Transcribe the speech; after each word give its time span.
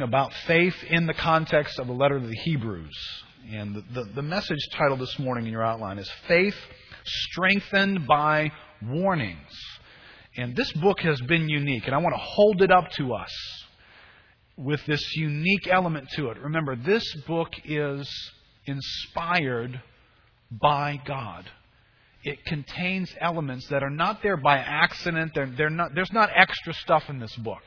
about 0.00 0.32
faith 0.46 0.74
in 0.88 1.04
the 1.04 1.12
context 1.12 1.78
of 1.78 1.86
the 1.86 1.92
letter 1.92 2.18
to 2.18 2.26
the 2.26 2.34
Hebrews. 2.34 2.96
And 3.50 3.74
the, 3.74 3.84
the, 3.92 4.04
the, 4.14 4.22
message 4.22 4.66
title 4.72 4.96
this 4.96 5.18
morning 5.18 5.44
in 5.44 5.52
your 5.52 5.62
outline 5.62 5.98
is 5.98 6.10
Faith 6.26 6.54
Strengthened 7.04 8.06
by 8.06 8.50
Warnings. 8.82 9.52
And 10.34 10.56
this 10.56 10.72
book 10.72 11.00
has 11.00 11.20
been 11.20 11.46
unique, 11.46 11.84
and 11.84 11.94
I 11.94 11.98
want 11.98 12.14
to 12.14 12.22
hold 12.22 12.62
it 12.62 12.70
up 12.70 12.90
to 12.92 13.12
us 13.12 13.30
with 14.56 14.80
this 14.86 15.14
unique 15.14 15.68
element 15.70 16.08
to 16.16 16.30
it. 16.30 16.38
Remember, 16.38 16.74
this 16.74 17.04
book 17.26 17.50
is 17.66 18.08
inspired 18.64 19.78
by 20.50 21.02
God. 21.04 21.44
It 22.24 22.42
contains 22.46 23.14
elements 23.20 23.66
that 23.68 23.82
are 23.82 23.90
not 23.90 24.22
there 24.22 24.38
by 24.38 24.56
accident. 24.56 25.32
They're, 25.34 25.52
they're 25.54 25.68
not, 25.68 25.94
there's 25.94 26.12
not 26.12 26.30
extra 26.34 26.72
stuff 26.72 27.10
in 27.10 27.18
this 27.18 27.36
book. 27.36 27.60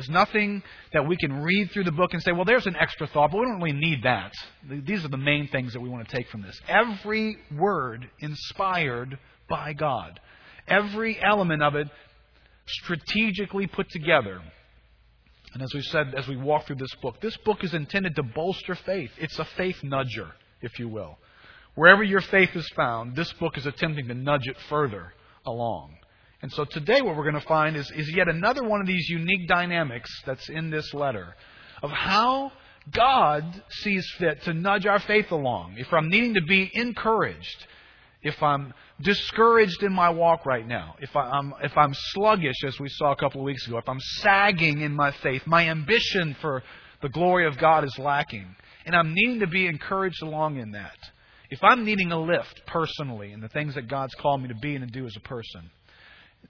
There's 0.00 0.08
nothing 0.08 0.62
that 0.94 1.06
we 1.06 1.18
can 1.18 1.42
read 1.42 1.72
through 1.72 1.84
the 1.84 1.92
book 1.92 2.14
and 2.14 2.22
say, 2.22 2.32
well, 2.32 2.46
there's 2.46 2.64
an 2.64 2.74
extra 2.74 3.06
thought, 3.06 3.32
but 3.32 3.38
we 3.38 3.44
don't 3.44 3.60
really 3.60 3.78
need 3.78 4.04
that. 4.04 4.32
These 4.66 5.04
are 5.04 5.08
the 5.08 5.18
main 5.18 5.46
things 5.48 5.74
that 5.74 5.80
we 5.80 5.90
want 5.90 6.08
to 6.08 6.16
take 6.16 6.26
from 6.30 6.40
this. 6.40 6.58
Every 6.66 7.36
word 7.54 8.08
inspired 8.18 9.18
by 9.46 9.74
God, 9.74 10.18
every 10.66 11.20
element 11.22 11.62
of 11.62 11.74
it 11.74 11.86
strategically 12.66 13.66
put 13.66 13.90
together. 13.90 14.40
And 15.52 15.62
as 15.62 15.74
we 15.74 15.82
said, 15.82 16.14
as 16.16 16.26
we 16.26 16.38
walk 16.38 16.66
through 16.66 16.76
this 16.76 16.94
book, 17.02 17.20
this 17.20 17.36
book 17.44 17.62
is 17.62 17.74
intended 17.74 18.16
to 18.16 18.22
bolster 18.22 18.76
faith. 18.76 19.10
It's 19.18 19.38
a 19.38 19.44
faith 19.58 19.76
nudger, 19.84 20.30
if 20.62 20.78
you 20.78 20.88
will. 20.88 21.18
Wherever 21.74 22.02
your 22.02 22.22
faith 22.22 22.56
is 22.56 22.66
found, 22.74 23.16
this 23.16 23.30
book 23.34 23.58
is 23.58 23.66
attempting 23.66 24.08
to 24.08 24.14
nudge 24.14 24.48
it 24.48 24.56
further 24.70 25.12
along. 25.44 25.96
And 26.42 26.50
so 26.52 26.64
today, 26.64 27.02
what 27.02 27.16
we're 27.16 27.30
going 27.30 27.40
to 27.40 27.46
find 27.46 27.76
is, 27.76 27.90
is 27.94 28.10
yet 28.14 28.28
another 28.28 28.64
one 28.64 28.80
of 28.80 28.86
these 28.86 29.08
unique 29.08 29.46
dynamics 29.46 30.10
that's 30.24 30.48
in 30.48 30.70
this 30.70 30.94
letter 30.94 31.34
of 31.82 31.90
how 31.90 32.52
God 32.90 33.62
sees 33.68 34.10
fit 34.18 34.42
to 34.44 34.54
nudge 34.54 34.86
our 34.86 35.00
faith 35.00 35.30
along. 35.30 35.74
If 35.76 35.92
I'm 35.92 36.08
needing 36.08 36.34
to 36.34 36.42
be 36.42 36.70
encouraged, 36.72 37.66
if 38.22 38.42
I'm 38.42 38.72
discouraged 39.02 39.82
in 39.82 39.92
my 39.92 40.10
walk 40.10 40.46
right 40.46 40.66
now, 40.66 40.96
if, 41.00 41.14
I, 41.14 41.38
am 41.38 41.54
if 41.62 41.76
I'm 41.76 41.92
sluggish, 41.94 42.64
as 42.66 42.78
we 42.80 42.88
saw 42.88 43.12
a 43.12 43.16
couple 43.16 43.42
of 43.42 43.44
weeks 43.44 43.66
ago, 43.66 43.78
if 43.78 43.88
I'm 43.88 44.00
sagging 44.00 44.80
in 44.80 44.94
my 44.94 45.10
faith, 45.22 45.42
my 45.46 45.68
ambition 45.68 46.36
for 46.40 46.62
the 47.02 47.08
glory 47.10 47.46
of 47.46 47.58
God 47.58 47.84
is 47.84 47.98
lacking, 47.98 48.54
and 48.86 48.94
I'm 48.94 49.14
needing 49.14 49.40
to 49.40 49.46
be 49.46 49.66
encouraged 49.66 50.22
along 50.22 50.56
in 50.56 50.72
that. 50.72 50.96
If 51.50 51.64
I'm 51.64 51.84
needing 51.84 52.12
a 52.12 52.20
lift 52.20 52.62
personally 52.66 53.32
in 53.32 53.40
the 53.40 53.48
things 53.48 53.74
that 53.74 53.88
God's 53.88 54.14
called 54.14 54.42
me 54.42 54.48
to 54.48 54.54
be 54.54 54.76
and 54.76 54.86
to 54.86 54.92
do 54.92 55.06
as 55.06 55.16
a 55.16 55.20
person, 55.20 55.70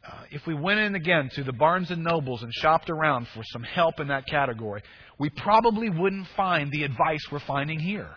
uh, 0.07 0.23
if 0.31 0.47
we 0.47 0.55
went 0.55 0.81
in 0.81 0.95
again 0.95 1.31
to 1.35 1.45
the 1.45 1.53
Barnes 1.53 1.91
and 1.91 2.03
Nobles 2.03 2.43
and 2.43 2.53
shopped 2.53 2.89
around 2.89 3.29
for 3.35 3.43
some 3.53 3.63
help 3.63 4.01
in 4.01 4.09
that 4.09 4.27
category, 4.27 4.83
we 5.19 5.29
probably 5.29 5.91
wouldn't 5.91 6.27
find 6.37 6.71
the 6.71 6.85
advice 6.85 7.21
we're 7.31 7.41
finding 7.41 7.79
here. 7.79 8.11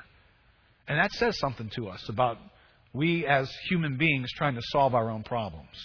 And 0.87 0.97
that 0.97 1.11
says 1.13 1.37
something 1.39 1.69
to 1.75 1.89
us 1.89 2.07
about 2.07 2.37
we 2.93 3.25
as 3.25 3.51
human 3.69 3.97
beings 3.97 4.29
trying 4.37 4.55
to 4.55 4.61
solve 4.71 4.93
our 4.93 5.09
own 5.09 5.23
problems. 5.23 5.75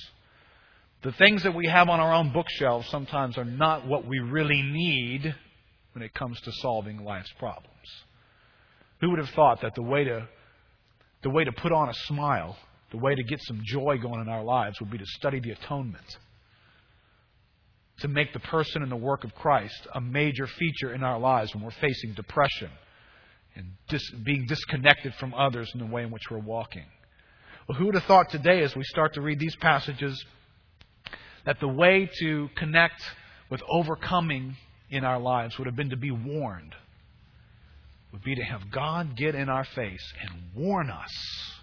The 1.03 1.13
things 1.13 1.43
that 1.45 1.55
we 1.55 1.67
have 1.67 1.89
on 1.89 2.01
our 2.01 2.13
own 2.13 2.33
bookshelves 2.33 2.89
sometimes 2.89 3.39
are 3.39 3.45
not 3.45 3.87
what 3.87 4.07
we 4.07 4.19
really 4.19 4.63
need 4.63 5.35
when 5.93 6.03
it 6.03 6.13
comes 6.15 6.41
to 6.43 6.53
solving 6.61 7.05
life's 7.05 7.33
problems. 7.39 7.71
Who 9.01 9.11
would 9.11 9.21
have 9.21 9.31
thought 9.31 9.63
that 9.63 9.75
the 9.75 9.83
way 9.83 10.05
to 10.05 10.29
the 11.23 11.31
way 11.31 11.45
to 11.45 11.53
put 11.53 11.73
on 11.73 11.89
a 11.89 11.95
smile 12.07 12.57
the 12.91 12.99
way 12.99 13.15
to 13.15 13.23
get 13.23 13.41
some 13.43 13.61
joy 13.65 13.99
going 13.99 14.21
in 14.21 14.29
our 14.29 14.43
lives 14.43 14.81
would 14.81 14.91
be 14.91 14.99
to 14.99 15.07
study 15.07 15.41
the 15.41 15.51
atonement. 15.51 16.17
To 18.01 18.09
make 18.09 18.33
the 18.33 18.41
person 18.41 18.83
and 18.83 18.91
the 18.91 18.97
work 18.97 19.25
of 19.25 19.35
Christ 19.35 19.87
a 19.95 20.01
major 20.01 20.47
feature 20.47 20.95
in 20.95 21.03
our 21.03 21.19
lives 21.19 21.55
when 21.55 21.65
we're 21.65 21.71
facing 21.73 22.15
depression 22.15 22.71
and 23.57 23.67
dis- 23.89 24.11
being 24.25 24.47
disconnected 24.47 25.15
from 25.15 25.35
others 25.35 25.71
in 25.75 25.81
the 25.81 25.87
way 25.87 26.05
in 26.05 26.11
which 26.11 26.31
we're 26.31 26.39
walking. 26.39 26.85
Well, 27.69 27.77
who 27.77 27.87
would 27.87 27.97
have 27.97 28.05
thought 28.05 28.31
today, 28.31 28.63
as 28.63 28.75
we 28.75 28.85
start 28.85 29.15
to 29.15 29.21
read 29.21 29.39
these 29.39 29.57
passages, 29.57 30.25
that 31.45 31.61
the 31.61 31.69
way 31.69 32.09
to 32.21 32.49
connect 32.57 33.03
with 33.51 33.63
overcoming 33.69 34.57
in 34.91 35.05
our 35.05 35.19
lives 35.19 35.59
would 35.59 35.67
have 35.67 35.77
been 35.77 35.91
to 35.91 35.97
be 35.97 36.11
warned, 36.11 36.75
would 38.13 38.23
be 38.23 38.35
to 38.37 38.43
have 38.43 38.71
God 38.71 39.17
get 39.17 39.35
in 39.35 39.49
our 39.49 39.65
face 39.65 40.13
and 40.23 40.31
warn 40.55 40.89
us 40.89 41.58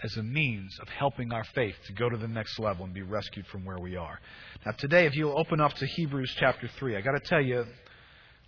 as 0.00 0.16
a 0.16 0.22
means 0.22 0.78
of 0.80 0.88
helping 0.88 1.32
our 1.32 1.44
faith 1.54 1.74
to 1.86 1.92
go 1.92 2.08
to 2.08 2.16
the 2.16 2.28
next 2.28 2.58
level 2.58 2.84
and 2.84 2.94
be 2.94 3.02
rescued 3.02 3.46
from 3.46 3.64
where 3.64 3.78
we 3.78 3.96
are. 3.96 4.20
Now, 4.64 4.72
today, 4.72 5.06
if 5.06 5.16
you'll 5.16 5.38
open 5.38 5.60
up 5.60 5.74
to 5.74 5.86
Hebrews 5.86 6.34
chapter 6.38 6.68
3, 6.78 6.96
I 6.96 7.00
got 7.00 7.12
to 7.12 7.20
tell 7.20 7.40
you, 7.42 7.64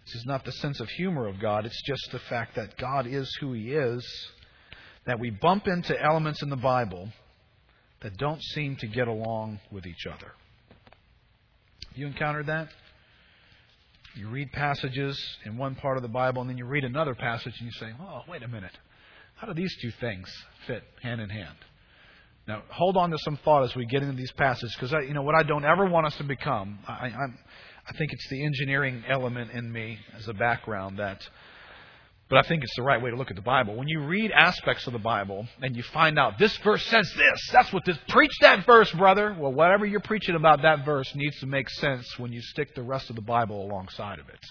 this 0.07 0.15
is 0.15 0.27
not 0.27 0.45
the 0.45 0.53
sense 0.53 0.81
of 0.81 0.89
humor 0.91 1.27
of 1.27 1.41
God, 1.41 1.67
it's 1.67 1.83
just 1.83 2.13
the 2.13 2.21
fact 2.21 2.55
that 2.55 2.77
God 2.77 3.07
is 3.07 3.29
who 3.41 3.53
He 3.53 3.73
is, 3.73 4.07
that 5.07 5.19
we 5.19 5.31
bump 5.31 5.67
into 5.67 6.01
elements 6.01 6.43
in 6.43 6.51
the 6.51 6.57
Bible 6.57 7.09
that 8.03 8.17
don't 8.17 8.43
seem 8.43 8.77
to 8.77 8.87
get 8.87 9.09
along 9.09 9.61
with 9.73 9.87
each 9.87 10.07
other. 10.07 10.33
You 11.95 12.07
encountered 12.07 12.47
that? 12.47 12.69
You 14.15 14.29
read 14.29 14.53
passages 14.53 15.21
in 15.45 15.57
one 15.57 15.75
part 15.75 15.97
of 15.97 16.03
the 16.03 16.09
Bible, 16.09 16.41
and 16.43 16.51
then 16.51 16.59
you 16.59 16.65
read 16.65 16.85
another 16.85 17.15
passage, 17.15 17.55
and 17.59 17.67
you 17.67 17.73
say, 17.73 17.93
oh, 18.01 18.21
wait 18.29 18.43
a 18.43 18.49
minute. 18.49 18.73
How 19.41 19.47
do 19.47 19.55
these 19.55 19.75
two 19.81 19.91
things 19.93 20.31
fit 20.67 20.83
hand 21.03 21.23
in 21.23 21.31
hand? 21.31 21.57
Now, 22.47 22.63
hold 22.69 22.99
on 22.99 23.11
to 23.11 23.17
some 23.19 23.39
thought 23.39 23.65
as 23.65 23.75
we 23.75 23.87
get 23.87 24.03
into 24.03 24.15
these 24.15 24.33
passages, 24.33 24.77
because 24.79 24.93
you 25.07 25.15
know 25.15 25.23
what 25.23 25.35
I 25.35 25.45
don't 25.45 25.65
ever 25.65 25.87
want 25.87 26.07
us 26.07 26.17
to 26.17 26.25
become. 26.25 26.79
I, 26.87 27.07
I'm, 27.07 27.39
I 27.89 27.93
think 27.97 28.13
it's 28.13 28.29
the 28.29 28.45
engineering 28.45 29.03
element 29.09 29.53
in 29.53 29.73
me 29.73 29.99
as 30.15 30.29
a 30.29 30.35
background 30.35 30.99
that, 30.99 31.27
but 32.29 32.45
I 32.45 32.47
think 32.49 32.63
it's 32.63 32.77
the 32.77 32.83
right 32.83 33.01
way 33.01 33.11
to 33.11 33.17
look 33.17 33.31
at 33.31 33.37
the 33.37 33.43
Bible. 33.43 33.77
When 33.77 33.89
you 33.89 34.03
read 34.05 34.31
aspects 34.31 34.87
of 34.87 34.93
the 34.93 34.99
Bible 34.99 35.47
and 35.63 35.75
you 35.75 35.85
find 35.85 36.19
out 36.19 36.39
this 36.39 36.55
verse 36.59 36.85
says 36.85 37.11
this, 37.17 37.51
that's 37.51 37.73
what 37.73 37.87
this. 37.87 37.97
Preach 38.09 38.37
that 38.43 38.67
verse, 38.67 38.93
brother. 38.93 39.35
Well, 39.39 39.55
whatever 39.55 39.87
you're 39.87 40.01
preaching 40.01 40.35
about 40.35 40.61
that 40.63 40.85
verse 40.85 41.11
needs 41.15 41.41
to 41.41 41.47
make 41.47 41.71
sense 41.71 42.07
when 42.19 42.31
you 42.31 42.43
stick 42.43 42.75
the 42.75 42.83
rest 42.83 43.09
of 43.09 43.17
the 43.17 43.23
Bible 43.23 43.65
alongside 43.65 44.19
of 44.19 44.29
it. 44.29 44.45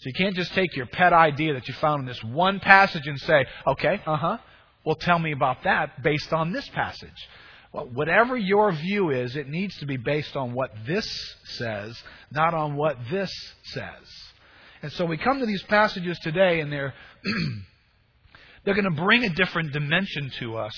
So 0.00 0.06
you 0.06 0.14
can't 0.14 0.34
just 0.34 0.54
take 0.54 0.74
your 0.76 0.86
pet 0.86 1.12
idea 1.12 1.52
that 1.52 1.68
you 1.68 1.74
found 1.74 2.00
in 2.00 2.06
this 2.06 2.24
one 2.24 2.58
passage 2.58 3.06
and 3.06 3.20
say, 3.20 3.44
okay, 3.66 4.00
uh 4.06 4.16
huh, 4.16 4.38
well, 4.82 4.96
tell 4.96 5.18
me 5.18 5.32
about 5.32 5.64
that 5.64 6.02
based 6.02 6.32
on 6.32 6.52
this 6.52 6.66
passage. 6.70 7.28
Well, 7.72 7.86
whatever 7.92 8.36
your 8.36 8.72
view 8.72 9.10
is, 9.10 9.36
it 9.36 9.46
needs 9.46 9.76
to 9.78 9.86
be 9.86 9.98
based 9.98 10.36
on 10.36 10.54
what 10.54 10.72
this 10.86 11.06
says, 11.44 12.02
not 12.32 12.54
on 12.54 12.76
what 12.76 12.96
this 13.10 13.30
says. 13.64 14.32
And 14.82 14.90
so 14.92 15.04
we 15.04 15.18
come 15.18 15.38
to 15.40 15.46
these 15.46 15.62
passages 15.64 16.18
today, 16.20 16.60
and 16.60 16.72
they're 16.72 16.94
they're 18.64 18.74
going 18.74 18.84
to 18.84 19.02
bring 19.02 19.24
a 19.24 19.28
different 19.28 19.72
dimension 19.72 20.30
to 20.38 20.56
us 20.56 20.74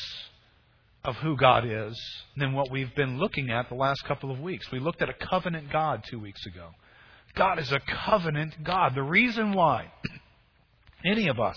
of 1.04 1.16
who 1.16 1.36
God 1.36 1.64
is 1.64 1.96
than 2.36 2.52
what 2.52 2.70
we've 2.72 2.94
been 2.96 3.18
looking 3.18 3.50
at 3.50 3.68
the 3.68 3.76
last 3.76 4.04
couple 4.04 4.32
of 4.32 4.40
weeks. 4.40 4.70
We 4.72 4.80
looked 4.80 5.00
at 5.00 5.08
a 5.08 5.14
covenant 5.14 5.70
God 5.70 6.02
two 6.08 6.18
weeks 6.18 6.44
ago. 6.46 6.70
God 7.34 7.58
is 7.58 7.72
a 7.72 7.80
covenant 8.06 8.54
God. 8.62 8.94
The 8.94 9.02
reason 9.02 9.52
why 9.52 9.90
any 11.04 11.28
of 11.28 11.40
us 11.40 11.56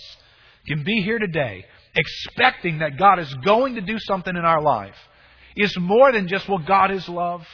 can 0.67 0.83
be 0.83 1.01
here 1.01 1.19
today 1.19 1.65
expecting 1.95 2.79
that 2.79 2.97
God 2.97 3.19
is 3.19 3.33
going 3.45 3.75
to 3.75 3.81
do 3.81 3.97
something 3.99 4.35
in 4.35 4.45
our 4.45 4.61
life 4.61 4.95
is 5.55 5.75
more 5.79 6.11
than 6.11 6.27
just, 6.27 6.47
well, 6.49 6.59
God 6.59 6.91
is 6.91 7.07
love 7.07 7.45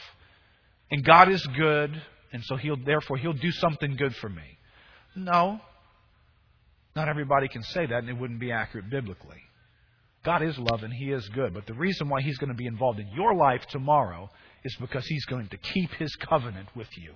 and 0.90 1.04
God 1.04 1.30
is 1.30 1.46
good, 1.56 2.02
and 2.34 2.44
so 2.44 2.56
he'll 2.56 2.84
therefore 2.84 3.18
he'll 3.18 3.34
do 3.34 3.52
something 3.52 3.96
good 3.96 4.16
for 4.16 4.30
me. 4.30 4.58
No. 5.16 5.60
Not 6.96 7.08
everybody 7.08 7.48
can 7.48 7.64
say 7.64 7.86
that 7.86 8.00
and 8.00 8.10
it 8.10 8.18
wouldn't 8.18 8.40
be 8.40 8.52
accurate 8.52 8.90
biblically. 8.90 9.42
God 10.24 10.44
is 10.44 10.58
love 10.58 10.84
and 10.84 10.94
he 10.94 11.12
is 11.12 11.28
good, 11.30 11.54
but 11.54 11.66
the 11.66 11.74
reason 11.74 12.08
why 12.10 12.22
he's 12.22 12.38
going 12.38 12.52
to 12.52 12.56
be 12.56 12.68
involved 12.68 13.00
in 13.00 13.08
your 13.16 13.34
life 13.36 13.66
tomorrow 13.70 14.30
is 14.64 14.76
because 14.80 15.06
he's 15.08 15.26
going 15.26 15.48
to 15.48 15.58
keep 15.58 15.92
his 15.94 16.16
covenant 16.18 16.68
with 16.76 16.90
you. 16.96 17.14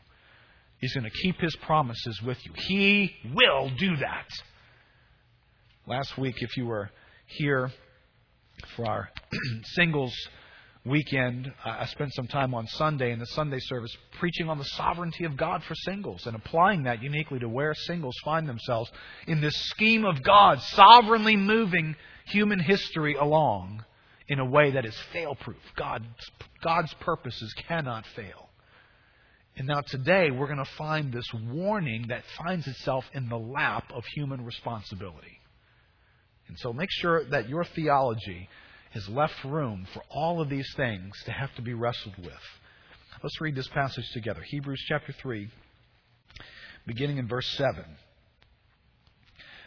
He's 0.85 0.93
going 0.93 1.09
to 1.09 1.17
keep 1.23 1.41
his 1.41 1.55
promises 1.63 2.21
with 2.21 2.37
you. 2.45 2.51
He 2.53 3.11
will 3.33 3.71
do 3.71 3.95
that. 3.97 4.27
Last 5.87 6.15
week, 6.15 6.43
if 6.43 6.55
you 6.57 6.67
were 6.67 6.91
here 7.25 7.71
for 8.75 8.85
our 8.85 9.09
singles 9.63 10.13
weekend, 10.85 11.51
I 11.65 11.87
spent 11.87 12.13
some 12.13 12.27
time 12.27 12.53
on 12.53 12.67
Sunday 12.67 13.11
in 13.11 13.17
the 13.17 13.25
Sunday 13.25 13.57
service 13.61 13.97
preaching 14.19 14.47
on 14.47 14.59
the 14.59 14.63
sovereignty 14.63 15.23
of 15.23 15.35
God 15.35 15.63
for 15.63 15.73
singles 15.73 16.27
and 16.27 16.35
applying 16.35 16.83
that 16.83 17.01
uniquely 17.01 17.39
to 17.39 17.49
where 17.49 17.73
singles 17.73 18.15
find 18.23 18.47
themselves 18.47 18.91
in 19.25 19.41
this 19.41 19.55
scheme 19.69 20.05
of 20.05 20.21
God, 20.21 20.61
sovereignly 20.61 21.35
moving 21.35 21.95
human 22.27 22.59
history 22.59 23.15
along 23.15 23.83
in 24.27 24.37
a 24.37 24.45
way 24.45 24.69
that 24.69 24.85
is 24.85 24.95
fail 25.11 25.33
proof. 25.33 25.57
God's, 25.75 26.05
God's 26.63 26.93
purposes 26.99 27.51
cannot 27.67 28.05
fail. 28.15 28.44
And 29.57 29.67
now 29.67 29.81
today 29.81 30.31
we're 30.31 30.47
going 30.47 30.57
to 30.57 30.71
find 30.77 31.13
this 31.13 31.29
warning 31.33 32.07
that 32.09 32.23
finds 32.37 32.67
itself 32.67 33.05
in 33.13 33.29
the 33.29 33.37
lap 33.37 33.85
of 33.93 34.03
human 34.13 34.43
responsibility. 34.43 35.39
And 36.47 36.59
so 36.59 36.73
make 36.73 36.89
sure 36.91 37.23
that 37.29 37.47
your 37.47 37.63
theology 37.63 38.49
has 38.91 39.07
left 39.07 39.43
room 39.45 39.87
for 39.93 40.03
all 40.09 40.41
of 40.41 40.49
these 40.49 40.71
things 40.75 41.13
to 41.25 41.31
have 41.31 41.53
to 41.55 41.61
be 41.61 41.73
wrestled 41.73 42.17
with. 42.17 42.33
Let's 43.23 43.39
read 43.39 43.55
this 43.55 43.69
passage 43.69 44.09
together. 44.13 44.41
Hebrews 44.41 44.83
chapter 44.87 45.13
3. 45.13 45.49
beginning 46.85 47.17
in 47.17 47.27
verse 47.27 47.47
7. 47.57 47.83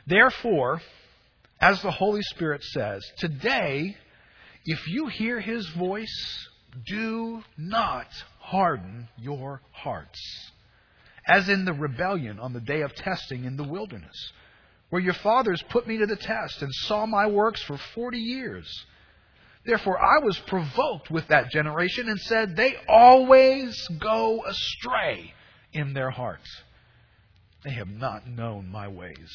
Therefore, 0.07 0.81
as 1.61 1.83
the 1.83 1.91
Holy 1.91 2.23
Spirit 2.23 2.63
says, 2.63 3.03
today, 3.19 3.97
if 4.65 4.87
you 4.87 5.07
hear 5.07 5.41
his 5.41 5.69
voice, 5.71 6.49
do 6.87 7.43
not 7.57 8.07
harden 8.51 9.09
your 9.19 9.61
hearts, 9.73 10.51
as 11.27 11.49
in 11.49 11.65
the 11.65 11.73
rebellion 11.73 12.39
on 12.41 12.53
the 12.53 12.61
day 12.61 12.81
of 12.81 12.95
testing 12.95 13.45
in 13.45 13.57
the 13.57 13.69
wilderness, 13.69 14.33
where 14.91 15.03
your 15.03 15.15
fathers 15.15 15.63
put 15.69 15.87
me 15.87 15.99
to 15.99 16.07
the 16.07 16.17
test 16.17 16.63
and 16.63 16.73
saw 16.73 17.05
my 17.05 17.27
works 17.27 17.63
for 17.63 17.77
forty 17.95 18.19
years. 18.19 18.67
Therefore, 19.67 19.99
I 19.99 20.25
was 20.25 20.39
provoked 20.47 21.11
with 21.11 21.29
that 21.29 21.51
generation 21.51 22.09
and 22.09 22.19
said, 22.21 22.57
They 22.57 22.75
always 22.89 23.77
go 24.01 24.43
astray 24.47 25.35
in 25.75 25.93
their 25.93 26.11
hearts. 26.11 26.49
They 27.65 27.73
have 27.73 27.89
not 27.89 28.27
known 28.27 28.69
my 28.69 28.89
ways. 28.89 29.31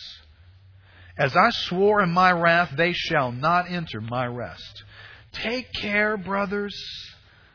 As 1.20 1.36
I 1.36 1.52
swore 1.52 2.02
in 2.02 2.10
my 2.10 2.32
wrath, 2.32 2.72
they 2.76 2.94
shall 2.94 3.32
not 3.32 3.70
enter 3.70 4.02
my 4.02 4.26
rest. 4.26 4.84
Take 5.34 5.72
care, 5.74 6.18
brothers, 6.18 6.76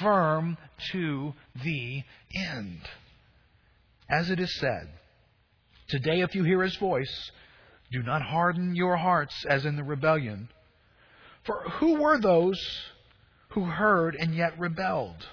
firm 0.00 0.56
to 0.92 1.34
the 1.64 2.02
end. 2.34 2.80
As 4.10 4.30
it 4.30 4.40
is 4.40 4.54
said, 4.58 4.88
Today, 5.88 6.20
if 6.20 6.34
you 6.34 6.44
hear 6.44 6.62
his 6.62 6.76
voice, 6.76 7.30
do 7.90 8.02
not 8.02 8.20
harden 8.20 8.74
your 8.74 8.96
hearts 8.96 9.34
as 9.48 9.64
in 9.64 9.76
the 9.76 9.82
rebellion. 9.82 10.50
For 11.44 11.62
who 11.78 12.02
were 12.02 12.20
those 12.20 12.60
who 13.50 13.64
heard 13.64 14.14
and 14.14 14.34
yet 14.34 14.58
rebelled? 14.58 15.26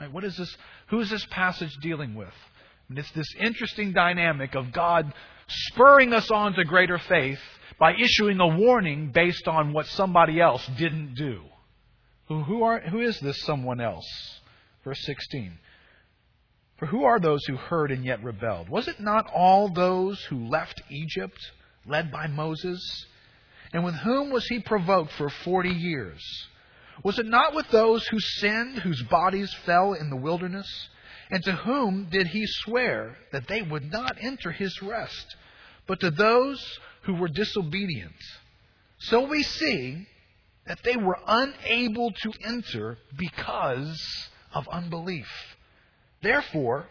Right, 0.00 0.12
what 0.12 0.24
is 0.24 0.36
this? 0.36 0.56
Who 0.88 0.98
is 0.98 1.10
this 1.10 1.24
passage 1.26 1.72
dealing 1.80 2.16
with? 2.16 2.34
And 2.88 2.98
it's 2.98 3.10
this 3.12 3.32
interesting 3.38 3.92
dynamic 3.92 4.56
of 4.56 4.72
God 4.72 5.12
spurring 5.46 6.12
us 6.12 6.28
on 6.32 6.54
to 6.54 6.64
greater 6.64 6.98
faith 6.98 7.38
by 7.78 7.94
issuing 7.94 8.40
a 8.40 8.48
warning 8.48 9.12
based 9.14 9.46
on 9.46 9.72
what 9.72 9.86
somebody 9.86 10.40
else 10.40 10.66
didn't 10.76 11.14
do. 11.14 11.40
Who, 12.30 12.44
who, 12.44 12.62
are, 12.62 12.78
who 12.78 13.00
is 13.00 13.18
this 13.18 13.42
someone 13.42 13.80
else? 13.80 14.06
Verse 14.84 15.02
16. 15.04 15.58
For 16.76 16.86
who 16.86 17.02
are 17.02 17.18
those 17.18 17.44
who 17.46 17.56
heard 17.56 17.90
and 17.90 18.04
yet 18.04 18.22
rebelled? 18.22 18.68
Was 18.68 18.86
it 18.86 19.00
not 19.00 19.28
all 19.34 19.68
those 19.68 20.22
who 20.26 20.46
left 20.46 20.80
Egypt, 20.90 21.36
led 21.84 22.12
by 22.12 22.28
Moses? 22.28 22.80
And 23.72 23.84
with 23.84 23.96
whom 23.96 24.30
was 24.30 24.46
he 24.46 24.60
provoked 24.60 25.10
for 25.14 25.28
forty 25.28 25.72
years? 25.72 26.22
Was 27.02 27.18
it 27.18 27.26
not 27.26 27.52
with 27.52 27.68
those 27.70 28.06
who 28.06 28.20
sinned, 28.20 28.78
whose 28.78 29.02
bodies 29.10 29.52
fell 29.66 29.94
in 29.94 30.08
the 30.08 30.16
wilderness? 30.16 30.68
And 31.32 31.42
to 31.42 31.52
whom 31.52 32.10
did 32.12 32.28
he 32.28 32.46
swear 32.46 33.16
that 33.32 33.48
they 33.48 33.60
would 33.60 33.90
not 33.90 34.18
enter 34.20 34.52
his 34.52 34.80
rest, 34.80 35.34
but 35.88 35.98
to 35.98 36.12
those 36.12 36.78
who 37.02 37.14
were 37.14 37.28
disobedient? 37.28 38.14
So 39.00 39.26
we 39.26 39.42
see 39.42 40.06
that 40.66 40.80
they 40.84 40.96
were 40.96 41.18
unable 41.26 42.12
to 42.22 42.32
enter 42.44 42.98
because 43.16 44.28
of 44.54 44.68
unbelief. 44.68 45.28
Therefore, 46.22 46.86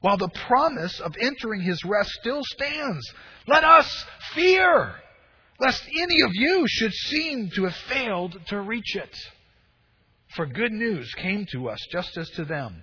while 0.00 0.16
the 0.16 0.30
promise 0.46 1.00
of 1.00 1.14
entering 1.20 1.60
his 1.60 1.84
rest 1.84 2.10
still 2.20 2.42
stands, 2.44 3.12
let 3.46 3.64
us 3.64 4.04
fear, 4.34 4.94
lest 5.58 5.84
any 5.88 6.22
of 6.22 6.30
you 6.32 6.64
should 6.68 6.92
seem 6.92 7.50
to 7.54 7.64
have 7.64 7.76
failed 7.76 8.38
to 8.46 8.60
reach 8.60 8.96
it. 8.96 9.14
For 10.34 10.46
good 10.46 10.72
news 10.72 11.12
came 11.16 11.44
to 11.52 11.68
us 11.68 11.78
just 11.90 12.16
as 12.16 12.30
to 12.30 12.44
them, 12.44 12.82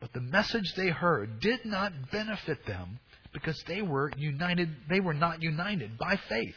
but 0.00 0.12
the 0.12 0.20
message 0.20 0.74
they 0.74 0.88
heard 0.88 1.40
did 1.40 1.64
not 1.64 2.10
benefit 2.10 2.64
them 2.66 2.98
because 3.32 3.62
they 3.68 3.82
were 3.82 4.10
united 4.16 4.74
they 4.88 5.00
were 5.00 5.14
not 5.14 5.42
united 5.42 5.98
by 5.98 6.18
faith 6.28 6.56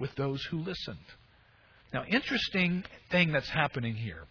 with 0.00 0.12
those 0.16 0.42
who 0.50 0.58
listened. 0.58 0.98
Now, 1.92 2.04
interesting 2.08 2.84
thing 3.10 3.32
that's 3.32 3.48
happening 3.48 3.94
here. 3.94 4.24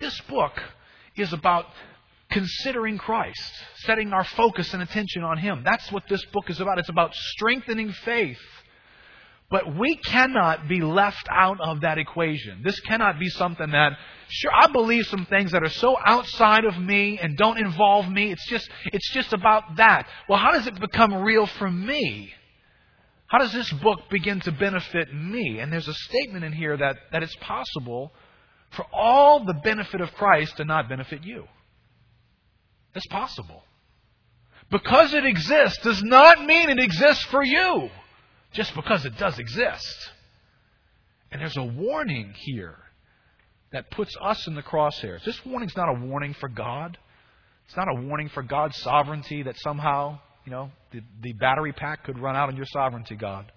This 0.00 0.20
book 0.22 0.52
is 1.16 1.32
about 1.32 1.66
considering 2.30 2.98
Christ, 2.98 3.52
setting 3.76 4.12
our 4.12 4.24
focus 4.24 4.74
and 4.74 4.82
attention 4.82 5.22
on 5.22 5.38
Him. 5.38 5.62
That's 5.64 5.90
what 5.92 6.02
this 6.08 6.24
book 6.26 6.50
is 6.50 6.60
about. 6.60 6.78
It's 6.78 6.88
about 6.88 7.14
strengthening 7.14 7.92
faith. 7.92 8.40
But 9.48 9.76
we 9.76 9.94
cannot 9.96 10.66
be 10.66 10.80
left 10.80 11.28
out 11.30 11.60
of 11.60 11.82
that 11.82 11.98
equation. 11.98 12.62
This 12.64 12.80
cannot 12.80 13.20
be 13.20 13.28
something 13.28 13.70
that, 13.70 13.92
sure, 14.28 14.50
I 14.52 14.66
believe 14.66 15.06
some 15.06 15.24
things 15.26 15.52
that 15.52 15.62
are 15.62 15.70
so 15.70 15.96
outside 16.04 16.64
of 16.64 16.76
me 16.76 17.20
and 17.22 17.36
don't 17.36 17.58
involve 17.58 18.10
me. 18.10 18.32
It's 18.32 18.48
just, 18.48 18.68
it's 18.86 19.08
just 19.12 19.32
about 19.32 19.76
that. 19.76 20.08
Well, 20.28 20.40
how 20.40 20.50
does 20.50 20.66
it 20.66 20.80
become 20.80 21.14
real 21.14 21.46
for 21.46 21.70
me? 21.70 22.32
How 23.28 23.38
does 23.38 23.52
this 23.52 23.72
book 23.72 24.00
begin 24.10 24.40
to 24.40 24.52
benefit 24.52 25.12
me? 25.12 25.58
And 25.58 25.72
there's 25.72 25.88
a 25.88 25.94
statement 25.94 26.44
in 26.44 26.52
here 26.52 26.76
that, 26.76 26.96
that 27.12 27.22
it's 27.22 27.36
possible 27.36 28.12
for 28.70 28.84
all 28.92 29.44
the 29.44 29.54
benefit 29.54 30.00
of 30.00 30.12
Christ 30.12 30.56
to 30.58 30.64
not 30.64 30.88
benefit 30.88 31.24
you. 31.24 31.44
It's 32.94 33.06
possible. 33.08 33.62
Because 34.70 35.14
it 35.14 35.24
exists 35.24 35.78
does 35.82 36.02
not 36.02 36.44
mean 36.44 36.70
it 36.70 36.78
exists 36.78 37.24
for 37.24 37.44
you, 37.44 37.88
just 38.52 38.74
because 38.74 39.04
it 39.04 39.16
does 39.16 39.38
exist. 39.38 40.10
And 41.30 41.40
there's 41.40 41.56
a 41.56 41.64
warning 41.64 42.32
here 42.36 42.76
that 43.72 43.90
puts 43.90 44.16
us 44.20 44.46
in 44.46 44.54
the 44.54 44.62
crosshairs. 44.62 45.24
This 45.24 45.44
warning's 45.44 45.76
not 45.76 45.88
a 45.88 46.06
warning 46.06 46.34
for 46.34 46.48
God. 46.48 46.98
It's 47.66 47.76
not 47.76 47.88
a 47.88 48.00
warning 48.00 48.28
for 48.28 48.42
God's 48.42 48.76
sovereignty 48.78 49.42
that 49.42 49.58
somehow, 49.58 50.20
you 50.46 50.52
know, 50.52 50.70
the, 50.92 51.00
the 51.22 51.32
battery 51.34 51.72
pack 51.72 52.04
could 52.04 52.18
run 52.18 52.36
out 52.36 52.48
on 52.48 52.56
your 52.56 52.66
sovereignty, 52.66 53.16
God. 53.16 53.50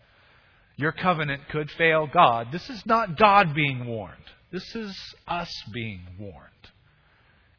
Your 0.76 0.92
covenant 0.92 1.44
could 1.52 1.70
fail 1.72 2.08
God. 2.12 2.48
This 2.52 2.68
is 2.70 2.84
not 2.86 3.18
God 3.18 3.54
being 3.54 3.86
warned. 3.86 4.16
This 4.52 4.76
is 4.76 4.98
us 5.28 5.52
being 5.72 6.02
warned. 6.20 6.36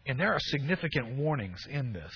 And 0.06 0.18
there 0.18 0.32
are 0.32 0.40
significant 0.40 1.16
warnings 1.16 1.60
in 1.70 1.92
this. 1.92 2.12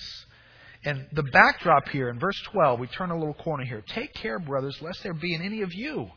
And 0.84 1.06
the 1.12 1.22
backdrop 1.22 1.88
here 1.88 2.08
in 2.08 2.18
verse 2.18 2.40
12, 2.52 2.80
we 2.80 2.86
turn 2.88 3.10
a 3.10 3.18
little 3.18 3.34
corner 3.34 3.64
here. 3.64 3.82
Take 3.86 4.12
care, 4.14 4.38
brothers, 4.38 4.76
lest 4.82 5.02
there 5.02 5.14
be 5.14 5.34
in 5.34 5.42
any 5.42 5.62
of 5.62 5.72
you. 5.72 6.08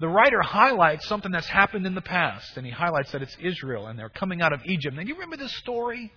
The 0.00 0.08
writer 0.08 0.42
highlights 0.42 1.06
something 1.06 1.30
that's 1.30 1.46
happened 1.46 1.86
in 1.86 1.94
the 1.94 2.00
past, 2.00 2.56
and 2.56 2.66
he 2.66 2.72
highlights 2.72 3.12
that 3.12 3.22
it's 3.22 3.36
Israel, 3.40 3.86
and 3.86 3.98
they're 3.98 4.08
coming 4.08 4.40
out 4.40 4.52
of 4.52 4.60
Egypt. 4.66 4.94
Now, 4.96 5.02
you 5.02 5.14
remember 5.14 5.36
this 5.36 5.56
story? 5.58 6.12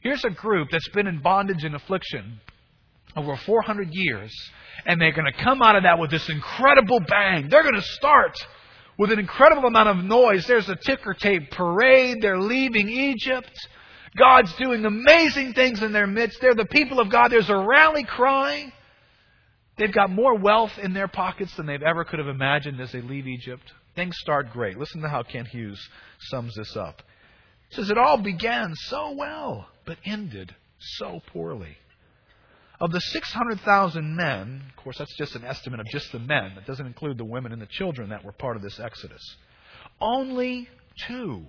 Here's 0.00 0.24
a 0.24 0.30
group 0.30 0.68
that's 0.70 0.88
been 0.90 1.06
in 1.06 1.20
bondage 1.20 1.64
and 1.64 1.74
affliction 1.74 2.40
over 3.16 3.36
400 3.36 3.88
years, 3.90 4.32
and 4.86 5.00
they're 5.00 5.12
going 5.12 5.30
to 5.30 5.44
come 5.44 5.62
out 5.62 5.76
of 5.76 5.82
that 5.82 5.98
with 5.98 6.10
this 6.10 6.28
incredible 6.28 7.00
bang. 7.00 7.48
They're 7.48 7.62
going 7.62 7.74
to 7.74 7.82
start 7.82 8.36
with 8.98 9.10
an 9.10 9.18
incredible 9.18 9.66
amount 9.66 9.88
of 9.88 10.04
noise. 10.04 10.46
There's 10.46 10.68
a 10.68 10.76
ticker 10.76 11.14
tape 11.14 11.50
parade. 11.50 12.18
They're 12.20 12.38
leaving 12.38 12.88
Egypt. 12.88 13.50
God's 14.16 14.52
doing 14.56 14.84
amazing 14.84 15.54
things 15.54 15.82
in 15.82 15.92
their 15.92 16.06
midst. 16.06 16.40
They're 16.40 16.54
the 16.54 16.66
people 16.66 17.00
of 17.00 17.10
God. 17.10 17.30
There's 17.30 17.50
a 17.50 17.56
rally 17.56 18.04
cry. 18.04 18.72
They've 19.78 19.92
got 19.92 20.10
more 20.10 20.36
wealth 20.36 20.72
in 20.82 20.92
their 20.92 21.08
pockets 21.08 21.54
than 21.56 21.66
they've 21.66 21.82
ever 21.82 22.04
could 22.04 22.18
have 22.18 22.28
imagined 22.28 22.80
as 22.80 22.92
they 22.92 23.00
leave 23.00 23.26
Egypt. 23.26 23.72
Things 23.96 24.16
start 24.18 24.50
great. 24.52 24.76
Listen 24.76 25.00
to 25.02 25.08
how 25.08 25.22
Kent 25.22 25.48
Hughes 25.48 25.80
sums 26.28 26.54
this 26.54 26.76
up. 26.76 27.02
He 27.70 27.76
says, 27.76 27.90
It 27.90 27.98
all 27.98 28.18
began 28.18 28.74
so 28.74 29.14
well, 29.16 29.66
but 29.84 29.98
ended 30.04 30.54
so 30.78 31.20
poorly. 31.32 31.76
Of 32.80 32.92
the 32.92 33.00
600,000 33.00 34.16
men, 34.16 34.62
of 34.70 34.82
course, 34.82 34.96
that's 34.98 35.14
just 35.16 35.36
an 35.36 35.44
estimate 35.44 35.80
of 35.80 35.86
just 35.86 36.10
the 36.12 36.18
men. 36.18 36.52
That 36.54 36.66
doesn't 36.66 36.86
include 36.86 37.18
the 37.18 37.24
women 37.24 37.52
and 37.52 37.60
the 37.60 37.66
children 37.66 38.08
that 38.08 38.24
were 38.24 38.32
part 38.32 38.56
of 38.56 38.62
this 38.62 38.80
exodus. 38.80 39.22
Only 40.00 40.68
two 41.06 41.44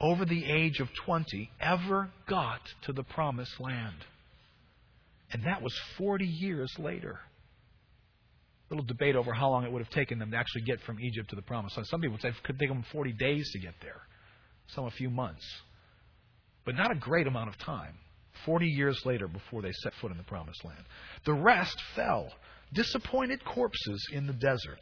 over 0.00 0.24
the 0.24 0.44
age 0.44 0.78
of 0.80 0.88
20 1.04 1.50
ever 1.60 2.10
got 2.28 2.60
to 2.82 2.92
the 2.92 3.02
promised 3.02 3.58
land. 3.58 3.96
And 5.32 5.44
that 5.44 5.62
was 5.62 5.74
40 5.98 6.24
years 6.24 6.72
later. 6.78 7.18
A 8.70 8.74
little 8.74 8.86
debate 8.86 9.16
over 9.16 9.32
how 9.32 9.50
long 9.50 9.64
it 9.64 9.72
would 9.72 9.82
have 9.82 9.92
taken 9.92 10.20
them 10.20 10.30
to 10.30 10.36
actually 10.36 10.62
get 10.62 10.80
from 10.82 11.00
Egypt 11.00 11.30
to 11.30 11.36
the 11.36 11.42
promised 11.42 11.76
land. 11.76 11.88
Some 11.88 12.00
people 12.00 12.12
would 12.12 12.22
say 12.22 12.28
it 12.28 12.42
could 12.44 12.58
take 12.58 12.68
them 12.68 12.84
40 12.92 13.12
days 13.12 13.50
to 13.52 13.58
get 13.58 13.74
there, 13.82 14.00
some 14.68 14.84
a 14.84 14.90
few 14.92 15.10
months. 15.10 15.44
But 16.64 16.76
not 16.76 16.90
a 16.90 16.96
great 16.96 17.26
amount 17.26 17.48
of 17.48 17.58
time. 17.58 17.94
40 18.44 18.66
years 18.66 19.00
later 19.04 19.28
before 19.28 19.62
they 19.62 19.72
set 19.72 19.94
foot 20.00 20.10
in 20.10 20.16
the 20.16 20.24
promised 20.24 20.64
land. 20.64 20.82
The 21.24 21.32
rest 21.32 21.80
fell, 21.94 22.32
disappointed 22.72 23.44
corpses 23.44 24.06
in 24.12 24.26
the 24.26 24.32
desert. 24.32 24.80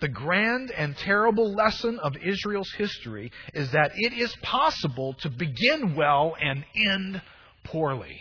The 0.00 0.08
grand 0.08 0.70
and 0.70 0.96
terrible 0.96 1.54
lesson 1.54 1.98
of 2.00 2.16
Israel's 2.22 2.70
history 2.76 3.32
is 3.54 3.70
that 3.72 3.92
it 3.94 4.12
is 4.12 4.34
possible 4.42 5.14
to 5.20 5.30
begin 5.30 5.96
well 5.96 6.36
and 6.40 6.64
end 6.74 7.22
poorly. 7.64 8.20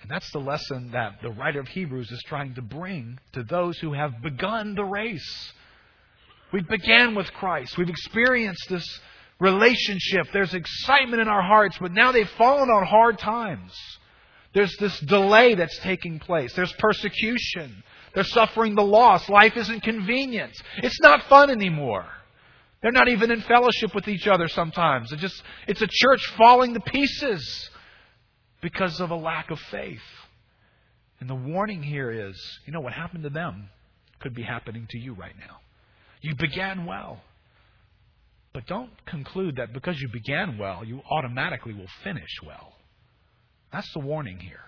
And 0.00 0.10
that's 0.10 0.30
the 0.32 0.38
lesson 0.38 0.92
that 0.92 1.20
the 1.22 1.30
writer 1.30 1.60
of 1.60 1.68
Hebrews 1.68 2.10
is 2.10 2.22
trying 2.26 2.54
to 2.54 2.62
bring 2.62 3.18
to 3.32 3.42
those 3.42 3.78
who 3.78 3.92
have 3.92 4.22
begun 4.22 4.74
the 4.74 4.84
race. 4.84 5.52
We 6.52 6.62
began 6.62 7.14
with 7.14 7.30
Christ. 7.32 7.76
We've 7.76 7.88
experienced 7.88 8.68
this 8.70 9.00
relationship. 9.38 10.28
There's 10.32 10.54
excitement 10.54 11.20
in 11.20 11.28
our 11.28 11.42
hearts, 11.42 11.76
but 11.80 11.92
now 11.92 12.12
they've 12.12 12.28
fallen 12.30 12.70
on 12.70 12.86
hard 12.86 13.18
times. 13.18 13.72
There's 14.54 14.74
this 14.78 14.98
delay 15.00 15.54
that's 15.54 15.78
taking 15.80 16.18
place. 16.18 16.54
There's 16.54 16.72
persecution. 16.78 17.82
They're 18.14 18.24
suffering 18.24 18.74
the 18.74 18.82
loss. 18.82 19.28
Life 19.28 19.56
isn't 19.56 19.82
convenient. 19.82 20.52
It's 20.78 21.00
not 21.00 21.24
fun 21.24 21.50
anymore. 21.50 22.06
They're 22.80 22.92
not 22.92 23.08
even 23.08 23.30
in 23.30 23.42
fellowship 23.42 23.94
with 23.94 24.08
each 24.08 24.26
other 24.26 24.48
sometimes. 24.48 25.12
It's 25.12 25.20
just 25.20 25.42
it's 25.66 25.82
a 25.82 25.88
church 25.90 26.24
falling 26.38 26.74
to 26.74 26.80
pieces 26.80 27.70
because 28.62 29.00
of 29.00 29.10
a 29.10 29.16
lack 29.16 29.50
of 29.50 29.58
faith. 29.70 30.00
And 31.20 31.28
the 31.28 31.34
warning 31.34 31.82
here 31.82 32.10
is, 32.10 32.40
you 32.66 32.72
know 32.72 32.80
what 32.80 32.92
happened 32.92 33.24
to 33.24 33.30
them 33.30 33.68
could 34.20 34.34
be 34.34 34.42
happening 34.42 34.86
to 34.90 34.98
you 34.98 35.14
right 35.14 35.34
now. 35.38 35.56
You 36.20 36.34
began 36.36 36.86
well. 36.86 37.20
But 38.56 38.66
don't 38.66 39.04
conclude 39.04 39.56
that 39.56 39.74
because 39.74 40.00
you 40.00 40.08
began 40.08 40.56
well, 40.56 40.82
you 40.82 41.02
automatically 41.10 41.74
will 41.74 41.90
finish 42.02 42.40
well. 42.42 42.72
That's 43.70 43.92
the 43.92 44.00
warning 44.00 44.38
here. 44.38 44.64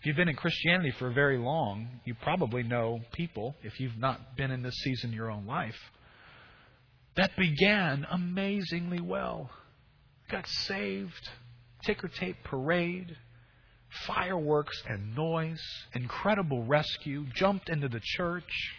If 0.00 0.06
you've 0.06 0.16
been 0.16 0.28
in 0.28 0.34
Christianity 0.34 0.90
for 0.98 1.12
very 1.12 1.38
long, 1.38 1.86
you 2.04 2.16
probably 2.24 2.64
know 2.64 2.98
people, 3.12 3.54
if 3.62 3.78
you've 3.78 3.96
not 3.96 4.36
been 4.36 4.50
in 4.50 4.64
this 4.64 4.74
season 4.82 5.10
in 5.10 5.16
your 5.16 5.30
own 5.30 5.46
life, 5.46 5.78
that 7.14 7.30
began 7.36 8.04
amazingly 8.10 9.00
well. 9.00 9.50
Got 10.28 10.48
saved, 10.48 11.28
ticker 11.84 12.08
tape 12.08 12.38
parade, 12.42 13.14
fireworks 14.08 14.82
and 14.88 15.14
noise, 15.14 15.62
incredible 15.94 16.64
rescue, 16.64 17.26
jumped 17.32 17.68
into 17.68 17.88
the 17.88 18.00
church 18.02 18.72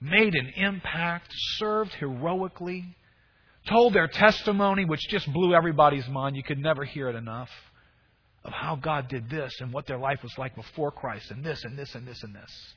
made 0.00 0.34
an 0.34 0.52
impact, 0.56 1.30
served 1.58 1.92
heroically, 1.94 2.96
told 3.68 3.92
their 3.92 4.08
testimony, 4.08 4.84
which 4.84 5.00
just 5.08 5.30
blew 5.32 5.54
everybody's 5.54 6.08
mind. 6.08 6.36
You 6.36 6.42
could 6.42 6.58
never 6.58 6.84
hear 6.84 7.08
it 7.08 7.16
enough 7.16 7.50
of 8.44 8.52
how 8.52 8.76
God 8.76 9.08
did 9.08 9.28
this 9.28 9.52
and 9.60 9.72
what 9.72 9.86
their 9.86 9.98
life 9.98 10.22
was 10.22 10.36
like 10.38 10.54
before 10.54 10.90
Christ, 10.90 11.30
and 11.30 11.44
this 11.44 11.62
and 11.64 11.78
this 11.78 11.94
and 11.94 12.06
this 12.06 12.22
and 12.22 12.34
this. 12.34 12.74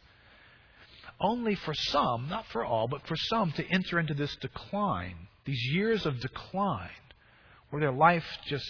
Only 1.22 1.56
for 1.56 1.74
some, 1.74 2.28
not 2.30 2.46
for 2.48 2.66
all, 2.66 2.88
but 2.88 3.08
for 3.08 3.16
some 3.16 3.52
to 3.54 3.66
enter 3.72 4.00
into 4.00 4.14
this 4.14 4.36
decline, 4.38 5.16
these 5.46 5.64
years 5.72 6.06
of 6.06 6.20
decline, 6.20 6.90
where 7.70 7.80
their 7.80 7.94
life 7.94 8.26
just 8.46 8.66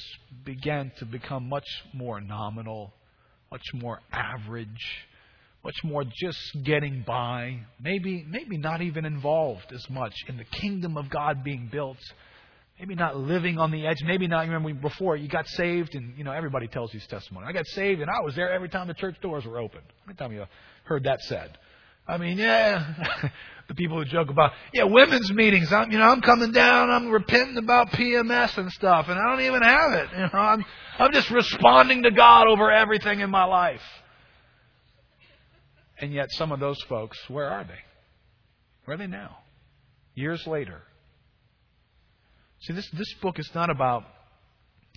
began 0.45 0.91
to 0.99 1.05
become 1.05 1.49
much 1.49 1.67
more 1.93 2.21
nominal, 2.21 2.93
much 3.51 3.65
more 3.73 4.01
average, 4.11 5.07
much 5.63 5.75
more 5.83 6.03
just 6.03 6.39
getting 6.63 7.03
by, 7.07 7.59
maybe 7.81 8.25
maybe 8.27 8.57
not 8.57 8.81
even 8.81 9.05
involved 9.05 9.71
as 9.73 9.89
much 9.89 10.13
in 10.27 10.37
the 10.37 10.43
kingdom 10.43 10.97
of 10.97 11.09
God 11.09 11.43
being 11.43 11.69
built. 11.71 11.97
Maybe 12.79 12.95
not 12.95 13.15
living 13.15 13.59
on 13.59 13.71
the 13.71 13.85
edge. 13.85 14.03
Maybe 14.03 14.27
not. 14.27 14.47
Remember 14.47 14.73
before 14.73 15.15
you 15.15 15.29
got 15.29 15.47
saved, 15.47 15.95
and 15.95 16.17
you 16.17 16.23
know 16.23 16.31
everybody 16.31 16.67
tells 16.67 16.93
you 16.93 16.99
these 16.99 17.07
testimony. 17.07 17.45
I 17.47 17.53
got 17.53 17.67
saved, 17.67 18.01
and 18.01 18.09
I 18.09 18.21
was 18.21 18.35
there 18.35 18.51
every 18.51 18.67
time 18.67 18.87
the 18.87 18.93
church 18.93 19.15
doors 19.21 19.45
were 19.45 19.59
open. 19.59 19.81
How 20.01 20.07
many 20.07 20.17
times 20.17 20.33
you 20.33 20.45
heard 20.83 21.03
that 21.03 21.21
said? 21.21 21.57
I 22.05 22.17
mean, 22.17 22.37
yeah, 22.37 23.29
the 23.69 23.75
people 23.75 23.97
who 23.97 24.05
joke 24.05 24.29
about, 24.29 24.51
yeah, 24.73 24.83
women's 24.83 25.31
meetings. 25.31 25.71
I'm, 25.71 25.91
you 25.91 25.97
know, 25.97 26.05
I'm 26.05 26.19
coming 26.19 26.51
down. 26.51 26.89
I'm 26.89 27.09
repenting 27.09 27.57
about 27.57 27.91
PMS 27.91 28.57
and 28.57 28.69
stuff, 28.71 29.07
and 29.07 29.17
I 29.17 29.29
don't 29.29 29.45
even 29.45 29.61
have 29.61 29.93
it. 29.93 30.09
You 30.11 30.23
know, 30.23 30.29
I'm, 30.33 30.65
I'm 30.99 31.13
just 31.13 31.31
responding 31.31 32.03
to 32.03 32.11
God 32.11 32.47
over 32.47 32.69
everything 32.69 33.21
in 33.21 33.29
my 33.29 33.45
life. 33.45 33.81
And 35.99 36.13
yet, 36.13 36.27
some 36.31 36.51
of 36.51 36.59
those 36.59 36.81
folks, 36.89 37.17
where 37.29 37.49
are 37.49 37.63
they? 37.63 37.79
Where 38.85 38.95
are 38.95 38.97
they 38.97 39.07
now? 39.07 39.37
Years 40.15 40.45
later. 40.47 40.81
See, 42.61 42.73
this, 42.73 42.89
this 42.91 43.13
book 43.21 43.39
is 43.39 43.49
not 43.53 43.69
about, 43.69 44.03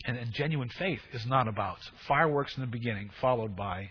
and, 0.05 0.17
and 0.17 0.33
genuine 0.33 0.69
faith 0.69 1.01
is 1.13 1.27
not 1.27 1.49
about 1.49 1.79
fireworks 2.07 2.57
in 2.57 2.61
the 2.61 2.67
beginning, 2.67 3.11
followed 3.21 3.57
by 3.57 3.91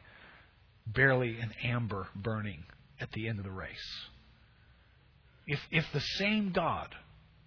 barely 0.87 1.39
an 1.39 1.51
amber 1.63 2.07
burning 2.15 2.63
at 2.99 3.11
the 3.11 3.27
end 3.27 3.39
of 3.39 3.45
the 3.45 3.51
race. 3.51 4.07
If, 5.47 5.59
if 5.71 5.85
the 5.93 5.99
same 5.99 6.51
God 6.51 6.95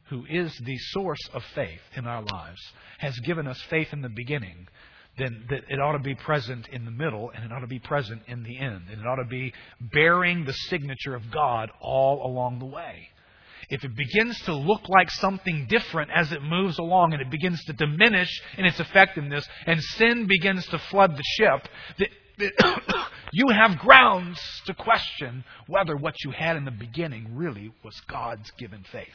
who 0.08 0.24
is 0.28 0.56
the 0.64 0.78
source 0.92 1.28
of 1.32 1.42
faith 1.54 1.80
in 1.94 2.06
our 2.06 2.22
lives 2.22 2.60
has 2.98 3.18
given 3.20 3.46
us 3.46 3.60
faith 3.68 3.88
in 3.92 4.02
the 4.02 4.08
beginning, 4.08 4.68
then 5.18 5.46
it 5.68 5.80
ought 5.80 5.92
to 5.92 5.98
be 5.98 6.14
present 6.14 6.68
in 6.68 6.84
the 6.84 6.90
middle 6.90 7.30
and 7.34 7.44
it 7.44 7.52
ought 7.52 7.60
to 7.60 7.66
be 7.66 7.78
present 7.78 8.22
in 8.28 8.42
the 8.42 8.58
end. 8.58 8.82
And 8.90 9.00
it 9.00 9.06
ought 9.06 9.16
to 9.16 9.24
be 9.24 9.52
bearing 9.80 10.44
the 10.44 10.52
signature 10.52 11.14
of 11.14 11.30
God 11.30 11.70
all 11.80 12.24
along 12.24 12.60
the 12.60 12.66
way. 12.66 13.08
If 13.68 13.84
it 13.84 13.94
begins 13.94 14.40
to 14.42 14.54
look 14.54 14.88
like 14.88 15.10
something 15.10 15.66
different 15.68 16.10
as 16.14 16.32
it 16.32 16.42
moves 16.42 16.78
along 16.78 17.12
and 17.12 17.20
it 17.20 17.30
begins 17.30 17.62
to 17.64 17.74
diminish 17.74 18.30
in 18.56 18.64
its 18.64 18.80
effectiveness 18.80 19.46
and 19.66 19.82
sin 19.82 20.26
begins 20.26 20.64
to 20.68 20.78
flood 20.78 21.16
the 21.16 21.22
ship, 21.36 21.68
that, 21.98 22.08
that 22.38 23.06
you 23.32 23.48
have 23.52 23.78
grounds 23.78 24.40
to 24.66 24.72
question 24.72 25.44
whether 25.66 25.96
what 25.96 26.14
you 26.24 26.30
had 26.30 26.56
in 26.56 26.64
the 26.64 26.70
beginning 26.70 27.36
really 27.36 27.72
was 27.84 28.00
God's 28.08 28.50
given 28.52 28.84
faith. 28.90 29.08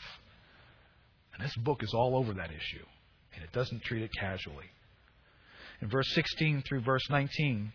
And 1.34 1.44
this 1.44 1.56
book 1.56 1.82
is 1.82 1.94
all 1.96 2.16
over 2.16 2.34
that 2.34 2.52
issue, 2.52 2.86
and 3.34 3.44
it 3.44 3.52
doesn't 3.54 3.82
treat 3.82 4.04
it 4.04 4.12
casually 4.20 4.70
in 5.84 5.90
verse 5.90 6.10
16 6.14 6.64
through 6.68 6.82
verse 6.82 7.04
19, 7.10 7.74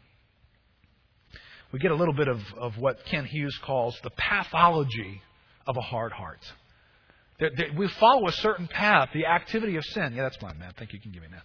we 1.73 1.79
get 1.79 1.91
a 1.91 1.95
little 1.95 2.15
bit 2.15 2.27
of, 2.27 2.41
of 2.57 2.79
what 2.79 3.05
Kent 3.05 3.27
Hughes 3.27 3.57
calls 3.63 3.99
the 4.03 4.11
pathology 4.11 5.21
of 5.67 5.77
a 5.77 5.83
hard 5.83 6.13
heart. 6.13 6.41
We 7.77 7.87
follow 8.01 8.27
a 8.27 8.33
certain 8.33 8.67
path, 8.67 9.11
the 9.13 9.27
activity 9.27 9.77
of 9.77 9.85
sin. 9.85 10.15
Yeah, 10.15 10.23
that's 10.23 10.41
mine, 10.41 10.59
man. 10.59 10.73
Thank 10.79 10.93
you. 10.93 10.97
You 10.97 11.03
can 11.03 11.13
give 11.13 11.23
me 11.23 11.29
that. 11.33 11.43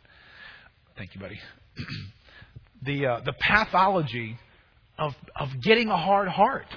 Thank 0.98 1.14
you, 1.14 1.20
buddy. 1.20 1.40
the, 2.82 3.06
uh, 3.08 3.20
the 3.26 3.34
pathology 3.34 4.40
of, 4.98 5.14
of 5.36 5.50
getting 5.62 5.90
a 5.90 5.98
hard 5.98 6.30
heart. 6.30 6.68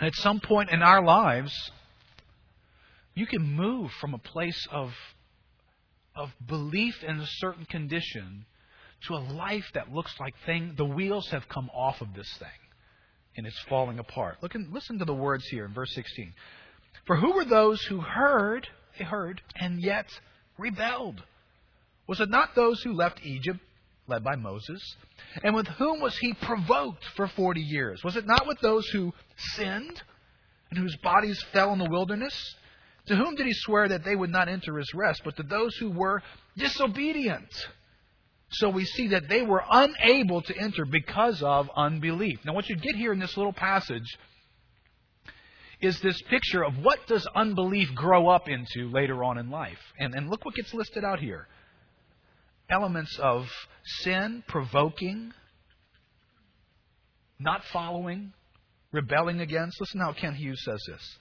at 0.00 0.14
some 0.16 0.40
point 0.40 0.68
in 0.70 0.82
our 0.82 1.02
lives, 1.02 1.54
you 3.14 3.26
can 3.26 3.42
move 3.42 3.90
from 3.92 4.12
a 4.12 4.18
place 4.18 4.68
of 4.70 4.92
of 6.14 6.30
belief 6.46 7.02
in 7.02 7.18
a 7.18 7.26
certain 7.26 7.64
condition 7.66 8.46
to 9.06 9.14
a 9.14 9.16
life 9.34 9.64
that 9.74 9.92
looks 9.92 10.14
like 10.20 10.34
thing 10.46 10.74
the 10.76 10.84
wheels 10.84 11.28
have 11.30 11.48
come 11.48 11.70
off 11.74 12.00
of 12.00 12.14
this 12.14 12.32
thing 12.38 12.48
and 13.36 13.46
it's 13.46 13.58
falling 13.68 13.98
apart. 13.98 14.38
Look 14.42 14.54
and 14.54 14.72
listen 14.72 14.98
to 14.98 15.04
the 15.04 15.14
words 15.14 15.44
here 15.48 15.64
in 15.64 15.74
verse 15.74 15.92
16. 15.94 16.32
For 17.06 17.16
who 17.16 17.32
were 17.32 17.44
those 17.44 17.82
who 17.82 18.00
heard, 18.00 18.68
they 18.98 19.04
heard, 19.04 19.42
and 19.56 19.80
yet 19.80 20.06
rebelled? 20.58 21.22
Was 22.06 22.20
it 22.20 22.30
not 22.30 22.54
those 22.54 22.82
who 22.82 22.92
left 22.92 23.24
Egypt, 23.24 23.58
led 24.06 24.22
by 24.22 24.36
Moses? 24.36 24.80
And 25.42 25.54
with 25.54 25.66
whom 25.66 26.00
was 26.00 26.16
he 26.18 26.34
provoked 26.34 27.04
for 27.16 27.26
40 27.28 27.60
years? 27.60 28.02
Was 28.04 28.16
it 28.16 28.26
not 28.26 28.46
with 28.46 28.58
those 28.60 28.86
who 28.88 29.12
sinned 29.36 30.02
and 30.70 30.78
whose 30.78 30.96
bodies 31.02 31.42
fell 31.52 31.72
in 31.72 31.78
the 31.78 31.90
wilderness? 31.90 32.54
To 33.06 33.16
whom 33.16 33.34
did 33.34 33.46
he 33.46 33.52
swear 33.52 33.88
that 33.88 34.04
they 34.04 34.16
would 34.16 34.30
not 34.30 34.48
enter 34.48 34.78
his 34.78 34.92
rest, 34.94 35.22
but 35.24 35.36
to 35.36 35.42
those 35.42 35.76
who 35.76 35.90
were 35.90 36.22
disobedient? 36.56 37.48
So 38.50 38.70
we 38.70 38.84
see 38.84 39.08
that 39.08 39.28
they 39.28 39.42
were 39.42 39.62
unable 39.68 40.40
to 40.42 40.56
enter 40.56 40.84
because 40.84 41.42
of 41.42 41.68
unbelief. 41.76 42.38
Now, 42.44 42.54
what 42.54 42.68
you 42.68 42.76
get 42.76 42.94
here 42.94 43.12
in 43.12 43.18
this 43.18 43.36
little 43.36 43.52
passage 43.52 44.16
is 45.80 46.00
this 46.00 46.20
picture 46.22 46.64
of 46.64 46.78
what 46.78 47.06
does 47.06 47.26
unbelief 47.34 47.94
grow 47.94 48.28
up 48.28 48.48
into 48.48 48.88
later 48.90 49.22
on 49.24 49.38
in 49.38 49.50
life. 49.50 49.80
And, 49.98 50.14
and 50.14 50.30
look 50.30 50.44
what 50.44 50.54
gets 50.54 50.72
listed 50.72 51.04
out 51.04 51.20
here 51.20 51.46
elements 52.70 53.18
of 53.18 53.46
sin, 53.84 54.42
provoking, 54.48 55.32
not 57.38 57.62
following, 57.72 58.32
rebelling 58.90 59.40
against. 59.40 59.78
Listen 59.80 60.00
how 60.00 60.14
Kent 60.14 60.36
Hughes 60.36 60.62
says 60.64 60.80
this. 60.88 61.18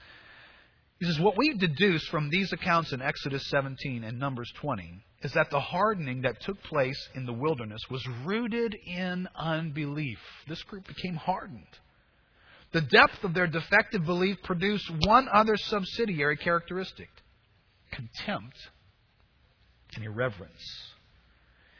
He 1.03 1.09
says, 1.09 1.19
What 1.19 1.37
we 1.37 1.53
deduce 1.57 2.07
from 2.07 2.29
these 2.29 2.53
accounts 2.53 2.93
in 2.93 3.01
Exodus 3.01 3.49
17 3.49 4.05
and 4.05 4.17
Numbers 4.17 4.49
20 4.61 5.03
is 5.23 5.33
that 5.33 5.49
the 5.49 5.59
hardening 5.59 6.21
that 6.21 6.39
took 6.39 6.63
place 6.63 7.09
in 7.13 7.25
the 7.25 7.33
wilderness 7.33 7.81
was 7.91 8.07
rooted 8.23 8.73
in 8.87 9.27
unbelief. 9.35 10.17
This 10.47 10.63
group 10.63 10.87
became 10.87 11.15
hardened. 11.15 11.67
The 12.71 12.79
depth 12.79 13.21
of 13.25 13.33
their 13.33 13.47
defective 13.47 14.05
belief 14.05 14.37
produced 14.45 14.89
one 15.05 15.27
other 15.27 15.57
subsidiary 15.57 16.37
characteristic 16.37 17.09
contempt 17.91 18.55
and 19.97 20.05
irreverence. 20.05 20.63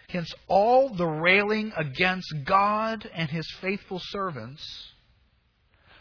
Hence, 0.10 0.34
all 0.50 0.94
the 0.94 1.08
railing 1.08 1.72
against 1.78 2.28
God 2.44 3.10
and 3.16 3.30
his 3.30 3.50
faithful 3.62 4.02
servants. 4.04 4.62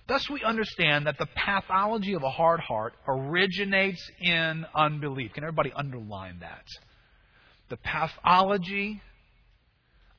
Thus, 0.09 0.29
we 0.29 0.43
understand 0.43 1.07
that 1.07 1.19
the 1.19 1.29
pathology 1.35 2.15
of 2.15 2.23
a 2.23 2.31
hard 2.31 2.61
heart 2.61 2.95
originates 3.07 4.03
in 4.21 4.67
unbelief. 4.75 5.33
Can 5.33 5.45
everybody 5.45 5.73
underline 5.75 6.41
that? 6.41 6.65
The 7.69 7.77
pathology 7.77 9.01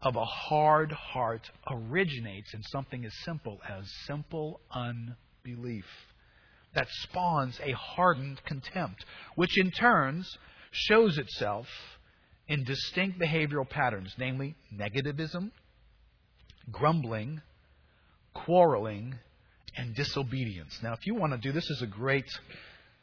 of 0.01 0.15
a 0.15 0.25
hard 0.25 0.91
heart 0.91 1.49
originates 1.69 2.53
in 2.53 2.63
something 2.63 3.05
as 3.05 3.13
simple 3.23 3.59
as 3.69 3.85
simple 4.05 4.61
unbelief 4.71 5.85
that 6.73 6.87
spawns 6.89 7.59
a 7.63 7.71
hardened 7.71 8.41
contempt, 8.45 9.05
which 9.35 9.57
in 9.59 9.69
turns 9.71 10.37
shows 10.71 11.17
itself 11.17 11.67
in 12.47 12.63
distinct 12.63 13.19
behavioral 13.19 13.69
patterns, 13.69 14.13
namely 14.17 14.55
negativism, 14.73 15.51
grumbling, 16.71 17.41
quarreling, 18.33 19.15
and 19.77 19.95
disobedience. 19.95 20.77
Now, 20.81 20.93
if 20.93 21.05
you 21.05 21.15
want 21.15 21.33
to 21.33 21.37
do 21.37 21.51
this, 21.51 21.69
is 21.69 21.81
a 21.81 21.87
great 21.87 22.25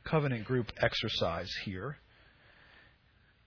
covenant 0.05 0.45
group 0.45 0.71
exercise 0.81 1.51
here. 1.65 1.97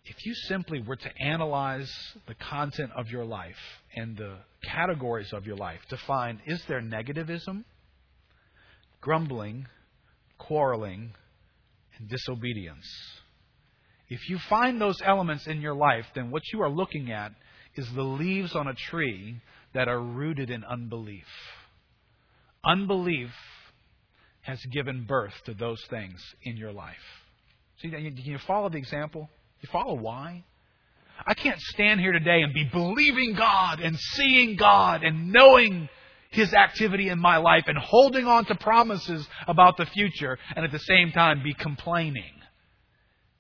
If 0.06 0.26
you 0.26 0.34
simply 0.48 0.82
were 0.82 0.98
to 0.98 1.18
analyze 1.22 1.92
the 2.28 2.36
content 2.36 2.92
of 2.96 3.08
your 3.10 3.24
life 3.24 3.56
and 3.96 4.18
the 4.18 4.36
categories 4.64 5.32
of 5.32 5.46
your 5.46 5.56
life 5.56 5.80
to 5.90 5.98
find 5.98 6.40
is 6.46 6.62
there 6.68 6.82
negativism, 6.82 7.64
grumbling, 9.00 9.68
quarreling, 10.38 11.12
and 11.98 12.10
disobedience? 12.10 12.86
If 14.10 14.30
you 14.30 14.38
find 14.50 14.80
those 14.80 15.02
elements 15.04 15.48
in 15.48 15.62
your 15.62 15.74
life, 15.74 16.06
then 16.16 16.32
what 16.32 16.44
you 16.52 16.62
are 16.62 16.70
looking 16.70 17.12
at 17.12 17.32
is 17.76 17.90
the 17.94 18.04
leaves 18.04 18.56
on 18.56 18.68
a 18.68 18.74
tree 18.74 19.38
that 19.74 19.88
are 19.88 20.00
rooted 20.00 20.50
in 20.50 20.64
unbelief. 20.66 21.26
Unbelief 22.64 23.30
has 24.42 24.64
given 24.72 25.06
birth 25.06 25.34
to 25.46 25.54
those 25.54 25.84
things 25.90 26.22
in 26.44 26.58
your 26.58 26.72
life. 26.72 26.96
See, 27.82 27.90
can 27.90 28.16
you 28.16 28.38
follow 28.40 28.70
the 28.70 28.78
example? 28.78 29.30
You 29.62 29.70
follow 29.72 29.96
why? 29.96 30.44
I 31.26 31.34
can't 31.34 31.60
stand 31.60 32.00
here 32.00 32.12
today 32.12 32.42
and 32.42 32.54
be 32.54 32.70
believing 32.72 33.36
God 33.36 33.80
and 33.80 33.98
seeing 33.98 34.56
God 34.56 35.04
and 35.04 35.32
knowing 35.32 35.88
His 36.32 36.54
activity 36.54 37.10
in 37.10 37.20
my 37.20 37.38
life 37.38 37.64
and 37.68 37.78
holding 37.78 38.26
on 38.26 38.46
to 38.46 38.56
promises 38.56 39.28
about 39.48 39.78
the 39.78 39.86
future 39.86 40.38
and 40.56 40.66
at 40.66 40.72
the 40.72 40.80
same 40.80 41.12
time 41.12 41.44
be 41.44 41.54
complaining 41.54 42.34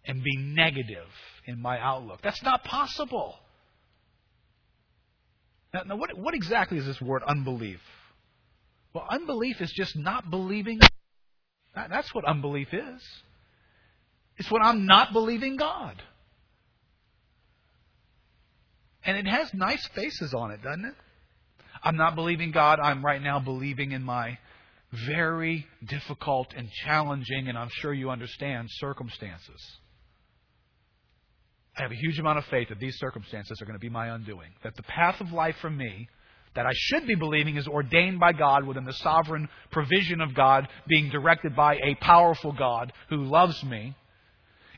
and 0.06 0.24
be 0.24 0.38
negative 0.38 1.08
in 1.46 1.62
my 1.62 1.80
outlook. 1.80 2.20
That's 2.22 2.44
not 2.44 2.64
possible. 2.64 3.36
Now, 5.74 5.84
now 5.84 5.96
what, 5.96 6.18
what 6.18 6.34
exactly 6.34 6.78
is 6.78 6.86
this 6.86 7.02
word 7.02 7.24
unbelief? 7.28 7.80
Well, 8.94 9.06
unbelief 9.10 9.60
is 9.60 9.72
just 9.72 9.96
not 9.96 10.30
believing. 10.30 10.80
That's 11.76 12.14
what 12.14 12.26
unbelief 12.26 12.68
is. 12.72 13.02
It's 14.38 14.52
when 14.52 14.62
I'm 14.62 14.86
not 14.86 15.14
believing 15.14 15.58
God. 15.58 16.02
And 19.06 19.18
it 19.18 19.28
has 19.28 19.54
nice 19.54 19.86
faces 19.96 20.34
on 20.34 20.52
it, 20.52 20.62
doesn't 20.64 20.86
it? 20.86 20.96
I'm 21.84 21.98
not 21.98 22.16
believing 22.16 22.52
God. 22.52 22.80
I'm 22.80 23.04
right 23.04 23.22
now 23.22 23.40
believing 23.40 23.92
in 23.92 24.04
my 24.04 24.38
very 25.08 25.66
difficult 25.88 26.54
and 26.56 26.70
challenging, 26.86 27.50
and 27.50 27.58
I'm 27.58 27.70
sure 27.72 27.94
you 27.94 28.12
understand, 28.12 28.68
circumstances. 28.72 29.62
I 31.76 31.82
have 31.82 31.92
a 31.92 31.96
huge 31.96 32.20
amount 32.20 32.38
of 32.38 32.46
faith 32.46 32.70
that 32.70 32.80
these 32.80 32.96
circumstances 33.00 33.60
are 33.62 33.66
going 33.66 33.78
to 33.78 33.82
be 33.84 33.90
my 33.90 34.14
undoing. 34.14 34.52
That 34.64 34.76
the 34.76 34.84
path 34.84 35.20
of 35.20 35.32
life 35.32 35.56
for 35.60 35.72
me 35.72 36.08
that 36.56 36.66
I 36.66 36.72
should 36.74 37.08
be 37.08 37.16
believing 37.16 37.58
is 37.58 37.68
ordained 37.68 38.20
by 38.20 38.34
God 38.34 38.66
within 38.66 38.86
the 38.86 38.94
sovereign 38.94 39.50
provision 39.72 40.22
of 40.22 40.36
God, 40.36 40.68
being 40.88 41.10
directed 41.10 41.56
by 41.56 41.76
a 41.76 41.96
powerful 41.96 42.52
God 42.52 42.94
who 43.10 43.24
loves 43.24 43.64
me, 43.64 43.96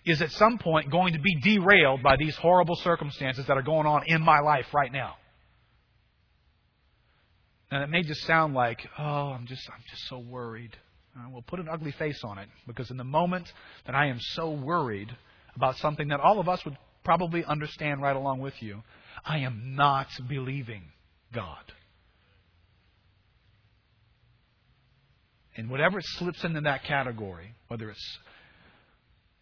is 0.05 0.21
at 0.21 0.31
some 0.31 0.57
point 0.57 0.91
going 0.91 1.13
to 1.13 1.19
be 1.19 1.35
derailed 1.41 2.03
by 2.03 2.15
these 2.17 2.35
horrible 2.35 2.75
circumstances 2.75 3.45
that 3.47 3.57
are 3.57 3.63
going 3.63 3.87
on 3.87 4.03
in 4.05 4.21
my 4.21 4.39
life 4.39 4.67
right 4.73 4.91
now. 4.91 5.15
And 7.71 7.83
it 7.83 7.89
may 7.89 8.03
just 8.03 8.21
sound 8.21 8.53
like, 8.53 8.87
oh, 8.97 9.03
I'm 9.03 9.47
just, 9.47 9.67
I'm 9.69 9.83
just 9.89 10.07
so 10.07 10.19
worried. 10.19 10.71
Uh, 11.17 11.29
we'll 11.31 11.41
put 11.41 11.59
an 11.59 11.67
ugly 11.69 11.91
face 11.91 12.21
on 12.23 12.37
it 12.37 12.47
because 12.67 12.91
in 12.91 12.97
the 12.97 13.03
moment 13.03 13.51
that 13.85 13.95
I 13.95 14.07
am 14.07 14.19
so 14.19 14.51
worried 14.51 15.09
about 15.55 15.77
something 15.77 16.09
that 16.09 16.19
all 16.19 16.39
of 16.39 16.47
us 16.47 16.63
would 16.65 16.77
probably 17.03 17.43
understand 17.43 18.01
right 18.01 18.15
along 18.15 18.39
with 18.39 18.53
you, 18.61 18.83
I 19.25 19.39
am 19.39 19.75
not 19.75 20.07
believing 20.27 20.83
God. 21.35 21.71
And 25.57 25.69
whatever 25.69 25.99
slips 26.01 26.43
into 26.43 26.61
that 26.61 26.83
category, 26.83 27.53
whether 27.67 27.89
it's 27.89 28.17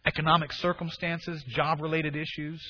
economic 0.06 0.52
circumstances, 0.52 1.42
job 1.48 1.80
related 1.80 2.14
issues, 2.14 2.60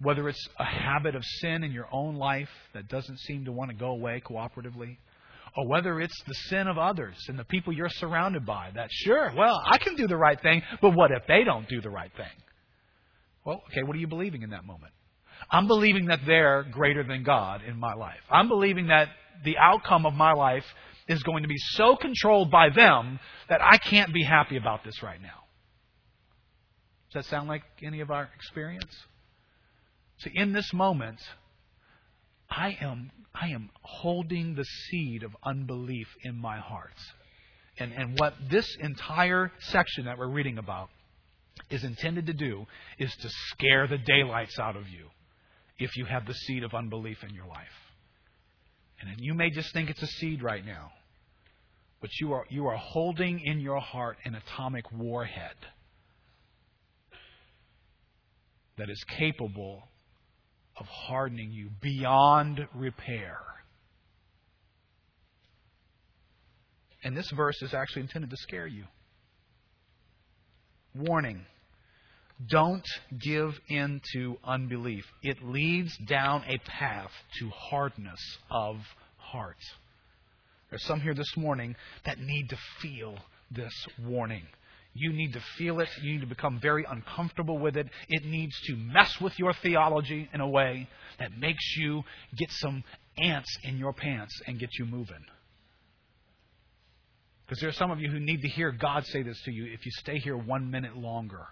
whether 0.00 0.28
it's 0.28 0.48
a 0.58 0.64
habit 0.64 1.14
of 1.14 1.22
sin 1.40 1.62
in 1.62 1.72
your 1.72 1.88
own 1.92 2.16
life 2.16 2.48
that 2.74 2.88
doesn't 2.88 3.18
seem 3.20 3.44
to 3.44 3.52
want 3.52 3.70
to 3.70 3.76
go 3.76 3.90
away 3.90 4.22
cooperatively, 4.24 4.96
or 5.56 5.68
whether 5.68 6.00
it's 6.00 6.22
the 6.26 6.34
sin 6.34 6.68
of 6.68 6.78
others 6.78 7.16
and 7.28 7.38
the 7.38 7.44
people 7.44 7.72
you're 7.72 7.88
surrounded 7.88 8.46
by 8.46 8.70
that, 8.74 8.88
sure, 8.90 9.32
well, 9.36 9.60
I 9.66 9.78
can 9.78 9.96
do 9.96 10.06
the 10.06 10.16
right 10.16 10.40
thing, 10.40 10.62
but 10.80 10.90
what 10.90 11.10
if 11.10 11.26
they 11.26 11.44
don't 11.44 11.68
do 11.68 11.80
the 11.80 11.90
right 11.90 12.12
thing? 12.16 12.26
Well, 13.44 13.62
okay, 13.70 13.82
what 13.82 13.96
are 13.96 14.00
you 14.00 14.06
believing 14.06 14.42
in 14.42 14.50
that 14.50 14.64
moment? 14.64 14.92
I'm 15.50 15.66
believing 15.66 16.06
that 16.06 16.20
they're 16.26 16.64
greater 16.70 17.02
than 17.02 17.22
God 17.22 17.62
in 17.66 17.78
my 17.78 17.94
life. 17.94 18.20
I'm 18.30 18.48
believing 18.48 18.88
that 18.88 19.08
the 19.44 19.56
outcome 19.58 20.04
of 20.06 20.14
my 20.14 20.32
life 20.32 20.64
is 21.08 21.22
going 21.22 21.42
to 21.42 21.48
be 21.48 21.58
so 21.58 21.96
controlled 21.96 22.50
by 22.50 22.68
them 22.68 23.18
that 23.48 23.62
I 23.62 23.78
can't 23.78 24.12
be 24.12 24.22
happy 24.22 24.56
about 24.56 24.84
this 24.84 25.02
right 25.02 25.20
now. 25.20 25.44
Does 27.12 27.24
that 27.24 27.30
sound 27.30 27.48
like 27.48 27.62
any 27.82 28.00
of 28.00 28.10
our 28.10 28.28
experience? 28.36 28.94
See, 30.18 30.32
in 30.34 30.52
this 30.52 30.70
moment, 30.74 31.18
I 32.50 32.76
am, 32.80 33.10
I 33.34 33.48
am 33.48 33.70
holding 33.82 34.54
the 34.54 34.64
seed 34.64 35.22
of 35.22 35.34
unbelief 35.42 36.08
in 36.24 36.36
my 36.36 36.58
heart. 36.58 36.92
And, 37.78 37.92
and 37.92 38.18
what 38.18 38.34
this 38.50 38.66
entire 38.80 39.52
section 39.60 40.04
that 40.04 40.18
we're 40.18 40.28
reading 40.28 40.58
about 40.58 40.90
is 41.70 41.84
intended 41.84 42.26
to 42.26 42.34
do 42.34 42.66
is 42.98 43.14
to 43.22 43.28
scare 43.50 43.86
the 43.86 43.98
daylights 43.98 44.58
out 44.58 44.76
of 44.76 44.88
you 44.88 45.06
if 45.78 45.96
you 45.96 46.04
have 46.04 46.26
the 46.26 46.34
seed 46.34 46.64
of 46.64 46.74
unbelief 46.74 47.18
in 47.22 47.34
your 47.34 47.46
life. 47.46 47.66
And 49.00 49.10
you 49.20 49.32
may 49.34 49.50
just 49.50 49.72
think 49.72 49.90
it's 49.90 50.02
a 50.02 50.06
seed 50.06 50.42
right 50.42 50.64
now, 50.64 50.90
but 52.00 52.10
you 52.20 52.32
are, 52.32 52.44
you 52.48 52.66
are 52.66 52.76
holding 52.76 53.40
in 53.40 53.60
your 53.60 53.80
heart 53.80 54.16
an 54.24 54.34
atomic 54.34 54.90
warhead 54.90 55.54
that 58.76 58.90
is 58.90 59.02
capable 59.16 59.84
of 60.76 60.86
hardening 60.86 61.50
you 61.50 61.70
beyond 61.80 62.66
repair. 62.74 63.38
And 67.04 67.16
this 67.16 67.30
verse 67.30 67.60
is 67.62 67.74
actually 67.74 68.02
intended 68.02 68.30
to 68.30 68.36
scare 68.36 68.66
you. 68.66 68.84
Warning. 70.94 71.46
Don't 72.46 72.86
give 73.18 73.58
in 73.68 74.00
to 74.12 74.36
unbelief. 74.44 75.04
It 75.22 75.42
leads 75.42 75.96
down 76.06 76.44
a 76.46 76.58
path 76.58 77.10
to 77.40 77.50
hardness 77.50 78.20
of 78.50 78.76
heart. 79.16 79.56
There's 80.70 80.84
some 80.84 81.00
here 81.00 81.14
this 81.14 81.36
morning 81.36 81.74
that 82.04 82.20
need 82.20 82.50
to 82.50 82.58
feel 82.80 83.16
this 83.50 83.72
warning. 84.04 84.46
You 84.94 85.12
need 85.12 85.32
to 85.32 85.40
feel 85.56 85.80
it. 85.80 85.88
You 86.00 86.12
need 86.12 86.20
to 86.20 86.26
become 86.26 86.60
very 86.60 86.84
uncomfortable 86.88 87.58
with 87.58 87.76
it. 87.76 87.88
It 88.08 88.24
needs 88.24 88.54
to 88.66 88.76
mess 88.76 89.20
with 89.20 89.36
your 89.38 89.52
theology 89.54 90.28
in 90.32 90.40
a 90.40 90.48
way 90.48 90.88
that 91.18 91.36
makes 91.36 91.76
you 91.76 92.02
get 92.36 92.50
some 92.52 92.84
ants 93.20 93.48
in 93.64 93.78
your 93.78 93.92
pants 93.92 94.40
and 94.46 94.60
get 94.60 94.70
you 94.78 94.84
moving. 94.84 95.24
Because 97.46 97.60
there 97.60 97.70
are 97.70 97.74
some 97.74 97.90
of 97.90 97.98
you 97.98 98.10
who 98.10 98.20
need 98.20 98.42
to 98.42 98.48
hear 98.48 98.70
God 98.70 99.06
say 99.06 99.22
this 99.22 99.40
to 99.44 99.50
you 99.50 99.72
if 99.72 99.84
you 99.84 99.92
stay 99.92 100.18
here 100.18 100.36
one 100.36 100.70
minute 100.70 100.96
longer 100.96 101.46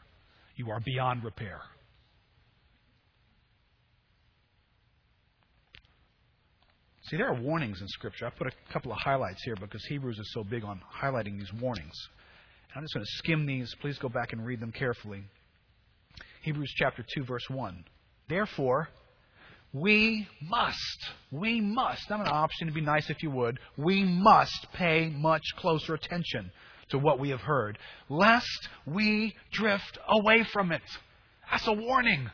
you 0.57 0.71
are 0.71 0.81
beyond 0.81 1.25
repair. 1.25 1.61
See, 7.05 7.17
there 7.17 7.29
are 7.29 7.41
warnings 7.41 7.81
in 7.81 7.87
Scripture. 7.89 8.27
I 8.27 8.31
put 8.31 8.49
a 8.49 8.73
couple 8.73 8.91
of 8.91 8.99
highlights 8.99 9.43
here 9.45 9.55
because 9.61 9.85
Hebrews 9.85 10.19
is 10.19 10.33
so 10.33 10.43
big 10.43 10.65
on 10.65 10.81
highlighting 11.01 11.39
these 11.39 11.53
warnings. 11.53 11.95
I'm 12.75 12.83
just 12.83 12.95
going 12.95 13.07
to 13.07 13.13
skim 13.19 13.47
these. 13.47 13.73
Please 13.81 13.97
go 13.99 14.09
back 14.09 14.33
and 14.33 14.45
read 14.45 14.61
them 14.61 14.73
carefully. 14.73 15.23
Hebrews 16.43 16.73
chapter 16.77 17.05
2, 17.15 17.25
verse 17.25 17.49
1. 17.49 17.85
Therefore, 18.29 18.89
we 19.73 20.27
must, 20.43 21.11
we 21.31 21.61
must, 21.61 22.11
not 22.11 22.21
an 22.21 22.29
option, 22.29 22.67
to 22.67 22.73
be 22.73 22.81
nice 22.81 23.09
if 23.09 23.23
you 23.23 23.31
would, 23.31 23.61
we 23.77 24.03
must 24.05 24.67
pay 24.73 25.09
much 25.09 25.43
closer 25.59 25.95
attention 25.95 26.51
to 26.91 26.99
what 26.99 27.19
we 27.19 27.31
have 27.31 27.41
heard, 27.41 27.79
lest 28.09 28.69
we 28.87 29.35
drift 29.53 29.99
away 30.09 30.45
from 30.53 30.73
it. 30.73 30.83
That's 31.51 31.67
a 31.67 31.73
warning. 31.73 32.31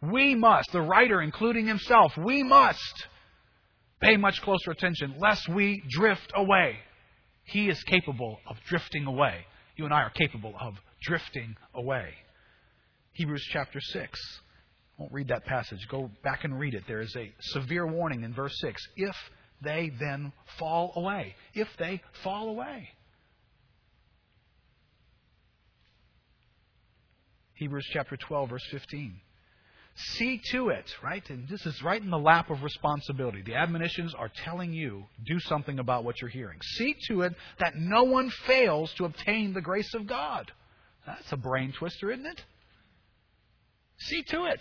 We 0.00 0.34
must, 0.34 0.72
the 0.72 0.80
writer 0.80 1.22
including 1.22 1.66
himself, 1.66 2.12
we 2.16 2.42
must 2.42 3.06
pay 4.00 4.16
much 4.16 4.40
closer 4.42 4.72
attention 4.72 5.14
lest 5.18 5.48
we 5.48 5.82
drift 5.90 6.32
away. 6.34 6.76
He 7.44 7.68
is 7.68 7.82
capable 7.84 8.38
of 8.48 8.56
drifting 8.68 9.06
away. 9.06 9.46
You 9.76 9.84
and 9.84 9.94
I 9.94 10.02
are 10.02 10.10
capable 10.10 10.54
of 10.60 10.74
drifting 11.02 11.56
away. 11.74 12.10
Hebrews 13.12 13.46
chapter 13.52 13.80
6. 13.80 14.40
I 14.98 15.02
won't 15.02 15.12
read 15.12 15.28
that 15.28 15.44
passage. 15.44 15.86
Go 15.88 16.10
back 16.22 16.44
and 16.44 16.58
read 16.58 16.74
it. 16.74 16.84
There 16.86 17.00
is 17.00 17.14
a 17.16 17.32
severe 17.40 17.86
warning 17.86 18.24
in 18.24 18.34
verse 18.34 18.54
6. 18.60 18.80
If 18.96 19.16
they 19.62 19.92
then 20.00 20.32
fall 20.58 20.92
away. 20.96 21.34
If 21.54 21.68
they 21.78 22.02
fall 22.22 22.48
away. 22.48 22.88
Hebrews 27.54 27.86
chapter 27.92 28.16
12, 28.16 28.50
verse 28.50 28.66
15. 28.70 29.20
See 29.94 30.40
to 30.52 30.70
it, 30.70 30.90
right? 31.02 31.22
And 31.28 31.46
this 31.48 31.64
is 31.66 31.82
right 31.82 32.00
in 32.00 32.10
the 32.10 32.18
lap 32.18 32.50
of 32.50 32.62
responsibility. 32.62 33.42
The 33.42 33.54
admonitions 33.54 34.14
are 34.14 34.30
telling 34.44 34.72
you, 34.72 35.04
do 35.24 35.38
something 35.38 35.78
about 35.78 36.02
what 36.02 36.20
you're 36.20 36.30
hearing. 36.30 36.58
See 36.62 36.96
to 37.08 37.22
it 37.22 37.34
that 37.58 37.76
no 37.76 38.04
one 38.04 38.30
fails 38.46 38.92
to 38.94 39.04
obtain 39.04 39.52
the 39.52 39.60
grace 39.60 39.92
of 39.94 40.06
God. 40.06 40.50
That's 41.06 41.30
a 41.30 41.36
brain 41.36 41.72
twister, 41.78 42.10
isn't 42.10 42.26
it? 42.26 42.42
See 43.98 44.22
to 44.28 44.46
it 44.46 44.60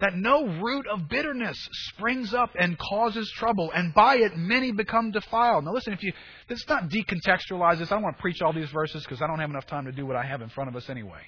that 0.00 0.14
no 0.14 0.46
root 0.46 0.86
of 0.86 1.08
bitterness 1.08 1.56
springs 1.88 2.32
up 2.32 2.50
and 2.58 2.78
causes 2.78 3.30
trouble, 3.36 3.70
and 3.74 3.92
by 3.92 4.16
it 4.16 4.36
many 4.36 4.70
become 4.70 5.10
defiled. 5.10 5.64
Now, 5.64 5.72
listen, 5.72 5.92
if 5.92 6.02
you 6.02 6.12
let's 6.48 6.68
not 6.68 6.88
decontextualize 6.88 7.78
this. 7.78 7.90
I 7.90 7.96
don't 7.96 8.02
want 8.02 8.16
to 8.16 8.22
preach 8.22 8.40
all 8.40 8.52
these 8.52 8.70
verses 8.70 9.02
because 9.02 9.20
I 9.20 9.26
don't 9.26 9.40
have 9.40 9.50
enough 9.50 9.66
time 9.66 9.86
to 9.86 9.92
do 9.92 10.06
what 10.06 10.16
I 10.16 10.24
have 10.24 10.40
in 10.40 10.48
front 10.50 10.68
of 10.68 10.76
us 10.76 10.88
anyway. 10.88 11.22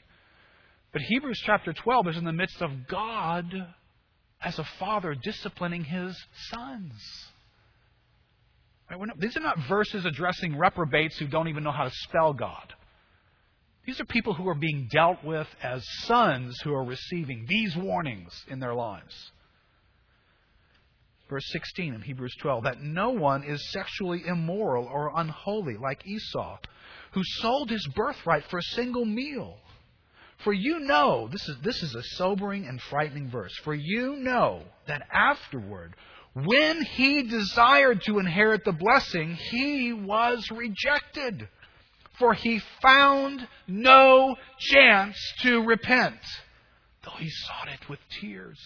But 0.92 1.02
Hebrews 1.02 1.40
chapter 1.44 1.72
12 1.72 2.08
is 2.08 2.16
in 2.16 2.24
the 2.24 2.32
midst 2.32 2.60
of 2.62 2.70
God 2.88 3.46
as 4.42 4.58
a 4.58 4.64
father 4.78 5.14
disciplining 5.14 5.84
his 5.84 6.16
sons. 6.50 6.92
Right? 8.90 8.98
Not, 9.00 9.20
these 9.20 9.36
are 9.36 9.40
not 9.40 9.58
verses 9.68 10.04
addressing 10.04 10.56
reprobates 10.58 11.18
who 11.18 11.26
don't 11.26 11.48
even 11.48 11.62
know 11.62 11.72
how 11.72 11.84
to 11.84 11.90
spell 11.90 12.32
God. 12.32 12.74
These 13.86 14.00
are 14.00 14.04
people 14.04 14.34
who 14.34 14.48
are 14.48 14.54
being 14.54 14.88
dealt 14.90 15.24
with 15.24 15.48
as 15.62 15.84
sons 16.02 16.60
who 16.62 16.74
are 16.74 16.84
receiving 16.84 17.46
these 17.48 17.76
warnings 17.76 18.44
in 18.48 18.60
their 18.60 18.74
lives. 18.74 19.32
Verse 21.28 21.48
16 21.52 21.94
in 21.94 22.02
Hebrews 22.02 22.34
12 22.40 22.64
that 22.64 22.82
no 22.82 23.10
one 23.10 23.44
is 23.44 23.70
sexually 23.70 24.26
immoral 24.26 24.86
or 24.86 25.12
unholy 25.14 25.76
like 25.76 26.06
Esau, 26.06 26.58
who 27.12 27.22
sold 27.24 27.70
his 27.70 27.86
birthright 27.94 28.44
for 28.50 28.58
a 28.58 28.62
single 28.62 29.04
meal. 29.04 29.58
For 30.38 30.52
you 30.52 30.80
know, 30.80 31.28
this 31.28 31.48
is, 31.48 31.56
this 31.62 31.82
is 31.82 31.94
a 31.94 32.02
sobering 32.02 32.66
and 32.66 32.80
frightening 32.80 33.28
verse. 33.28 33.54
For 33.62 33.74
you 33.74 34.16
know 34.16 34.62
that 34.86 35.06
afterward, 35.12 35.94
when 36.32 36.82
he 36.82 37.22
desired 37.22 38.02
to 38.02 38.18
inherit 38.18 38.64
the 38.64 38.72
blessing, 38.72 39.34
he 39.34 39.92
was 39.92 40.50
rejected 40.50 41.48
for 42.20 42.34
he 42.34 42.60
found 42.80 43.48
no 43.66 44.36
chance 44.58 45.16
to 45.40 45.64
repent, 45.64 46.20
though 47.04 47.16
he 47.18 47.28
sought 47.28 47.68
it 47.68 47.88
with 47.88 47.98
tears. 48.20 48.60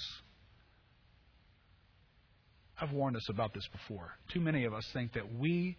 I've 2.79 2.93
warned 2.93 3.17
us 3.17 3.29
about 3.31 3.55
this 3.55 3.67
before. 3.69 4.11
Too 4.33 4.41
many 4.41 4.65
of 4.65 4.75
us 4.75 4.85
think 4.93 5.15
that 5.15 5.39
we 5.39 5.79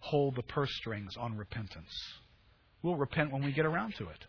hold 0.00 0.34
the 0.34 0.42
purse 0.42 0.74
strings 0.74 1.16
on 1.16 1.38
repentance. 1.38 1.94
We'll 2.82 2.96
repent 2.96 3.32
when 3.32 3.44
we 3.44 3.52
get 3.52 3.64
around 3.64 3.94
to 3.98 4.08
it. 4.08 4.26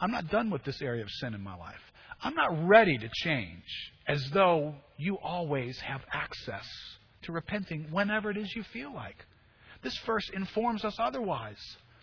I'm 0.00 0.10
not 0.10 0.28
done 0.28 0.50
with 0.50 0.64
this 0.64 0.82
area 0.82 1.02
of 1.02 1.10
sin 1.10 1.34
in 1.34 1.42
my 1.42 1.56
life. 1.56 1.80
I'm 2.20 2.34
not 2.34 2.66
ready 2.66 2.98
to 2.98 3.08
change 3.22 3.62
as 4.08 4.28
though 4.30 4.74
you 4.96 5.18
always 5.22 5.78
have 5.80 6.00
access 6.12 6.66
to 7.22 7.32
repenting 7.32 7.86
whenever 7.92 8.30
it 8.30 8.36
is 8.36 8.52
you 8.56 8.64
feel 8.72 8.92
like. 8.92 9.16
This 9.82 9.96
verse 10.04 10.28
informs 10.34 10.84
us 10.84 10.96
otherwise. 10.98 11.60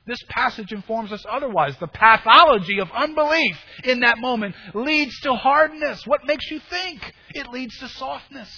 This 0.10 0.24
passage 0.28 0.72
informs 0.72 1.12
us 1.12 1.24
otherwise. 1.30 1.76
The 1.80 1.86
pathology 1.86 2.80
of 2.80 2.88
unbelief 2.92 3.56
in 3.84 4.00
that 4.00 4.18
moment 4.18 4.56
leads 4.74 5.20
to 5.20 5.36
hardness. 5.36 6.02
What 6.08 6.26
makes 6.26 6.50
you 6.50 6.60
think? 6.68 7.00
It 7.36 7.52
leads 7.52 7.78
to 7.78 7.88
softness. 7.90 8.50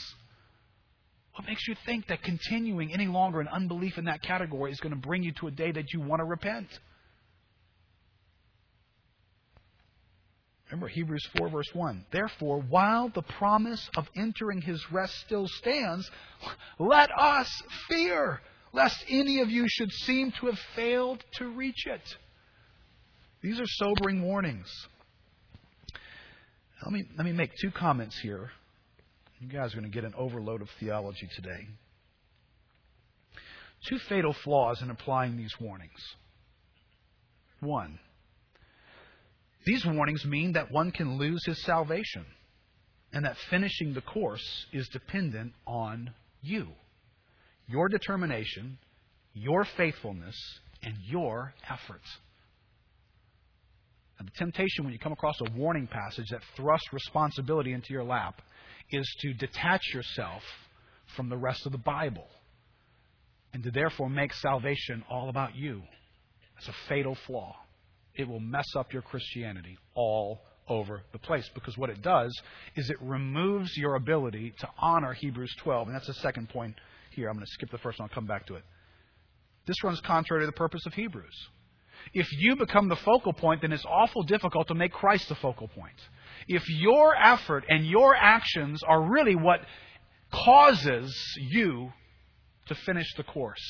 What 1.35 1.45
makes 1.45 1.67
you 1.67 1.75
think 1.85 2.07
that 2.07 2.23
continuing 2.23 2.93
any 2.93 3.07
longer 3.07 3.41
in 3.41 3.49
unbelief 3.49 3.97
in 3.97 4.05
that 4.05 4.21
category 4.23 4.71
is 4.71 4.79
going 4.79 4.93
to 4.93 5.07
bring 5.07 5.23
you 5.23 5.33
to 5.41 5.47
a 5.47 5.51
day 5.51 5.73
that 5.73 5.91
you 5.91 5.99
want 5.99 6.21
to 6.21 6.23
repent? 6.23 6.67
Remember 10.69 10.87
Hebrews 10.87 11.27
4, 11.35 11.49
verse 11.49 11.69
1. 11.73 12.05
Therefore, 12.13 12.61
while 12.61 13.09
the 13.09 13.23
promise 13.23 13.89
of 13.97 14.07
entering 14.15 14.61
his 14.61 14.81
rest 14.89 15.19
still 15.25 15.49
stands, 15.49 16.09
let 16.79 17.09
us 17.11 17.61
fear 17.89 18.39
lest 18.73 19.03
any 19.09 19.41
of 19.41 19.49
you 19.49 19.65
should 19.67 19.91
seem 19.91 20.31
to 20.39 20.47
have 20.47 20.59
failed 20.75 21.23
to 21.37 21.47
reach 21.47 21.85
it. 21.85 22.01
These 23.41 23.59
are 23.59 23.65
sobering 23.65 24.21
warnings. 24.21 24.69
Let 26.83 26.91
me, 26.91 27.03
let 27.17 27.25
me 27.25 27.31
make 27.31 27.51
two 27.61 27.71
comments 27.71 28.19
here. 28.21 28.51
You 29.39 29.47
guys 29.47 29.73
are 29.73 29.79
going 29.79 29.91
to 29.91 29.93
get 29.93 30.03
an 30.03 30.13
overload 30.17 30.61
of 30.61 30.69
theology 30.79 31.27
today. 31.35 31.67
Two 33.89 33.97
fatal 34.07 34.35
flaws 34.43 34.81
in 34.81 34.91
applying 34.91 35.37
these 35.37 35.53
warnings. 35.59 35.99
One, 37.59 37.99
these 39.65 39.85
warnings 39.85 40.25
mean 40.25 40.53
that 40.53 40.71
one 40.71 40.91
can 40.91 41.17
lose 41.17 41.43
his 41.45 41.63
salvation 41.63 42.25
and 43.13 43.25
that 43.25 43.35
finishing 43.49 43.93
the 43.93 44.01
course 44.01 44.65
is 44.71 44.87
dependent 44.89 45.53
on 45.67 46.11
you 46.41 46.67
your 47.71 47.89
determination, 47.89 48.77
your 49.33 49.65
faithfulness, 49.77 50.35
and 50.83 50.95
your 51.05 51.53
efforts. 51.69 52.07
And 54.19 54.27
the 54.27 54.37
temptation 54.37 54.83
when 54.83 54.93
you 54.93 54.99
come 54.99 55.13
across 55.13 55.35
a 55.41 55.57
warning 55.57 55.87
passage 55.87 56.27
that 56.29 56.41
thrusts 56.55 56.93
responsibility 56.93 57.73
into 57.73 57.91
your 57.91 58.03
lap 58.03 58.41
is 58.91 59.07
to 59.21 59.33
detach 59.33 59.81
yourself 59.93 60.43
from 61.15 61.29
the 61.29 61.37
rest 61.37 61.65
of 61.65 61.71
the 61.71 61.77
Bible 61.77 62.27
and 63.53 63.63
to 63.63 63.71
therefore 63.71 64.09
make 64.09 64.33
salvation 64.33 65.03
all 65.09 65.29
about 65.29 65.55
you. 65.55 65.81
That's 66.55 66.67
a 66.67 66.89
fatal 66.89 67.17
flaw. 67.25 67.55
It 68.15 68.27
will 68.27 68.39
mess 68.39 68.67
up 68.77 68.93
your 68.93 69.01
Christianity 69.01 69.77
all 69.95 70.41
over 70.67 71.01
the 71.11 71.19
place 71.19 71.49
because 71.53 71.77
what 71.77 71.89
it 71.89 72.01
does 72.01 72.31
is 72.75 72.89
it 72.89 72.97
removes 73.01 73.75
your 73.75 73.95
ability 73.95 74.53
to 74.59 74.67
honor 74.77 75.13
Hebrews 75.13 75.53
12. 75.63 75.87
And 75.87 75.95
that's 75.95 76.07
the 76.07 76.13
second 76.15 76.49
point 76.49 76.75
here. 77.13 77.29
I'm 77.29 77.35
going 77.35 77.45
to 77.45 77.51
skip 77.51 77.71
the 77.71 77.77
first 77.77 77.99
one, 77.99 78.09
I'll 78.09 78.15
come 78.15 78.27
back 78.27 78.47
to 78.47 78.55
it. 78.55 78.63
This 79.65 79.83
runs 79.83 80.01
contrary 80.01 80.43
to 80.43 80.45
the 80.45 80.51
purpose 80.51 80.85
of 80.85 80.93
Hebrews. 80.93 81.35
If 82.13 82.27
you 82.31 82.55
become 82.55 82.89
the 82.89 82.95
focal 82.95 83.33
point, 83.33 83.61
then 83.61 83.71
it's 83.71 83.85
awful 83.85 84.23
difficult 84.23 84.67
to 84.69 84.73
make 84.73 84.91
Christ 84.91 85.29
the 85.29 85.35
focal 85.35 85.67
point. 85.67 85.95
If 86.47 86.63
your 86.67 87.15
effort 87.15 87.63
and 87.69 87.85
your 87.85 88.15
actions 88.15 88.81
are 88.87 89.01
really 89.01 89.35
what 89.35 89.61
causes 90.31 91.15
you 91.37 91.91
to 92.67 92.75
finish 92.75 93.07
the 93.15 93.23
course, 93.23 93.61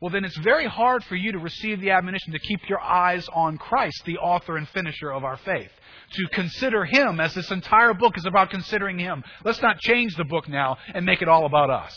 well, 0.00 0.10
then 0.10 0.24
it's 0.24 0.38
very 0.38 0.66
hard 0.66 1.04
for 1.04 1.14
you 1.14 1.32
to 1.32 1.38
receive 1.38 1.80
the 1.80 1.90
admonition 1.90 2.32
to 2.32 2.38
keep 2.38 2.60
your 2.68 2.80
eyes 2.80 3.26
on 3.34 3.58
Christ, 3.58 4.02
the 4.06 4.16
author 4.16 4.56
and 4.56 4.66
finisher 4.70 5.12
of 5.12 5.24
our 5.24 5.36
faith. 5.36 5.70
To 6.12 6.26
consider 6.32 6.86
Him, 6.86 7.20
as 7.20 7.34
this 7.34 7.50
entire 7.50 7.92
book 7.92 8.16
is 8.16 8.24
about 8.24 8.50
considering 8.50 8.98
Him. 8.98 9.22
Let's 9.44 9.60
not 9.60 9.78
change 9.78 10.16
the 10.16 10.24
book 10.24 10.48
now 10.48 10.78
and 10.94 11.04
make 11.04 11.20
it 11.20 11.28
all 11.28 11.44
about 11.44 11.68
us. 11.68 11.94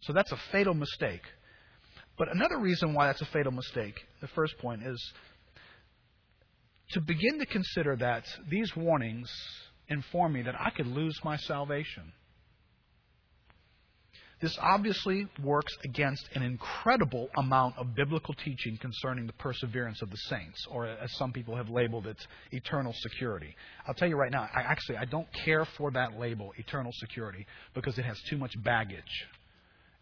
So 0.00 0.12
that's 0.12 0.32
a 0.32 0.38
fatal 0.50 0.74
mistake. 0.74 1.22
But 2.18 2.34
another 2.34 2.58
reason 2.58 2.92
why 2.92 3.06
that's 3.06 3.22
a 3.22 3.26
fatal 3.26 3.52
mistake, 3.52 3.94
the 4.20 4.28
first 4.28 4.58
point, 4.58 4.82
is 4.84 5.12
to 6.90 7.00
begin 7.00 7.38
to 7.38 7.46
consider 7.46 7.96
that 7.96 8.24
these 8.48 8.74
warnings 8.76 9.30
inform 9.88 10.32
me 10.32 10.42
that 10.42 10.60
I 10.60 10.70
could 10.70 10.86
lose 10.86 11.18
my 11.24 11.36
salvation. 11.36 12.12
This 14.44 14.58
obviously 14.60 15.26
works 15.42 15.74
against 15.86 16.28
an 16.34 16.42
incredible 16.42 17.30
amount 17.38 17.78
of 17.78 17.94
biblical 17.94 18.34
teaching 18.34 18.76
concerning 18.76 19.26
the 19.26 19.32
perseverance 19.32 20.02
of 20.02 20.10
the 20.10 20.18
saints, 20.18 20.66
or 20.70 20.84
as 20.84 21.10
some 21.16 21.32
people 21.32 21.56
have 21.56 21.70
labeled 21.70 22.06
it, 22.06 22.18
eternal 22.52 22.92
security. 22.92 23.56
I'll 23.88 23.94
tell 23.94 24.06
you 24.06 24.16
right 24.16 24.30
now, 24.30 24.46
I 24.54 24.60
actually 24.60 24.98
I 24.98 25.06
don't 25.06 25.26
care 25.46 25.64
for 25.78 25.90
that 25.92 26.18
label, 26.18 26.52
eternal 26.58 26.92
security, 26.96 27.46
because 27.72 27.96
it 27.96 28.04
has 28.04 28.20
too 28.28 28.36
much 28.36 28.52
baggage 28.62 29.26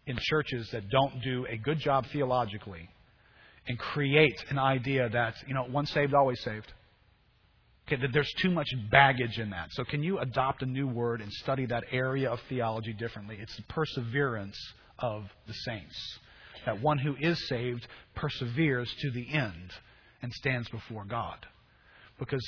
in 0.07 0.17
churches 0.19 0.69
that 0.73 0.89
don't 0.89 1.21
do 1.23 1.45
a 1.49 1.55
good 1.55 1.79
job 1.79 2.05
theologically 2.11 2.89
and 3.69 3.79
create 3.79 4.43
an 4.49 4.59
idea 4.59 5.07
that, 5.07 5.35
you 5.47 5.53
know, 5.53 5.67
once 5.71 5.89
saved, 5.91 6.13
always 6.13 6.41
saved. 6.41 6.69
Okay, 7.87 8.01
that 8.01 8.13
there's 8.13 8.31
too 8.41 8.49
much 8.49 8.67
baggage 8.89 9.39
in 9.39 9.49
that. 9.49 9.67
So, 9.71 9.83
can 9.83 10.03
you 10.03 10.19
adopt 10.19 10.61
a 10.61 10.65
new 10.65 10.87
word 10.87 11.19
and 11.19 11.31
study 11.33 11.65
that 11.65 11.83
area 11.91 12.29
of 12.29 12.39
theology 12.47 12.93
differently? 12.93 13.37
It's 13.41 13.55
the 13.57 13.63
perseverance 13.63 14.57
of 14.99 15.23
the 15.47 15.53
saints. 15.53 16.19
That 16.65 16.81
one 16.81 16.97
who 16.97 17.15
is 17.19 17.45
saved 17.49 17.85
perseveres 18.15 18.93
to 19.01 19.11
the 19.11 19.33
end 19.33 19.71
and 20.21 20.31
stands 20.31 20.69
before 20.69 21.03
God. 21.03 21.45
Because 22.17 22.45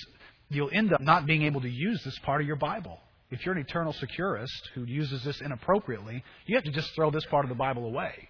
you'll 0.49 0.69
end 0.71 0.93
up 0.93 1.01
not 1.01 1.25
being 1.25 1.43
able 1.43 1.59
to 1.61 1.69
use 1.69 2.01
this 2.05 2.17
part 2.19 2.39
of 2.39 2.47
your 2.47 2.55
Bible. 2.55 2.99
If 3.29 3.45
you're 3.45 3.55
an 3.55 3.61
eternal 3.61 3.91
securist 3.91 4.69
who 4.73 4.85
uses 4.85 5.23
this 5.23 5.41
inappropriately, 5.41 6.23
you 6.45 6.55
have 6.55 6.63
to 6.63 6.71
just 6.71 6.93
throw 6.95 7.11
this 7.11 7.25
part 7.25 7.43
of 7.43 7.49
the 7.49 7.55
Bible 7.55 7.85
away. 7.85 8.29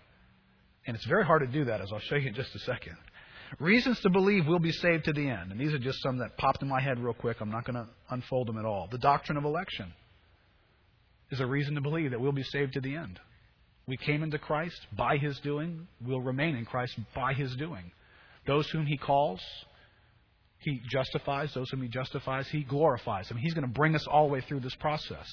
And 0.88 0.96
it's 0.96 1.06
very 1.06 1.26
hard 1.26 1.42
to 1.42 1.48
do 1.48 1.66
that, 1.66 1.82
as 1.82 1.92
I'll 1.92 2.00
show 2.00 2.16
you 2.16 2.30
in 2.30 2.34
just 2.34 2.56
a 2.56 2.60
second. 2.60 2.96
Reasons 3.60 4.00
to 4.02 4.10
believe 4.10 4.48
we'll 4.48 4.60
be 4.60 4.72
saved 4.72 5.06
to 5.06 5.14
the 5.14 5.30
end. 5.30 5.52
And 5.52 5.60
these 5.60 5.74
are 5.74 5.80
just 5.80 6.02
some 6.02 6.18
that 6.18 6.38
popped 6.38 6.62
in 6.62 6.68
my 6.68 6.82
head 6.82 7.00
real 7.00 7.14
quick. 7.14 7.38
I'm 7.40 7.52
not 7.52 7.66
going 7.66 7.76
to 7.76 7.88
unfold 8.10 8.48
them 8.48 8.58
at 8.58 8.66
all. 8.66 8.88
The 8.92 8.98
doctrine 8.98 9.38
of 9.38 9.46
election 9.46 9.94
is 11.32 11.40
a 11.40 11.46
reason 11.46 11.76
to 11.76 11.82
believe 11.82 12.12
that 12.12 12.20
we'll 12.20 12.32
be 12.32 12.44
saved 12.44 12.74
to 12.74 12.82
the 12.82 12.96
end. 12.96 13.20
We 13.88 13.98
came 13.98 14.24
into 14.24 14.40
Christ 14.40 14.80
by 14.98 15.18
His 15.18 15.40
doing. 15.40 15.88
We'll 16.04 16.22
remain 16.22 16.56
in 16.56 16.66
Christ 16.66 16.98
by 17.14 17.34
His 17.34 17.56
doing. 17.56 17.92
Those 18.48 18.70
whom 18.70 18.86
He 18.86 18.98
calls, 18.98 19.42
He 20.60 20.82
justifies. 20.90 21.54
Those 21.54 21.70
whom 21.70 21.84
He 21.84 21.88
justifies, 21.88 22.48
He 22.48 22.64
glorifies. 22.64 23.28
I 23.30 23.36
mean, 23.36 23.44
He's 23.44 23.54
going 23.54 23.68
to 23.68 23.74
bring 23.74 23.96
us 23.96 24.06
all 24.08 24.28
the 24.28 24.34
way 24.34 24.42
through 24.42 24.62
this 24.62 24.76
process, 24.76 25.28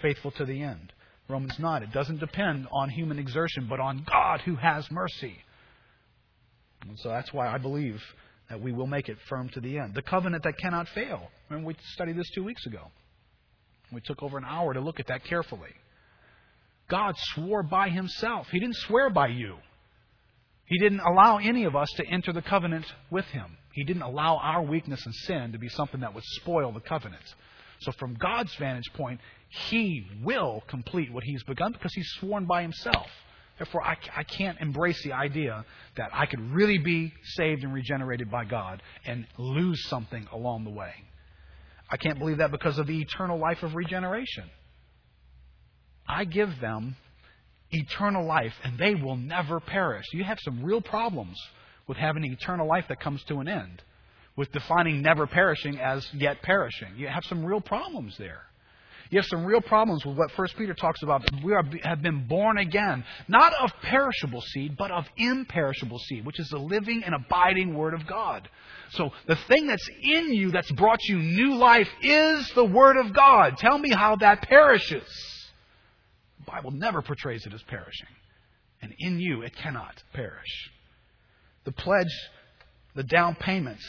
faithful 0.00 0.30
to 0.32 0.44
the 0.44 0.62
end. 0.62 0.92
Romans 1.28 1.58
9. 1.58 1.82
It 1.82 1.92
doesn't 1.92 2.18
depend 2.20 2.66
on 2.72 2.90
human 2.90 3.18
exertion, 3.18 3.66
but 3.68 3.80
on 3.80 4.04
God 4.10 4.40
who 4.40 4.56
has 4.56 4.90
mercy. 4.90 5.36
And 6.88 6.98
so 6.98 7.08
that's 7.08 7.32
why 7.32 7.48
I 7.48 7.58
believe 7.58 8.02
that 8.48 8.60
we 8.60 8.72
will 8.72 8.86
make 8.86 9.08
it 9.08 9.16
firm 9.28 9.48
to 9.50 9.60
the 9.60 9.78
end. 9.78 9.94
The 9.94 10.02
covenant 10.02 10.44
that 10.44 10.58
cannot 10.58 10.88
fail. 10.88 11.30
Remember, 11.48 11.68
we 11.68 11.76
studied 11.94 12.18
this 12.18 12.30
two 12.34 12.44
weeks 12.44 12.66
ago. 12.66 12.90
We 13.92 14.00
took 14.00 14.22
over 14.22 14.38
an 14.38 14.44
hour 14.44 14.74
to 14.74 14.80
look 14.80 15.00
at 15.00 15.06
that 15.08 15.24
carefully. 15.24 15.70
God 16.88 17.14
swore 17.16 17.62
by 17.62 17.88
himself. 17.88 18.48
He 18.50 18.58
didn't 18.58 18.76
swear 18.76 19.10
by 19.10 19.28
you. 19.28 19.56
He 20.66 20.78
didn't 20.78 21.00
allow 21.00 21.38
any 21.38 21.64
of 21.64 21.76
us 21.76 21.88
to 21.96 22.06
enter 22.06 22.32
the 22.32 22.42
covenant 22.42 22.86
with 23.10 23.26
him. 23.26 23.56
He 23.72 23.84
didn't 23.84 24.02
allow 24.02 24.36
our 24.36 24.62
weakness 24.62 25.04
and 25.04 25.14
sin 25.14 25.52
to 25.52 25.58
be 25.58 25.68
something 25.68 26.00
that 26.00 26.14
would 26.14 26.24
spoil 26.24 26.72
the 26.72 26.80
covenant. 26.80 27.22
So, 27.80 27.92
from 27.92 28.14
God's 28.14 28.54
vantage 28.56 28.92
point, 28.94 29.20
He 29.48 30.06
will 30.22 30.62
complete 30.68 31.12
what 31.12 31.24
He's 31.24 31.42
begun 31.42 31.72
because 31.72 31.92
He's 31.94 32.08
sworn 32.20 32.46
by 32.46 32.62
Himself. 32.62 33.08
Therefore, 33.58 33.82
I, 33.82 33.96
I 34.16 34.22
can't 34.24 34.58
embrace 34.60 35.02
the 35.04 35.12
idea 35.12 35.64
that 35.96 36.10
I 36.12 36.26
could 36.26 36.40
really 36.52 36.78
be 36.78 37.12
saved 37.36 37.64
and 37.64 37.72
regenerated 37.72 38.30
by 38.30 38.44
God 38.44 38.82
and 39.04 39.26
lose 39.38 39.88
something 39.88 40.26
along 40.32 40.64
the 40.64 40.70
way. 40.70 40.92
I 41.90 41.96
can't 41.96 42.18
believe 42.18 42.38
that 42.38 42.50
because 42.50 42.78
of 42.78 42.86
the 42.86 43.00
eternal 43.00 43.38
life 43.38 43.62
of 43.62 43.74
regeneration. 43.74 44.44
I 46.08 46.24
give 46.24 46.60
them 46.60 46.96
eternal 47.70 48.26
life 48.26 48.54
and 48.64 48.78
they 48.78 48.94
will 48.94 49.16
never 49.16 49.60
perish. 49.60 50.04
You 50.12 50.24
have 50.24 50.38
some 50.40 50.64
real 50.64 50.80
problems 50.80 51.38
with 51.86 51.98
having 51.98 52.24
eternal 52.24 52.66
life 52.66 52.86
that 52.88 53.00
comes 53.00 53.22
to 53.24 53.40
an 53.40 53.48
end, 53.48 53.82
with 54.36 54.50
defining 54.52 55.02
never 55.02 55.26
perishing 55.26 55.78
as 55.78 56.06
yet 56.14 56.40
perishing. 56.42 56.88
You 56.96 57.08
have 57.08 57.24
some 57.24 57.44
real 57.44 57.60
problems 57.60 58.16
there. 58.18 58.42
You 59.12 59.18
have 59.18 59.26
some 59.26 59.44
real 59.44 59.60
problems 59.60 60.06
with 60.06 60.16
what 60.16 60.30
First 60.30 60.56
Peter 60.56 60.72
talks 60.72 61.02
about. 61.02 61.22
We 61.44 61.52
are, 61.52 61.62
have 61.82 62.00
been 62.00 62.26
born 62.26 62.56
again, 62.56 63.04
not 63.28 63.52
of 63.60 63.70
perishable 63.82 64.40
seed, 64.40 64.74
but 64.78 64.90
of 64.90 65.04
imperishable 65.18 65.98
seed, 65.98 66.24
which 66.24 66.40
is 66.40 66.48
the 66.48 66.58
living 66.58 67.02
and 67.04 67.14
abiding 67.14 67.74
Word 67.74 67.92
of 67.92 68.06
God. 68.06 68.48
So 68.92 69.10
the 69.28 69.36
thing 69.36 69.66
that's 69.66 69.86
in 70.02 70.32
you 70.32 70.50
that's 70.50 70.72
brought 70.72 71.02
you 71.04 71.18
new 71.18 71.56
life 71.56 71.90
is 72.00 72.50
the 72.54 72.64
Word 72.64 72.96
of 72.96 73.12
God. 73.12 73.58
Tell 73.58 73.76
me 73.76 73.90
how 73.90 74.16
that 74.16 74.48
perishes. 74.48 75.06
The 76.38 76.50
Bible 76.50 76.70
never 76.70 77.02
portrays 77.02 77.44
it 77.44 77.52
as 77.52 77.62
perishing. 77.64 78.08
And 78.80 78.94
in 78.98 79.20
you, 79.20 79.42
it 79.42 79.54
cannot 79.54 80.02
perish. 80.14 80.70
The 81.64 81.72
pledge, 81.72 82.30
the 82.94 83.04
down 83.04 83.34
payment 83.34 83.80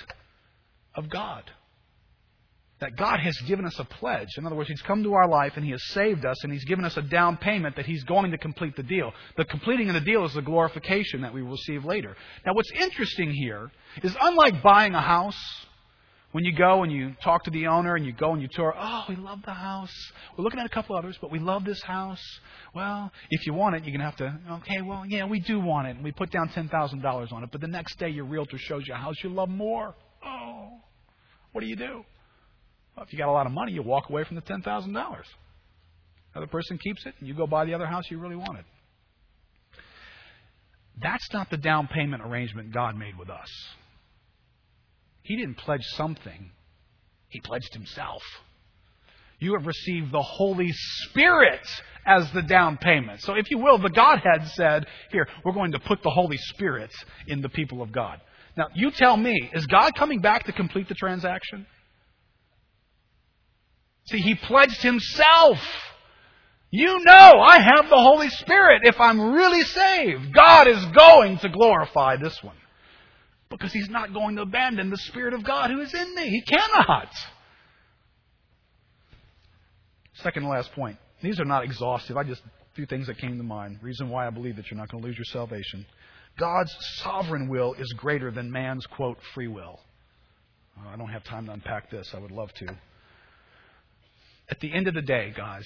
of 0.96 1.10
God 1.10 1.50
that 2.84 2.98
God 2.98 3.20
has 3.22 3.38
given 3.48 3.66
us 3.66 3.80
a 3.80 3.86
pledge. 3.86 4.28
In 4.38 4.46
other 4.46 4.56
words, 4.56 4.70
He's 4.70 4.82
come 4.82 5.04
to 5.04 5.14
our 5.14 5.28
life 5.28 5.54
and 5.56 5.64
He 5.64 5.72
has 5.72 5.84
saved 5.86 6.26
us 6.26 6.44
and 6.44 6.52
He's 6.52 6.66
given 6.66 6.84
us 6.84 6.98
a 6.98 7.02
down 7.02 7.38
payment 7.38 7.78
that 7.78 7.86
He's 7.86 8.04
going 8.04 8.32
to 8.32 8.38
complete 8.38 8.76
the 8.76 8.84
deal. 8.84 9.14
The 9.38 9.46
completing 9.46 9.88
of 9.90 9.96
the 9.96 10.02
deal 10.02 10.26
is 10.26 10.34
the 10.34 10.42
glorification 10.42 11.22
that 11.22 11.34
we 11.34 11.42
will 11.42 11.52
receive 11.52 11.86
later. 11.86 12.16
Now, 12.46 12.54
what's 12.54 12.72
interesting 12.72 13.32
here 13.32 13.72
is 14.04 14.16
unlike 14.20 14.62
buying 14.62 14.94
a 14.96 15.02
house, 15.02 15.40
when 16.34 16.44
you 16.44 16.52
go 16.52 16.84
and 16.84 16.92
you 16.92 17.16
talk 17.24 17.44
to 17.46 17.52
the 17.52 17.68
owner 17.68 17.96
and 17.96 18.06
you 18.06 18.12
go 18.12 18.34
and 18.34 18.42
you 18.42 18.50
tour, 18.52 18.74
oh, 18.78 19.06
we 19.08 19.16
love 19.16 19.40
the 19.46 19.54
house. 19.54 19.94
We're 20.36 20.44
looking 20.44 20.60
at 20.60 20.66
a 20.66 20.70
couple 20.70 20.98
others, 20.98 21.18
but 21.22 21.32
we 21.32 21.40
love 21.40 21.64
this 21.64 21.82
house. 21.84 22.22
Well, 22.74 23.12
if 23.30 23.46
you 23.46 23.54
want 23.54 23.76
it, 23.76 23.86
you're 23.86 23.96
going 23.96 24.00
to 24.00 24.06
have 24.06 24.16
to, 24.18 24.40
okay, 24.62 24.82
well, 24.82 25.06
yeah, 25.06 25.26
we 25.26 25.40
do 25.40 25.60
want 25.60 25.88
it. 25.88 25.96
And 25.96 26.04
we 26.04 26.12
put 26.12 26.32
down 26.32 26.50
$10,000 26.50 27.32
on 27.32 27.44
it. 27.44 27.50
But 27.52 27.62
the 27.62 27.68
next 27.68 27.98
day, 28.00 28.10
your 28.10 28.26
realtor 28.26 28.58
shows 28.58 28.84
you 28.88 28.96
a 28.96 28.98
house 28.98 29.16
you 29.24 29.30
love 29.30 29.48
more. 29.48 29.94
Oh, 30.26 30.70
what 31.52 31.62
do 31.62 31.68
you 31.68 31.76
do? 31.76 32.04
Well, 32.96 33.06
if 33.06 33.12
you 33.12 33.20
got 33.20 33.30
a 33.30 33.32
lot 33.32 33.46
of 33.46 33.52
money, 33.52 33.72
you 33.72 33.82
walk 33.82 34.10
away 34.10 34.24
from 34.24 34.36
the 34.36 34.42
ten 34.42 34.62
thousand 34.62 34.94
dollars. 34.94 35.26
Another 36.34 36.50
person 36.50 36.78
keeps 36.78 37.06
it, 37.06 37.14
and 37.20 37.28
you 37.28 37.34
go 37.34 37.46
buy 37.46 37.66
the 37.66 37.74
other 37.74 37.86
house 37.86 38.06
you 38.10 38.18
really 38.18 38.36
wanted. 38.36 38.66
That's 41.02 41.28
not 41.34 41.50
the 41.50 41.58
down 41.58 41.88
payment 41.88 42.24
arrangement 42.24 42.74
God 42.74 42.96
made 42.96 43.18
with 43.18 43.30
us. 43.30 43.50
He 45.24 45.38
didn't 45.38 45.58
pledge 45.58 45.86
something, 45.96 46.52
He 47.30 47.40
pledged 47.40 47.74
Himself. 47.74 48.22
You 49.40 49.56
have 49.58 49.66
received 49.66 50.12
the 50.12 50.22
Holy 50.22 50.72
Spirit 50.72 51.68
as 52.06 52.32
the 52.32 52.42
down 52.42 52.78
payment. 52.78 53.22
So, 53.22 53.34
if 53.34 53.50
you 53.52 53.58
will, 53.58 53.78
the 53.78 53.90
Godhead 53.90 54.48
said, 54.50 54.86
Here, 55.12 55.28
we're 55.44 55.54
going 55.54 55.72
to 55.74 55.80
put 55.80 56.02
the 56.04 56.10
Holy 56.10 56.38
Spirit 56.38 56.92
in 57.28 57.42
the 57.42 57.50
people 57.50 57.82
of 57.82 57.92
God. 57.92 58.22
Now, 58.56 58.68
you 58.74 58.92
tell 58.92 59.18
me, 59.18 59.50
is 59.54 59.66
God 59.66 59.96
coming 59.96 60.22
back 60.22 60.46
to 60.46 60.52
complete 60.52 60.88
the 60.88 60.96
transaction? 60.96 61.66
See, 64.06 64.20
he 64.20 64.36
pledged 64.36 64.82
himself. 64.82 65.60
You 66.72 67.04
know 67.04 67.14
I 67.40 67.60
have 67.60 67.90
the 67.90 68.02
Holy 68.02 68.30
Spirit 68.30 68.82
if 68.84 69.00
I'm 69.00 69.34
really 69.34 69.62
saved. 69.62 70.34
God 70.34 70.68
is 70.68 70.84
going 70.86 71.38
to 71.40 71.50
glorify 71.50 72.18
this 72.18 72.42
one. 72.44 72.56
Because 73.50 73.72
he's 73.72 73.90
not 73.90 74.14
going 74.14 74.36
to 74.38 74.42
abandon 74.42 74.90
the 74.90 74.98
Spirit 74.98 75.36
of 75.36 75.44
God 75.44 75.70
who 75.70 75.80
is 75.80 75.94
in 75.94 76.16
me. 76.16 76.30
He 76.30 76.42
cannot. 76.42 77.10
Second 80.16 80.44
and 80.44 80.52
last 80.52 80.72
point. 80.74 80.98
These 81.22 81.40
are 81.40 81.46
not 81.46 81.64
exhaustive. 81.64 82.18
I 82.18 82.24
just 82.24 82.42
a 82.44 82.76
few 82.76 82.88
things 82.88 83.06
that 83.08 83.20
came 83.20 83.38
to 83.38 83.44
mind. 83.44 83.80
Reason 83.84 84.10
why 84.10 84.26
I 84.26 84.32
believe 84.32 84.56
that 84.56 84.72
you're 84.72 84.80
not 84.80 84.90
going 84.90 85.04
to 85.04 85.08
lose 85.08 85.18
your 85.18 85.26
salvation. 85.26 85.86
God's 86.40 86.76
sovereign 87.04 87.48
will 87.48 87.76
is 87.76 87.94
greater 87.94 88.32
than 88.32 88.52
man's 88.52 88.86
quote 88.88 89.20
free 89.36 89.48
will. 89.48 89.80
Uh, 90.76 90.90
I 90.90 90.98
don't 90.98 91.10
have 91.10 91.24
time 91.24 91.46
to 91.46 91.52
unpack 91.52 91.92
this. 91.92 92.12
I 92.16 92.20
would 92.20 92.32
love 92.32 92.52
to 92.56 92.66
at 94.50 94.60
the 94.60 94.74
end 94.74 94.88
of 94.88 94.94
the 94.94 95.02
day, 95.02 95.34
guys, 95.36 95.66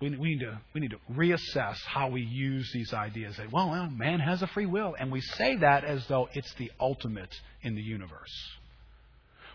we, 0.00 0.10
we, 0.16 0.30
need 0.30 0.40
to, 0.40 0.60
we 0.74 0.80
need 0.80 0.90
to 0.90 0.98
reassess 1.12 1.76
how 1.86 2.10
we 2.10 2.22
use 2.22 2.70
these 2.74 2.92
ideas. 2.92 3.36
That, 3.36 3.52
well, 3.52 3.70
well, 3.70 3.88
man 3.88 4.20
has 4.20 4.42
a 4.42 4.46
free 4.48 4.66
will. 4.66 4.94
And 4.98 5.10
we 5.10 5.20
say 5.20 5.56
that 5.56 5.84
as 5.84 6.06
though 6.08 6.28
it's 6.34 6.52
the 6.54 6.70
ultimate 6.78 7.34
in 7.62 7.74
the 7.74 7.82
universe. 7.82 8.32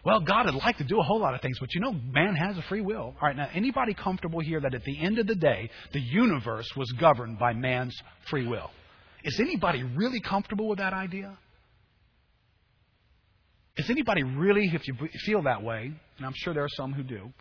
Well, 0.03 0.21
God 0.21 0.45
would 0.45 0.55
like 0.55 0.77
to 0.77 0.85
do 0.85 0.99
a 0.99 1.03
whole 1.03 1.19
lot 1.19 1.35
of 1.35 1.41
things, 1.41 1.59
but 1.59 1.73
you 1.73 1.81
know, 1.81 1.91
man 1.91 2.35
has 2.35 2.57
a 2.57 2.61
free 2.63 2.81
will. 2.81 3.15
All 3.21 3.27
right, 3.27 3.35
now, 3.35 3.49
anybody 3.53 3.93
comfortable 3.93 4.39
here 4.39 4.61
that 4.61 4.73
at 4.73 4.83
the 4.85 4.97
end 4.99 5.19
of 5.19 5.27
the 5.27 5.35
day, 5.35 5.69
the 5.91 5.99
universe 5.99 6.67
was 6.77 6.89
governed 6.93 7.37
by 7.37 7.53
man's 7.53 7.95
free 8.29 8.47
will? 8.47 8.71
Is 9.25 9.37
anybody 9.41 9.83
really 9.83 10.21
comfortable 10.21 10.69
with 10.69 10.79
that 10.79 10.93
idea? 10.93 11.37
Is 13.75 13.89
anybody 13.89 14.23
really, 14.23 14.71
if 14.73 14.87
you 14.87 14.95
feel 15.25 15.43
that 15.43 15.63
way, 15.63 15.91
and 16.17 16.25
I'm 16.25 16.33
sure 16.35 16.53
there 16.53 16.63
are 16.63 16.75
some 16.75 16.93
who 16.93 17.03
do, 17.03 17.31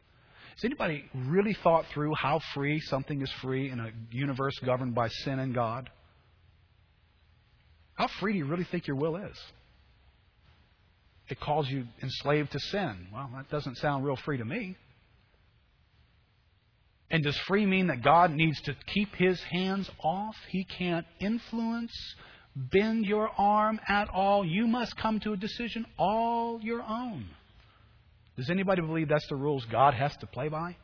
has 0.58 0.64
anybody 0.64 1.04
really 1.14 1.56
thought 1.62 1.86
through 1.94 2.14
how 2.16 2.40
free 2.52 2.80
something 2.80 3.22
is 3.22 3.30
free 3.40 3.70
in 3.70 3.78
a 3.78 3.92
universe 4.10 4.58
governed 4.58 4.92
by 4.92 5.06
sin 5.06 5.38
and 5.38 5.54
God? 5.54 5.88
How 7.94 8.08
free 8.18 8.32
do 8.32 8.38
you 8.38 8.44
really 8.44 8.64
think 8.64 8.88
your 8.88 8.96
will 8.96 9.14
is? 9.16 9.38
It 11.28 11.38
calls 11.38 11.68
you 11.68 11.84
enslaved 12.02 12.50
to 12.52 12.58
sin. 12.58 13.06
Well, 13.12 13.30
that 13.36 13.48
doesn't 13.50 13.76
sound 13.76 14.04
real 14.04 14.16
free 14.16 14.38
to 14.38 14.44
me. 14.44 14.76
And 17.08 17.22
does 17.22 17.36
free 17.46 17.64
mean 17.64 17.86
that 17.86 18.02
God 18.02 18.32
needs 18.32 18.60
to 18.62 18.74
keep 18.92 19.14
his 19.14 19.40
hands 19.40 19.88
off? 20.02 20.34
He 20.48 20.64
can't 20.64 21.06
influence, 21.20 21.92
bend 22.56 23.06
your 23.06 23.30
arm 23.38 23.78
at 23.88 24.08
all. 24.10 24.44
You 24.44 24.66
must 24.66 24.96
come 24.96 25.20
to 25.20 25.34
a 25.34 25.36
decision 25.36 25.86
all 25.96 26.60
your 26.60 26.82
own. 26.82 27.28
Does 28.38 28.50
anybody 28.50 28.82
believe 28.82 29.08
that's 29.08 29.26
the 29.26 29.34
rules 29.34 29.64
God 29.64 29.94
has 29.94 30.16
to 30.18 30.26
play 30.26 30.48
by? 30.48 30.76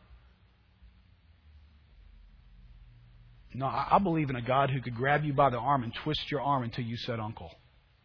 No, 3.55 3.67
I 3.67 4.01
believe 4.03 4.29
in 4.29 4.35
a 4.35 4.43
God 4.43 4.71
who 4.71 4.81
could 4.81 4.97
grab 4.97 5.23
you 5.23 5.33
by 5.33 5.51
the 5.51 5.59
arm 5.59 5.85
and 5.85 5.93
twist 6.03 6.29
your 6.33 6.41
arm 6.41 6.65
until 6.65 6.85
you 6.85 6.97
said 6.97 7.21
uncle. 7.21 7.53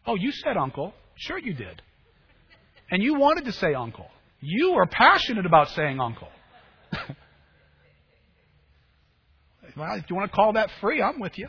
Oh, 0.06 0.14
you 0.14 0.30
said 0.30 0.56
uncle. 0.56 0.94
Sure, 1.16 1.36
you 1.36 1.52
did. 1.52 1.82
And 2.92 3.02
you 3.02 3.18
wanted 3.18 3.46
to 3.46 3.52
say 3.52 3.74
uncle. 3.74 4.06
You 4.40 4.74
were 4.74 4.86
passionate 4.86 5.46
about 5.46 5.68
saying 5.70 5.98
uncle. 5.98 6.28
well, 9.76 9.96
if 9.96 10.08
you 10.08 10.14
want 10.14 10.30
to 10.30 10.36
call 10.36 10.52
that 10.52 10.70
free, 10.80 11.02
I'm 11.02 11.18
with 11.18 11.36
you. 11.36 11.48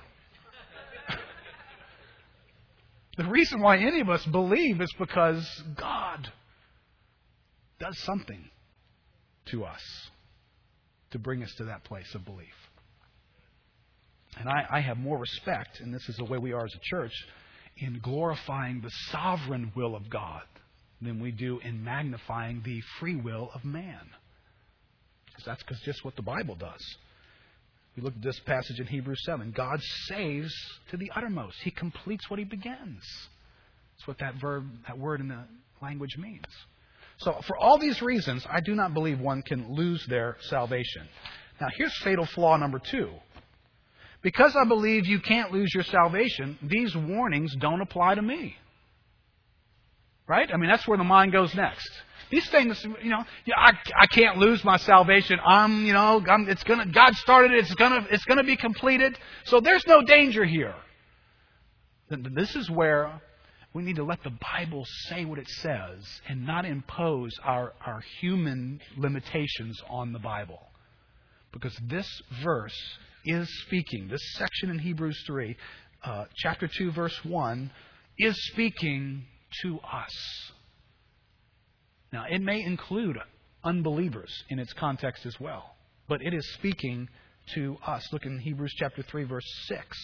the 3.18 3.26
reason 3.26 3.62
why 3.62 3.78
any 3.78 4.02
of 4.02 4.10
us 4.10 4.26
believe 4.26 4.82
is 4.82 4.92
because 4.98 5.46
God 5.78 6.32
does 7.82 7.98
something 8.00 8.50
to 9.48 9.66
us 9.66 9.82
to 11.12 11.20
bring 11.20 11.44
us 11.44 11.54
to 11.58 11.66
that 11.66 11.84
place 11.84 12.14
of 12.16 12.24
belief. 12.24 12.48
And 14.40 14.48
I, 14.48 14.66
I 14.78 14.80
have 14.80 14.98
more 14.98 15.18
respect, 15.18 15.82
and 15.82 15.94
this 15.94 16.08
is 16.08 16.16
the 16.16 16.24
way 16.24 16.38
we 16.38 16.54
are 16.54 16.64
as 16.64 16.74
a 16.74 16.80
church, 16.96 17.12
in 17.78 18.00
glorifying 18.02 18.82
the 18.82 18.92
sovereign 19.10 19.72
will 19.76 19.96
of 19.96 20.10
God 20.10 20.44
than 21.02 21.20
we 21.20 21.32
do 21.32 21.60
in 21.60 21.84
magnifying 21.84 22.62
the 22.64 22.80
free 23.00 23.16
will 23.16 23.50
of 23.54 23.66
man. 23.66 24.00
Because 25.26 25.46
that's 25.46 25.64
cause 25.64 25.80
just 25.84 26.06
what 26.06 26.16
the 26.16 26.22
Bible 26.22 26.56
does. 26.56 26.96
We 27.98 28.04
look 28.04 28.14
at 28.16 28.22
this 28.22 28.40
passage 28.46 28.80
in 28.80 28.88
Hebrews 28.88 29.22
7. 29.26 29.52
God 29.52 29.82
saves 30.08 30.54
to 30.92 30.98
the 30.98 31.12
uttermost. 31.16 31.58
He 31.64 31.72
completes 31.72 32.30
what 32.30 32.40
he 32.40 32.46
begins. 32.46 33.02
That's 33.98 34.08
what 34.08 34.20
that 34.20 34.36
verb, 34.40 34.66
that 34.88 34.98
word 34.98 35.20
in 35.20 35.28
the 35.28 35.44
language 35.82 36.16
means. 36.18 36.46
So, 37.22 37.40
for 37.46 37.56
all 37.58 37.78
these 37.78 38.02
reasons, 38.02 38.46
I 38.50 38.62
do 38.62 38.74
not 38.74 38.96
believe 38.96 39.20
one 39.20 39.44
can 39.44 39.76
lose 39.76 40.04
their 40.08 40.38
salvation. 40.42 41.08
Now, 41.60 41.68
here's 41.76 41.96
fatal 42.04 42.26
flaw 42.26 42.58
number 42.58 42.80
two. 42.80 43.10
Because 44.24 44.56
I 44.56 44.66
believe 44.66 45.06
you 45.06 45.20
can't 45.20 45.52
lose 45.52 45.72
your 45.74 45.84
salvation, 45.84 46.58
these 46.64 46.96
warnings 46.96 47.56
don't 47.56 47.82
apply 47.82 48.16
to 48.16 48.22
me. 48.22 48.56
Right? 50.28 50.50
I 50.52 50.58
mean, 50.58 50.70
that's 50.70 50.88
where 50.88 50.98
the 50.98 51.04
mind 51.04 51.32
goes 51.32 51.54
next. 51.54 51.90
These 52.32 52.50
things, 52.50 52.84
you 53.04 53.10
know, 53.10 53.24
I, 53.56 53.74
I 54.00 54.08
can't 54.08 54.38
lose 54.38 54.64
my 54.64 54.78
salvation. 54.78 55.38
I'm, 55.46 55.86
you 55.86 55.94
know, 55.94 56.24
I'm, 56.28 56.50
it's 56.50 56.64
gonna, 56.64 56.86
God 56.88 57.14
started 57.16 57.52
it. 57.52 57.60
It's 57.60 57.76
gonna, 57.76 58.08
it's 58.10 58.26
gonna 58.26 58.44
be 58.44 58.56
completed. 58.56 59.18
So 59.44 59.60
there's 59.60 59.86
no 59.86 60.02
danger 60.02 60.46
here. 60.46 60.76
This 62.10 62.56
is 62.56 62.70
where 62.70 63.22
we 63.74 63.84
need 63.84 63.96
to 63.96 64.04
let 64.04 64.22
the 64.24 64.32
Bible 64.32 64.84
say 65.08 65.24
what 65.24 65.40
it 65.40 65.48
says 65.48 66.06
and 66.28 66.46
not 66.46 66.66
impose 66.66 67.32
our, 67.44 67.74
our 67.86 68.04
human 68.20 68.82
limitations 68.98 69.82
on 69.90 70.12
the 70.12 70.20
Bible. 70.20 70.60
Because 71.54 71.78
this 71.88 72.08
verse 72.44 72.78
is 73.26 73.50
speaking, 73.66 74.08
this 74.08 74.34
section 74.34 74.70
in 74.70 74.80
Hebrews 74.80 75.22
3, 75.26 75.56
uh, 76.04 76.26
chapter 76.36 76.68
2, 76.68 76.92
verse 76.92 77.18
1, 77.24 77.72
is 78.18 78.36
speaking 78.52 79.24
to 79.62 79.80
us. 79.80 80.52
Now, 82.12 82.26
it 82.30 82.42
may 82.42 82.62
include 82.62 83.18
unbelievers 83.64 84.32
in 84.50 84.60
its 84.60 84.74
context 84.74 85.26
as 85.26 85.40
well, 85.40 85.76
but 86.10 86.22
it 86.22 86.34
is 86.34 86.54
speaking 86.56 87.08
to 87.54 87.78
us. 87.86 88.08
Look 88.12 88.26
in 88.26 88.40
Hebrews 88.40 88.74
chapter 88.78 89.02
3, 89.02 89.24
verse 89.24 89.46
6. 89.68 89.98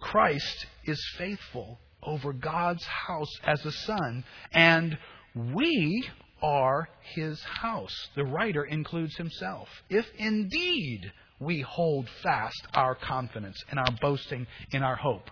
Christ 0.00 0.66
is 0.84 1.00
faithful 1.16 1.78
over 2.02 2.32
God's 2.32 2.84
house 2.84 3.30
as 3.44 3.64
a 3.64 3.72
son, 3.72 4.24
and 4.52 4.98
we 5.34 6.08
are 6.42 6.88
his 7.14 7.40
house. 7.42 8.08
The 8.16 8.24
writer 8.24 8.64
includes 8.64 9.16
himself. 9.16 9.68
If 9.88 10.06
indeed 10.16 11.12
we 11.38 11.60
hold 11.60 12.08
fast 12.22 12.66
our 12.74 12.94
confidence 12.94 13.62
and 13.70 13.78
our 13.78 13.92
boasting 14.00 14.46
in 14.72 14.82
our 14.82 14.96
hope. 14.96 15.30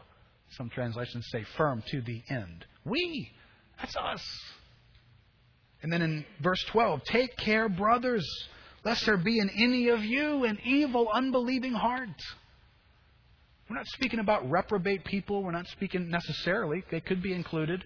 Some 0.50 0.70
translations 0.70 1.26
say 1.30 1.44
firm 1.56 1.82
to 1.88 2.00
the 2.00 2.22
end. 2.30 2.64
We, 2.84 3.30
that's 3.78 3.96
us. 3.96 4.24
And 5.82 5.92
then 5.92 6.02
in 6.02 6.24
verse 6.42 6.64
12, 6.64 7.04
take 7.04 7.36
care, 7.36 7.68
brothers, 7.68 8.26
lest 8.84 9.04
there 9.06 9.18
be 9.18 9.38
in 9.38 9.50
any 9.50 9.88
of 9.88 10.02
you 10.02 10.44
an 10.44 10.58
evil, 10.64 11.08
unbelieving 11.12 11.74
heart 11.74 12.22
we're 13.68 13.76
not 13.76 13.86
speaking 13.88 14.18
about 14.18 14.48
reprobate 14.50 15.04
people. 15.04 15.42
We're 15.42 15.50
not 15.50 15.66
speaking 15.68 16.10
necessarily. 16.10 16.84
They 16.90 17.00
could 17.00 17.22
be 17.22 17.34
included. 17.34 17.84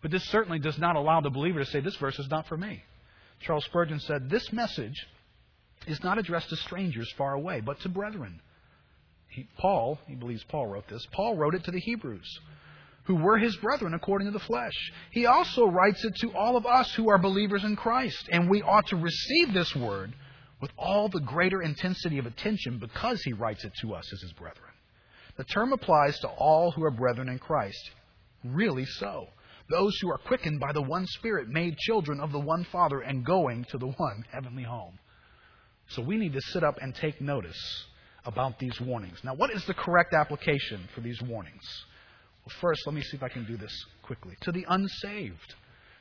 But 0.00 0.12
this 0.12 0.24
certainly 0.24 0.60
does 0.60 0.78
not 0.78 0.96
allow 0.96 1.20
the 1.20 1.30
believer 1.30 1.58
to 1.58 1.66
say, 1.66 1.80
This 1.80 1.96
verse 1.96 2.18
is 2.18 2.30
not 2.30 2.46
for 2.46 2.56
me. 2.56 2.84
Charles 3.40 3.64
Spurgeon 3.64 3.98
said, 3.98 4.30
This 4.30 4.52
message 4.52 5.06
is 5.86 6.02
not 6.04 6.18
addressed 6.18 6.50
to 6.50 6.56
strangers 6.56 7.12
far 7.16 7.34
away, 7.34 7.60
but 7.60 7.80
to 7.80 7.88
brethren. 7.88 8.40
He, 9.28 9.48
Paul, 9.58 9.98
he 10.06 10.14
believes 10.14 10.44
Paul 10.44 10.66
wrote 10.66 10.88
this, 10.88 11.06
Paul 11.12 11.36
wrote 11.36 11.54
it 11.54 11.64
to 11.64 11.70
the 11.70 11.80
Hebrews, 11.80 12.40
who 13.04 13.16
were 13.16 13.38
his 13.38 13.56
brethren 13.56 13.94
according 13.94 14.28
to 14.28 14.32
the 14.32 14.44
flesh. 14.44 14.92
He 15.10 15.26
also 15.26 15.66
writes 15.66 16.04
it 16.04 16.14
to 16.16 16.32
all 16.32 16.56
of 16.56 16.64
us 16.64 16.94
who 16.94 17.10
are 17.10 17.18
believers 17.18 17.64
in 17.64 17.76
Christ, 17.76 18.28
and 18.30 18.48
we 18.48 18.62
ought 18.62 18.86
to 18.88 18.96
receive 18.96 19.52
this 19.52 19.74
word 19.74 20.14
with 20.60 20.70
all 20.76 21.08
the 21.08 21.20
greater 21.20 21.62
intensity 21.62 22.18
of 22.18 22.26
attention 22.26 22.78
because 22.78 23.22
he 23.22 23.32
writes 23.32 23.64
it 23.64 23.72
to 23.80 23.94
us 23.94 24.12
as 24.12 24.20
his 24.20 24.32
brethren. 24.32 24.70
The 25.36 25.44
term 25.44 25.72
applies 25.72 26.18
to 26.20 26.28
all 26.28 26.72
who 26.72 26.84
are 26.84 26.90
brethren 26.90 27.28
in 27.28 27.38
Christ. 27.38 27.90
Really 28.44 28.84
so. 28.84 29.28
Those 29.70 29.96
who 30.00 30.10
are 30.10 30.18
quickened 30.18 30.60
by 30.60 30.72
the 30.72 30.82
one 30.82 31.06
Spirit, 31.06 31.48
made 31.48 31.76
children 31.76 32.20
of 32.20 32.32
the 32.32 32.40
one 32.40 32.64
Father, 32.72 33.00
and 33.00 33.24
going 33.24 33.64
to 33.70 33.78
the 33.78 33.86
one 33.86 34.24
heavenly 34.32 34.62
home. 34.64 34.98
So 35.88 36.02
we 36.02 36.16
need 36.16 36.32
to 36.32 36.40
sit 36.40 36.64
up 36.64 36.78
and 36.80 36.94
take 36.94 37.20
notice 37.20 37.86
about 38.24 38.58
these 38.58 38.80
warnings. 38.80 39.18
Now, 39.22 39.34
what 39.34 39.50
is 39.50 39.64
the 39.66 39.74
correct 39.74 40.12
application 40.12 40.88
for 40.94 41.00
these 41.00 41.20
warnings? 41.22 41.62
Well, 42.44 42.54
first, 42.60 42.86
let 42.86 42.94
me 42.94 43.02
see 43.02 43.16
if 43.16 43.22
I 43.22 43.28
can 43.28 43.44
do 43.44 43.56
this 43.56 43.72
quickly. 44.02 44.34
To 44.42 44.52
the 44.52 44.64
unsaved. 44.68 45.54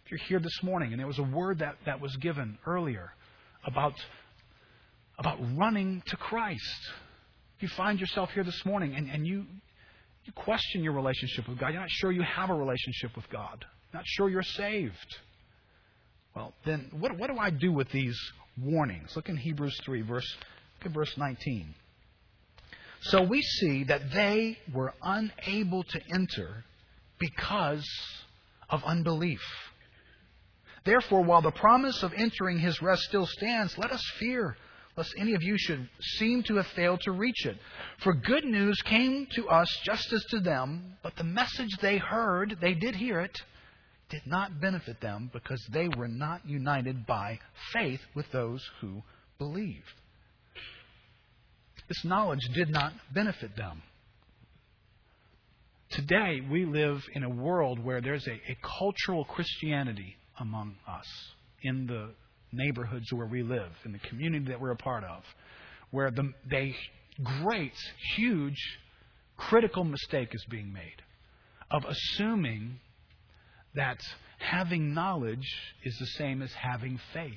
If 0.05 0.11
you're 0.11 0.27
here 0.27 0.39
this 0.39 0.63
morning 0.63 0.91
and 0.93 0.99
there 0.99 1.07
was 1.07 1.19
a 1.19 1.23
word 1.23 1.59
that, 1.59 1.75
that 1.85 2.01
was 2.01 2.15
given 2.17 2.57
earlier 2.65 3.11
about 3.65 3.93
about 5.17 5.39
running 5.55 6.03
to 6.07 6.17
Christ. 6.17 6.79
You 7.59 7.67
find 7.69 7.99
yourself 7.99 8.29
here 8.31 8.43
this 8.43 8.65
morning 8.65 8.95
and, 8.95 9.09
and 9.09 9.25
you, 9.25 9.45
you 10.25 10.33
question 10.33 10.83
your 10.83 10.93
relationship 10.93 11.47
with 11.47 11.57
God, 11.57 11.69
you're 11.71 11.81
not 11.81 11.89
sure 11.89 12.11
you 12.11 12.21
have 12.21 12.49
a 12.49 12.53
relationship 12.53 13.15
with 13.15 13.27
God, 13.29 13.65
not 13.93 14.03
sure 14.05 14.29
you're 14.29 14.43
saved. 14.43 15.17
Well, 16.35 16.53
then 16.65 16.91
what, 16.91 17.17
what 17.17 17.31
do 17.31 17.37
I 17.37 17.49
do 17.49 17.71
with 17.71 17.89
these 17.91 18.17
warnings? 18.61 19.15
Look 19.15 19.27
in 19.27 19.37
Hebrews 19.37 19.79
3, 19.85 20.01
verse, 20.03 20.35
look 20.79 20.85
at 20.85 20.91
verse 20.91 21.17
19. 21.17 21.73
So 23.01 23.23
we 23.23 23.41
see 23.41 23.85
that 23.85 24.11
they 24.11 24.57
were 24.71 24.93
unable 25.01 25.83
to 25.83 26.01
enter 26.13 26.63
because 27.19 27.87
of 28.69 28.83
unbelief. 28.83 29.41
Therefore, 30.85 31.23
while 31.23 31.41
the 31.41 31.51
promise 31.51 32.03
of 32.03 32.13
entering 32.15 32.59
his 32.59 32.81
rest 32.81 33.01
still 33.03 33.25
stands, 33.25 33.77
let 33.77 33.91
us 33.91 34.03
fear 34.19 34.57
lest 34.97 35.13
any 35.17 35.35
of 35.35 35.43
you 35.43 35.55
should 35.57 35.87
seem 36.17 36.41
to 36.43 36.55
have 36.55 36.65
failed 36.75 36.99
to 37.01 37.11
reach 37.11 37.45
it. 37.45 37.55
For 38.03 38.13
good 38.13 38.43
news 38.43 38.81
came 38.83 39.27
to 39.35 39.47
us 39.47 39.69
just 39.85 40.11
as 40.11 40.25
to 40.31 40.39
them, 40.39 40.97
but 41.03 41.15
the 41.15 41.23
message 41.23 41.69
they 41.81 41.99
heard, 41.99 42.57
they 42.59 42.73
did 42.73 42.95
hear 42.95 43.21
it, 43.21 43.37
did 44.09 44.23
not 44.25 44.59
benefit 44.59 44.99
them 44.99 45.29
because 45.31 45.63
they 45.71 45.87
were 45.87 46.07
not 46.07 46.41
united 46.45 47.05
by 47.05 47.39
faith 47.73 48.01
with 48.15 48.25
those 48.31 48.65
who 48.81 49.03
believed. 49.37 49.85
This 51.87 52.03
knowledge 52.03 52.41
did 52.53 52.69
not 52.69 52.93
benefit 53.13 53.55
them. 53.55 53.83
Today, 55.91 56.41
we 56.49 56.65
live 56.65 57.01
in 57.13 57.23
a 57.23 57.29
world 57.29 57.83
where 57.83 58.01
there's 58.01 58.27
a, 58.27 58.31
a 58.31 58.57
cultural 58.77 59.23
Christianity 59.23 60.15
among 60.39 60.75
us 60.87 61.05
in 61.61 61.87
the 61.87 62.09
neighborhoods 62.51 63.11
where 63.11 63.27
we 63.27 63.43
live, 63.43 63.71
in 63.85 63.91
the 63.91 63.99
community 63.99 64.45
that 64.49 64.59
we're 64.59 64.71
a 64.71 64.77
part 64.77 65.03
of, 65.03 65.23
where 65.91 66.11
the, 66.11 66.31
the 66.49 66.73
great, 67.41 67.73
huge, 68.15 68.61
critical 69.37 69.83
mistake 69.83 70.29
is 70.33 70.45
being 70.49 70.71
made 70.73 71.01
of 71.69 71.83
assuming 71.85 72.79
that 73.75 73.97
having 74.39 74.93
knowledge 74.93 75.47
is 75.83 75.97
the 75.99 76.05
same 76.17 76.41
as 76.41 76.51
having 76.53 76.99
faith. 77.13 77.33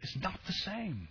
It's 0.00 0.16
not 0.16 0.38
the 0.46 0.52
same. 0.52 1.08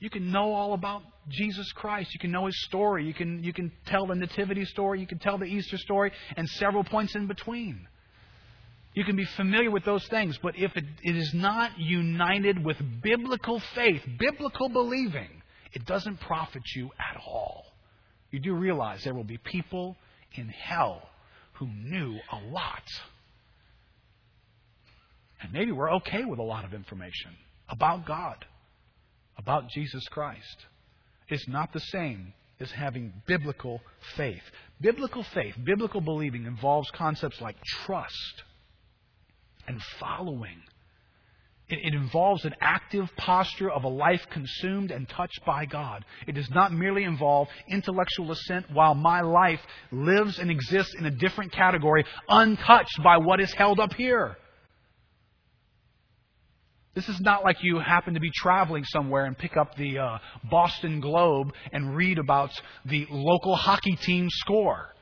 You 0.00 0.10
can 0.10 0.30
know 0.30 0.52
all 0.52 0.74
about 0.74 1.02
Jesus 1.30 1.70
Christ. 1.72 2.12
You 2.12 2.20
can 2.20 2.30
know 2.30 2.46
his 2.46 2.64
story. 2.64 3.06
You 3.06 3.14
can, 3.14 3.42
you 3.42 3.52
can 3.52 3.72
tell 3.86 4.06
the 4.06 4.14
Nativity 4.14 4.64
story. 4.66 5.00
You 5.00 5.06
can 5.06 5.18
tell 5.18 5.38
the 5.38 5.44
Easter 5.44 5.78
story 5.78 6.12
and 6.36 6.48
several 6.48 6.84
points 6.84 7.14
in 7.14 7.26
between. 7.26 7.86
You 8.94 9.04
can 9.04 9.16
be 9.16 9.26
familiar 9.36 9.72
with 9.72 9.84
those 9.84 10.06
things, 10.06 10.38
but 10.40 10.56
if 10.56 10.76
it, 10.76 10.84
it 11.02 11.16
is 11.16 11.34
not 11.34 11.78
united 11.78 12.64
with 12.64 12.76
biblical 13.02 13.60
faith, 13.74 14.00
biblical 14.18 14.68
believing, 14.68 15.42
it 15.72 15.84
doesn't 15.84 16.20
profit 16.20 16.62
you 16.76 16.90
at 16.98 17.20
all. 17.26 17.64
You 18.30 18.38
do 18.38 18.54
realize 18.54 19.02
there 19.02 19.14
will 19.14 19.24
be 19.24 19.38
people 19.38 19.96
in 20.36 20.48
hell 20.48 21.02
who 21.54 21.66
knew 21.66 22.18
a 22.30 22.36
lot. 22.50 22.82
And 25.42 25.52
maybe 25.52 25.72
we're 25.72 25.94
okay 25.94 26.24
with 26.24 26.38
a 26.38 26.44
lot 26.44 26.64
of 26.64 26.72
information 26.72 27.32
about 27.68 28.06
God, 28.06 28.44
about 29.36 29.68
Jesus 29.70 30.06
Christ. 30.08 30.66
It's 31.28 31.48
not 31.48 31.72
the 31.72 31.80
same 31.80 32.32
as 32.60 32.70
having 32.70 33.12
biblical 33.26 33.80
faith. 34.16 34.42
Biblical 34.80 35.24
faith, 35.34 35.54
biblical 35.64 36.00
believing 36.00 36.46
involves 36.46 36.90
concepts 36.92 37.40
like 37.40 37.56
trust 37.86 38.44
and 39.66 39.80
following 40.00 40.62
It, 41.68 41.78
it 41.82 41.94
involves 41.94 42.44
an 42.44 42.54
active 42.60 43.08
posture 43.16 43.70
of 43.70 43.84
a 43.84 43.88
life 43.88 44.26
consumed 44.30 44.90
and 44.90 45.08
touched 45.08 45.40
by 45.46 45.64
God. 45.64 46.04
It 46.26 46.32
does 46.32 46.50
not 46.50 46.72
merely 46.72 47.04
involve 47.04 47.48
intellectual 47.68 48.32
assent 48.32 48.70
while 48.70 48.94
my 48.94 49.22
life 49.22 49.60
lives 49.90 50.38
and 50.38 50.50
exists 50.50 50.94
in 50.98 51.06
a 51.06 51.10
different 51.10 51.52
category, 51.52 52.04
untouched 52.28 53.02
by 53.02 53.16
what 53.16 53.40
is 53.40 53.52
held 53.54 53.80
up 53.80 53.94
here. 53.94 54.36
This 56.94 57.08
is 57.08 57.20
not 57.20 57.42
like 57.42 57.56
you 57.60 57.80
happen 57.80 58.14
to 58.14 58.20
be 58.20 58.30
traveling 58.32 58.84
somewhere 58.84 59.24
and 59.24 59.36
pick 59.36 59.56
up 59.56 59.74
the 59.76 59.98
uh, 59.98 60.18
Boston 60.48 61.00
Globe 61.00 61.52
and 61.72 61.96
read 61.96 62.18
about 62.18 62.50
the 62.84 63.06
local 63.10 63.56
hockey 63.56 63.96
team 63.96 64.28
score. 64.30 64.93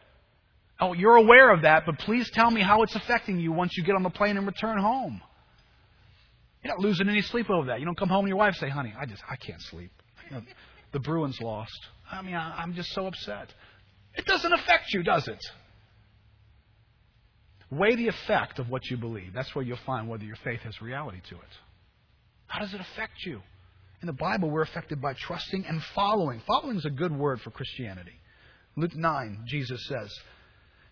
Oh, 0.83 0.95
you're 0.95 1.15
aware 1.15 1.53
of 1.53 1.63
that, 1.63 1.87
but 1.87 1.97
please 2.01 2.29
tell 2.33 2.51
me 2.51 2.61
how 2.61 2.83
it's 2.83 2.97
affecting 2.97 3.39
you 3.39 3.53
once 3.53 3.77
you 3.77 3.85
get 3.85 3.95
on 3.95 4.03
the 4.03 4.11
plane 4.11 4.37
and 4.37 4.45
return 4.45 4.81
home. 4.81 5.21
You're 6.65 6.75
not 6.75 6.83
losing 6.83 7.09
any 7.09 7.23
sleep 7.23 7.49
over 7.51 7.69
that. 7.69 7.79
You 7.79 7.87
don't 7.87 7.97
come 7.97 8.09
home 8.09 8.25
and 8.25 8.29
your 8.29 8.39
wife 8.39 8.57
say, 8.57 8.69
"Honey, 8.69 8.93
I 8.99 9.07
just 9.07 9.23
I 9.31 9.37
can't 9.37 9.61
sleep. 9.63 9.93
You 10.29 10.37
know, 10.37 10.43
the 10.91 10.99
Bruins 10.99 11.41
lost. 11.41 11.79
I 12.11 12.21
mean, 12.23 12.35
I, 12.35 12.57
I'm 12.61 12.75
just 12.75 12.91
so 12.95 13.07
upset." 13.07 13.55
It 14.15 14.27
doesn't 14.27 14.53
affect 14.53 14.93
you, 14.93 15.05
does 15.05 15.29
it? 15.29 15.39
Weigh 17.71 17.95
the 17.95 18.09
effect 18.09 18.59
of 18.59 18.69
what 18.69 18.85
you 18.91 18.97
believe. 18.97 19.33
That's 19.33 19.55
where 19.55 19.65
you'll 19.65 19.79
find 19.87 20.09
whether 20.09 20.25
your 20.25 20.37
faith 20.43 20.61
has 20.63 20.83
reality 20.83 21.21
to 21.29 21.37
it. 21.37 21.53
How 22.49 22.59
does 22.59 22.75
it 22.75 22.81
affect 22.81 23.25
you? 23.25 23.41
In 24.03 24.07
the 24.07 24.13
Bible, 24.13 24.51
we're 24.51 24.63
affected 24.63 25.01
by 25.01 25.15
trusting 25.15 25.65
and 25.65 25.81
following. 25.95 26.43
Following 26.45 26.77
is 26.77 26.85
a 26.85 26.91
good 26.91 27.17
word 27.17 27.41
for 27.41 27.51
Christianity. 27.51 28.19
Luke 28.77 28.97
9, 28.97 29.45
Jesus 29.47 29.87
says, 29.87 30.13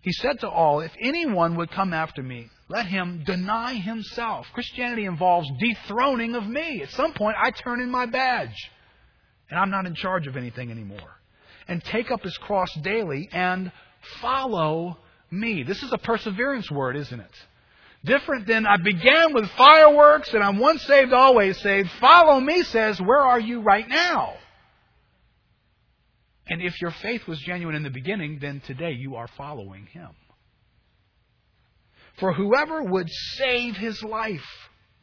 He 0.02 0.12
said 0.12 0.40
to 0.40 0.48
all, 0.48 0.80
If 0.80 0.92
anyone 1.00 1.56
would 1.56 1.70
come 1.70 1.92
after 1.92 2.22
me, 2.22 2.48
let 2.68 2.86
him 2.86 3.22
deny 3.26 3.74
himself. 3.74 4.46
Christianity 4.54 5.04
involves 5.04 5.48
dethroning 5.58 6.34
of 6.34 6.46
me. 6.46 6.82
At 6.82 6.90
some 6.90 7.12
point, 7.12 7.36
I 7.42 7.50
turn 7.50 7.80
in 7.80 7.90
my 7.90 8.06
badge, 8.06 8.70
and 9.50 9.58
I'm 9.58 9.70
not 9.70 9.86
in 9.86 9.94
charge 9.94 10.26
of 10.26 10.36
anything 10.36 10.70
anymore. 10.70 11.16
And 11.68 11.84
take 11.84 12.10
up 12.10 12.22
his 12.22 12.36
cross 12.38 12.72
daily 12.82 13.28
and 13.32 13.70
follow 14.20 14.96
me. 15.30 15.62
This 15.62 15.82
is 15.82 15.92
a 15.92 15.98
perseverance 15.98 16.70
word, 16.70 16.96
isn't 16.96 17.20
it? 17.20 17.30
Different 18.04 18.46
than 18.46 18.66
I 18.66 18.78
began 18.78 19.34
with 19.34 19.48
fireworks 19.50 20.32
and 20.32 20.42
I'm 20.42 20.58
once 20.58 20.82
saved, 20.82 21.12
always 21.12 21.60
saved. 21.60 21.90
Follow 22.00 22.40
me 22.40 22.62
says, 22.62 22.98
where 23.00 23.20
are 23.20 23.38
you 23.38 23.60
right 23.60 23.86
now? 23.86 24.34
And 26.50 26.60
if 26.60 26.80
your 26.82 26.90
faith 26.90 27.28
was 27.28 27.38
genuine 27.38 27.76
in 27.76 27.84
the 27.84 27.90
beginning, 27.90 28.38
then 28.40 28.60
today 28.66 28.90
you 28.90 29.14
are 29.14 29.28
following 29.36 29.86
him. 29.86 30.10
For 32.18 32.32
whoever 32.32 32.82
would 32.82 33.08
save 33.08 33.76
his 33.76 34.02
life 34.02 34.44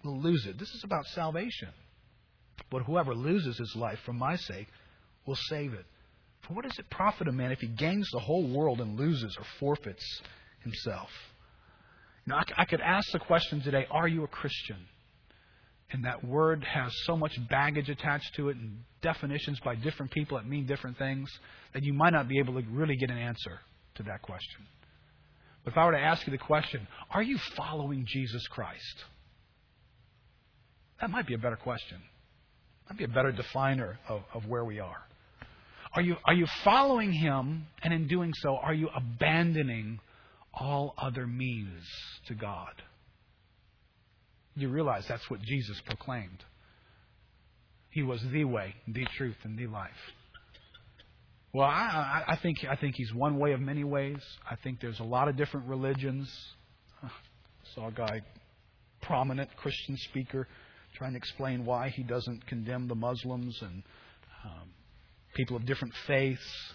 will 0.03 0.19
lose 0.21 0.45
it. 0.45 0.59
This 0.59 0.69
is 0.69 0.83
about 0.83 1.05
salvation. 1.07 1.69
But 2.69 2.83
whoever 2.83 3.15
loses 3.15 3.57
his 3.57 3.73
life 3.77 3.97
for 4.05 4.11
my 4.11 4.35
sake 4.35 4.67
will 5.25 5.37
save 5.49 5.73
it. 5.73 5.85
For 6.45 6.53
what 6.53 6.65
does 6.65 6.77
it 6.77 6.89
profit 6.89 7.29
a 7.29 7.31
man 7.31 7.53
if 7.53 7.59
he 7.59 7.67
gains 7.67 8.09
the 8.11 8.19
whole 8.19 8.47
world 8.47 8.81
and 8.81 8.99
loses 8.99 9.35
or 9.37 9.45
forfeits 9.59 10.21
himself? 10.63 11.09
Now, 12.25 12.41
I 12.57 12.65
could 12.65 12.81
ask 12.81 13.09
the 13.11 13.19
question 13.19 13.61
today 13.61 13.87
Are 13.89 14.07
you 14.07 14.25
a 14.25 14.27
Christian? 14.27 14.85
And 15.91 16.03
that 16.05 16.23
word 16.23 16.63
has 16.63 16.91
so 17.05 17.15
much 17.15 17.37
baggage 17.49 17.89
attached 17.89 18.35
to 18.35 18.49
it 18.49 18.57
and 18.57 18.79
definitions 19.01 19.59
by 19.63 19.75
different 19.75 20.11
people 20.11 20.37
that 20.37 20.47
mean 20.47 20.65
different 20.65 20.97
things 20.97 21.29
that 21.73 21.83
you 21.83 21.93
might 21.93 22.11
not 22.11 22.27
be 22.27 22.39
able 22.39 22.53
to 22.61 22.67
really 22.69 22.97
get 22.97 23.09
an 23.09 23.17
answer 23.17 23.59
to 23.95 24.03
that 24.03 24.21
question. 24.21 24.65
But 25.63 25.71
if 25.71 25.77
I 25.77 25.85
were 25.85 25.93
to 25.93 25.99
ask 25.99 26.25
you 26.27 26.31
the 26.31 26.37
question, 26.37 26.87
Are 27.11 27.23
you 27.23 27.37
following 27.55 28.05
Jesus 28.07 28.45
Christ? 28.47 29.05
That 30.99 31.09
might 31.09 31.27
be 31.27 31.35
a 31.35 31.37
better 31.37 31.55
question. 31.55 31.99
that 32.87 32.93
might 32.93 32.97
be 32.97 33.05
a 33.05 33.13
better 33.15 33.31
definer 33.31 33.99
of, 34.09 34.23
of 34.33 34.45
where 34.47 34.65
we 34.65 34.79
are. 34.79 35.03
Are 35.93 36.01
you, 36.01 36.17
are 36.25 36.33
you 36.33 36.47
following 36.63 37.13
Him, 37.13 37.67
and 37.81 37.93
in 37.93 38.07
doing 38.07 38.33
so, 38.41 38.57
are 38.57 38.73
you 38.73 38.89
abandoning 38.93 39.99
all 40.59 40.93
other 40.97 41.27
means 41.27 41.83
to 42.27 42.33
God. 42.33 42.73
You 44.57 44.69
realize 44.69 45.05
that's 45.07 45.29
what 45.29 45.39
Jesus 45.41 45.79
proclaimed. 45.85 46.43
He 47.91 48.01
was 48.01 48.19
the 48.31 48.43
way, 48.43 48.73
the 48.87 49.05
truth, 49.15 49.35
and 49.43 49.57
the 49.57 49.67
life. 49.67 49.91
Well, 51.53 51.67
I, 51.67 52.23
I, 52.27 52.39
think 52.41 52.57
I 52.69 52.75
think 52.75 52.95
he's 52.95 53.13
one 53.13 53.37
way 53.37 53.53
of 53.53 53.61
many 53.61 53.83
ways. 53.83 54.17
I 54.49 54.55
think 54.55 54.79
there's 54.81 54.99
a 54.99 55.03
lot 55.03 55.27
of 55.27 55.37
different 55.37 55.67
religions. 55.67 56.27
I 57.03 57.09
saw 57.75 57.89
a 57.89 57.91
guy, 57.91 58.21
prominent 59.03 59.55
Christian 59.57 59.95
speaker, 60.09 60.47
trying 60.95 61.11
to 61.11 61.17
explain 61.17 61.63
why 61.63 61.89
he 61.89 62.01
doesn't 62.01 62.47
condemn 62.47 62.87
the 62.87 62.95
Muslims 62.95 63.57
and 63.61 63.83
um, 64.43 64.69
people 65.35 65.55
of 65.55 65.67
different 65.67 65.93
faiths. 66.07 66.73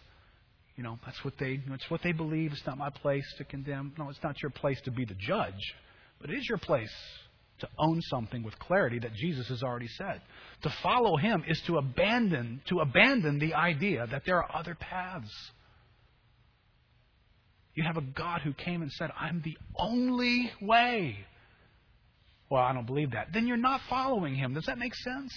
You 0.76 0.84
know, 0.84 1.00
that's 1.04 1.22
what 1.24 1.34
they 1.38 1.60
that's 1.68 1.90
what 1.90 2.00
they 2.04 2.12
believe. 2.12 2.52
It's 2.52 2.66
not 2.66 2.78
my 2.78 2.90
place 2.90 3.26
to 3.38 3.44
condemn. 3.44 3.92
No, 3.98 4.08
it's 4.08 4.22
not 4.22 4.40
your 4.40 4.50
place 4.50 4.80
to 4.84 4.92
be 4.92 5.04
the 5.04 5.14
judge, 5.14 5.74
but 6.20 6.30
it 6.30 6.34
is 6.34 6.48
your 6.48 6.58
place 6.58 6.94
to 7.62 7.68
own 7.78 8.00
something 8.02 8.42
with 8.42 8.58
clarity 8.58 8.98
that 8.98 9.14
Jesus 9.14 9.48
has 9.48 9.62
already 9.62 9.88
said. 9.88 10.20
To 10.62 10.70
follow 10.82 11.16
him 11.16 11.42
is 11.48 11.60
to 11.62 11.78
abandon 11.78 12.60
to 12.66 12.80
abandon 12.80 13.38
the 13.38 13.54
idea 13.54 14.06
that 14.06 14.22
there 14.26 14.36
are 14.36 14.54
other 14.54 14.74
paths. 14.74 15.32
You 17.74 17.84
have 17.84 17.96
a 17.96 18.02
God 18.02 18.42
who 18.42 18.52
came 18.52 18.82
and 18.82 18.92
said, 18.92 19.10
"I'm 19.18 19.40
the 19.40 19.56
only 19.76 20.52
way." 20.60 21.24
Well, 22.50 22.62
I 22.62 22.74
don't 22.74 22.86
believe 22.86 23.12
that. 23.12 23.32
Then 23.32 23.46
you're 23.46 23.56
not 23.56 23.80
following 23.88 24.34
him. 24.34 24.52
Does 24.52 24.66
that 24.66 24.78
make 24.78 24.94
sense? 24.94 25.32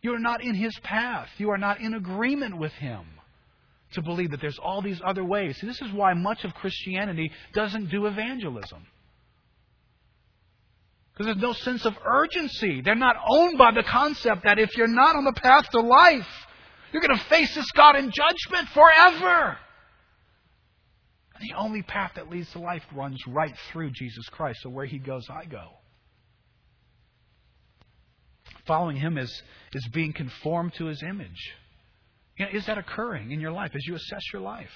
You 0.00 0.14
are 0.14 0.18
not 0.18 0.42
in 0.42 0.54
his 0.54 0.74
path. 0.78 1.28
You 1.36 1.50
are 1.50 1.58
not 1.58 1.80
in 1.80 1.92
agreement 1.92 2.56
with 2.56 2.72
him 2.72 3.04
to 3.92 4.02
believe 4.02 4.30
that 4.30 4.40
there's 4.40 4.58
all 4.58 4.80
these 4.80 5.00
other 5.04 5.24
ways. 5.24 5.58
See, 5.58 5.66
this 5.66 5.82
is 5.82 5.92
why 5.92 6.14
much 6.14 6.44
of 6.44 6.54
Christianity 6.54 7.30
doesn't 7.52 7.90
do 7.90 8.06
evangelism. 8.06 8.86
Because 11.16 11.32
there's 11.32 11.42
no 11.42 11.54
sense 11.54 11.86
of 11.86 11.94
urgency. 12.04 12.82
They're 12.82 12.94
not 12.94 13.16
owned 13.26 13.56
by 13.56 13.70
the 13.72 13.82
concept 13.82 14.44
that 14.44 14.58
if 14.58 14.76
you're 14.76 14.86
not 14.86 15.16
on 15.16 15.24
the 15.24 15.32
path 15.32 15.66
to 15.70 15.80
life, 15.80 16.26
you're 16.92 17.00
going 17.00 17.16
to 17.16 17.24
face 17.24 17.54
this 17.54 17.70
God 17.72 17.96
in 17.96 18.12
judgment 18.12 18.68
forever. 18.74 19.56
And 21.34 21.50
the 21.50 21.56
only 21.56 21.82
path 21.82 22.12
that 22.16 22.28
leads 22.28 22.50
to 22.52 22.58
life 22.58 22.82
runs 22.94 23.18
right 23.26 23.54
through 23.72 23.92
Jesus 23.92 24.28
Christ. 24.28 24.58
So 24.62 24.68
where 24.68 24.84
he 24.84 24.98
goes, 24.98 25.26
I 25.30 25.46
go. 25.46 25.68
Following 28.66 28.96
him 28.96 29.16
is, 29.16 29.30
is 29.72 29.88
being 29.94 30.12
conformed 30.12 30.74
to 30.74 30.86
his 30.86 31.02
image. 31.02 31.54
You 32.38 32.44
know, 32.44 32.52
is 32.52 32.66
that 32.66 32.76
occurring 32.76 33.30
in 33.30 33.40
your 33.40 33.52
life 33.52 33.72
as 33.74 33.86
you 33.86 33.94
assess 33.94 34.22
your 34.34 34.42
life? 34.42 34.70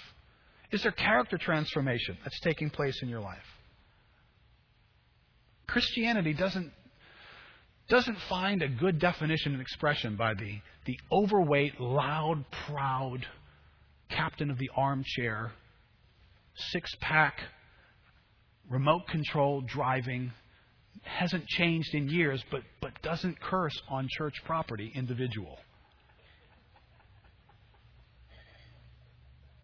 Is 0.72 0.82
there 0.84 0.93
character 0.93 1.36
transformation 1.36 2.16
that's 2.22 2.41
taking 2.41 2.70
place 2.70 3.03
in 3.03 3.11
your 3.11 3.20
life? 3.20 3.38
Christianity 5.71 6.35
doesn't, 6.35 6.73
doesn't 7.89 8.18
find 8.29 8.61
a 8.61 8.68
good 8.68 8.99
definition 8.99 9.53
and 9.53 9.62
expression 9.62 10.16
by 10.16 10.35
the, 10.35 10.61
the 10.85 10.99
overweight, 11.12 11.81
loud, 11.81 12.45
proud 12.66 13.25
captain 14.09 14.51
of 14.51 14.59
the 14.59 14.68
armchair, 14.77 15.53
six 16.73 16.91
pack, 17.01 17.39
remote 18.68 19.07
control 19.09 19.61
driving, 19.61 20.33
hasn't 21.03 21.47
changed 21.47 21.95
in 21.95 22.09
years, 22.09 22.43
but, 22.51 22.62
but 22.81 22.91
doesn't 23.03 23.41
curse 23.41 23.81
on 23.89 24.09
church 24.11 24.35
property 24.45 24.91
individual. 24.97 25.57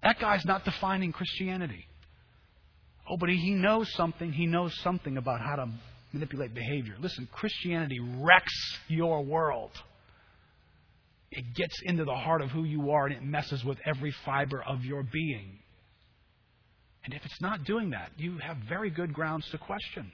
That 0.05 0.21
guy's 0.21 0.45
not 0.45 0.65
defining 0.65 1.11
Christianity. 1.11 1.85
Oh, 3.11 3.17
but 3.17 3.29
he 3.29 3.51
knows 3.55 3.93
something. 3.95 4.33
He 4.33 4.47
knows 4.47 4.73
something 4.83 5.17
about 5.17 5.41
how 5.41 5.57
to 5.57 5.69
manipulate 6.17 6.55
behavior. 6.55 6.95
Listen, 7.01 7.29
Christianity 7.33 7.99
wrecks 8.19 8.79
your 8.89 9.23
world. 9.23 9.71
It 11.31 11.55
gets 11.55 11.75
into 11.85 12.05
the 12.05 12.15
heart 12.15 12.43
of 12.43 12.51
who 12.51 12.65
you 12.65 12.91
are 12.91 13.07
and 13.07 13.15
it 13.15 13.23
messes 13.23 13.65
with 13.65 13.79
every 13.85 14.15
fiber 14.25 14.63
of 14.63 14.85
your 14.85 15.03
being. 15.03 15.59
And 17.05 17.15
if 17.15 17.25
it's 17.25 17.41
not 17.41 17.65
doing 17.65 17.91
that, 17.91 18.11
you 18.17 18.39
have 18.39 18.57
very 18.69 18.91
good 18.91 19.13
grounds 19.13 19.49
to 19.51 19.59
question 19.59 20.11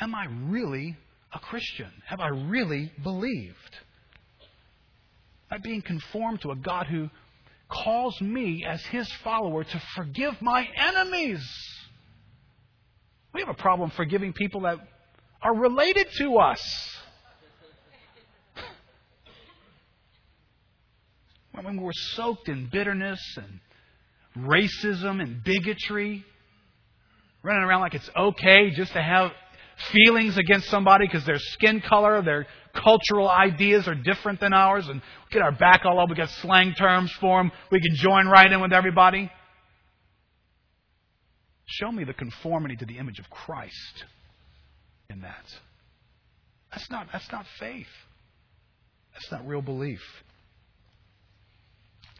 Am 0.00 0.14
I 0.14 0.26
really 0.46 0.96
a 1.32 1.38
Christian? 1.38 1.90
Have 2.06 2.20
I 2.20 2.28
really 2.28 2.90
believed? 3.02 3.76
Am 5.50 5.58
I 5.58 5.58
being 5.58 5.82
conformed 5.82 6.40
to 6.42 6.50
a 6.50 6.56
God 6.56 6.86
who 6.86 7.10
calls 7.68 8.20
me 8.20 8.64
as 8.66 8.84
his 8.86 9.10
follower 9.22 9.64
to 9.64 9.82
forgive 9.96 10.40
my 10.40 10.66
enemies. 10.76 11.44
We 13.32 13.40
have 13.40 13.48
a 13.48 13.54
problem 13.54 13.90
forgiving 13.90 14.32
people 14.32 14.62
that 14.62 14.78
are 15.44 15.54
related 15.54 16.08
to 16.18 16.38
us. 16.38 16.60
When 21.62 21.80
we're 21.80 21.92
soaked 21.92 22.48
in 22.48 22.68
bitterness 22.72 23.20
and 23.36 23.60
racism 24.44 25.22
and 25.22 25.44
bigotry, 25.44 26.24
running 27.44 27.62
around 27.62 27.82
like 27.82 27.94
it's 27.94 28.10
okay 28.16 28.70
just 28.70 28.92
to 28.94 29.02
have 29.02 29.30
feelings 29.92 30.36
against 30.36 30.68
somebody 30.68 31.06
because 31.06 31.24
their 31.24 31.38
skin 31.38 31.80
color, 31.80 32.22
their 32.22 32.46
cultural 32.74 33.30
ideas 33.30 33.86
are 33.86 33.94
different 33.94 34.40
than 34.40 34.52
ours, 34.52 34.88
and 34.88 35.00
we 35.00 35.32
get 35.32 35.42
our 35.42 35.52
back 35.52 35.82
all 35.84 36.00
up. 36.00 36.08
We 36.08 36.16
got 36.16 36.30
slang 36.30 36.74
terms 36.74 37.12
for 37.20 37.38
them. 37.40 37.52
We 37.70 37.80
can 37.80 37.94
join 37.94 38.26
right 38.26 38.50
in 38.50 38.60
with 38.60 38.72
everybody. 38.72 39.30
Show 41.66 41.92
me 41.92 42.04
the 42.04 42.14
conformity 42.14 42.76
to 42.76 42.84
the 42.84 42.98
image 42.98 43.20
of 43.20 43.30
Christ 43.30 44.04
in 45.10 45.20
that. 45.20 45.44
That's 46.70 46.90
not, 46.90 47.08
that's 47.12 47.30
not 47.30 47.46
faith. 47.58 47.86
That's 49.12 49.30
not 49.30 49.46
real 49.46 49.62
belief. 49.62 50.00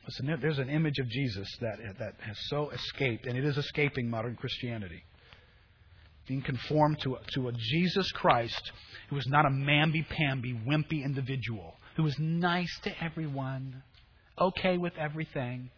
Listen, 0.07 0.39
there's 0.41 0.59
an 0.59 0.68
image 0.68 0.99
of 0.99 1.09
Jesus 1.09 1.49
that, 1.61 1.78
that 1.99 2.14
has 2.20 2.37
so 2.49 2.70
escaped, 2.70 3.26
and 3.26 3.39
it 3.39 3.45
is 3.45 3.57
escaping 3.57 4.09
modern 4.09 4.37
Christianity. 4.37 5.03
Being 6.28 6.43
conformed 6.43 7.01
to, 7.01 7.16
to 7.35 7.49
a 7.49 7.53
Jesus 7.53 8.11
Christ 8.12 8.72
who 9.09 9.16
was 9.16 9.26
not 9.26 9.47
a 9.47 9.51
mamby-pamby, 9.51 10.61
wimpy 10.66 11.05
individual, 11.05 11.74
who 11.97 12.03
was 12.03 12.16
nice 12.18 12.78
to 12.85 12.93
everyone, 13.03 13.82
okay 14.39 14.78
with 14.78 14.93
everything. 14.99 15.70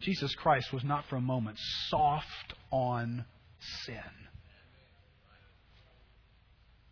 Jesus 0.00 0.34
Christ 0.36 0.72
was 0.72 0.84
not 0.84 1.04
for 1.08 1.16
a 1.16 1.20
moment 1.20 1.58
soft 1.88 2.54
on 2.70 3.24
sin. 3.84 3.94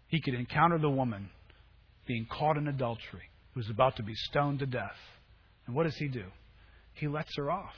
He 0.09 0.20
could 0.20 0.34
encounter 0.34 0.78
the 0.78 0.90
woman 0.90 1.30
being 2.06 2.26
caught 2.30 2.56
in 2.56 2.66
adultery, 2.66 3.30
who's 3.54 3.70
about 3.70 3.96
to 3.96 4.02
be 4.02 4.14
stoned 4.14 4.59
to 4.61 4.66
death. 4.66 4.96
And 5.66 5.76
what 5.76 5.84
does 5.84 5.96
he 5.96 6.09
do? 6.09 6.24
He 6.94 7.06
lets 7.06 7.30
her 7.36 7.50
off. 7.50 7.74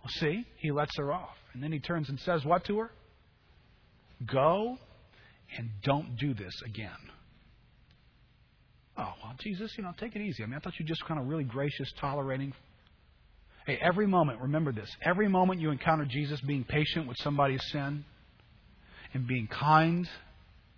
Well, 0.00 0.10
see, 0.20 0.46
he 0.58 0.70
lets 0.70 0.96
her 0.96 1.12
off. 1.12 1.34
And 1.52 1.62
then 1.62 1.72
he 1.72 1.80
turns 1.80 2.08
and 2.08 2.18
says 2.20 2.44
what 2.44 2.64
to 2.66 2.78
her? 2.78 2.90
Go 4.24 4.78
and 5.56 5.70
don't 5.82 6.16
do 6.16 6.34
this 6.34 6.54
again. 6.64 6.90
Oh, 8.96 9.12
well, 9.22 9.34
Jesus, 9.40 9.72
you 9.76 9.84
know, 9.84 9.92
take 9.98 10.16
it 10.16 10.22
easy. 10.22 10.42
I 10.42 10.46
mean, 10.46 10.56
I 10.56 10.60
thought 10.60 10.74
you 10.78 10.84
were 10.84 10.88
just 10.88 11.04
kind 11.06 11.20
of 11.20 11.26
really 11.26 11.44
gracious, 11.44 11.92
tolerating. 12.00 12.52
Hey, 13.66 13.78
every 13.80 14.06
moment, 14.06 14.40
remember 14.40 14.72
this. 14.72 14.88
Every 15.02 15.28
moment 15.28 15.60
you 15.60 15.70
encounter 15.70 16.04
Jesus 16.04 16.40
being 16.40 16.64
patient 16.64 17.06
with 17.06 17.16
somebody's 17.18 17.62
sin 17.70 18.04
and 19.14 19.26
being 19.26 19.46
kind 19.48 20.08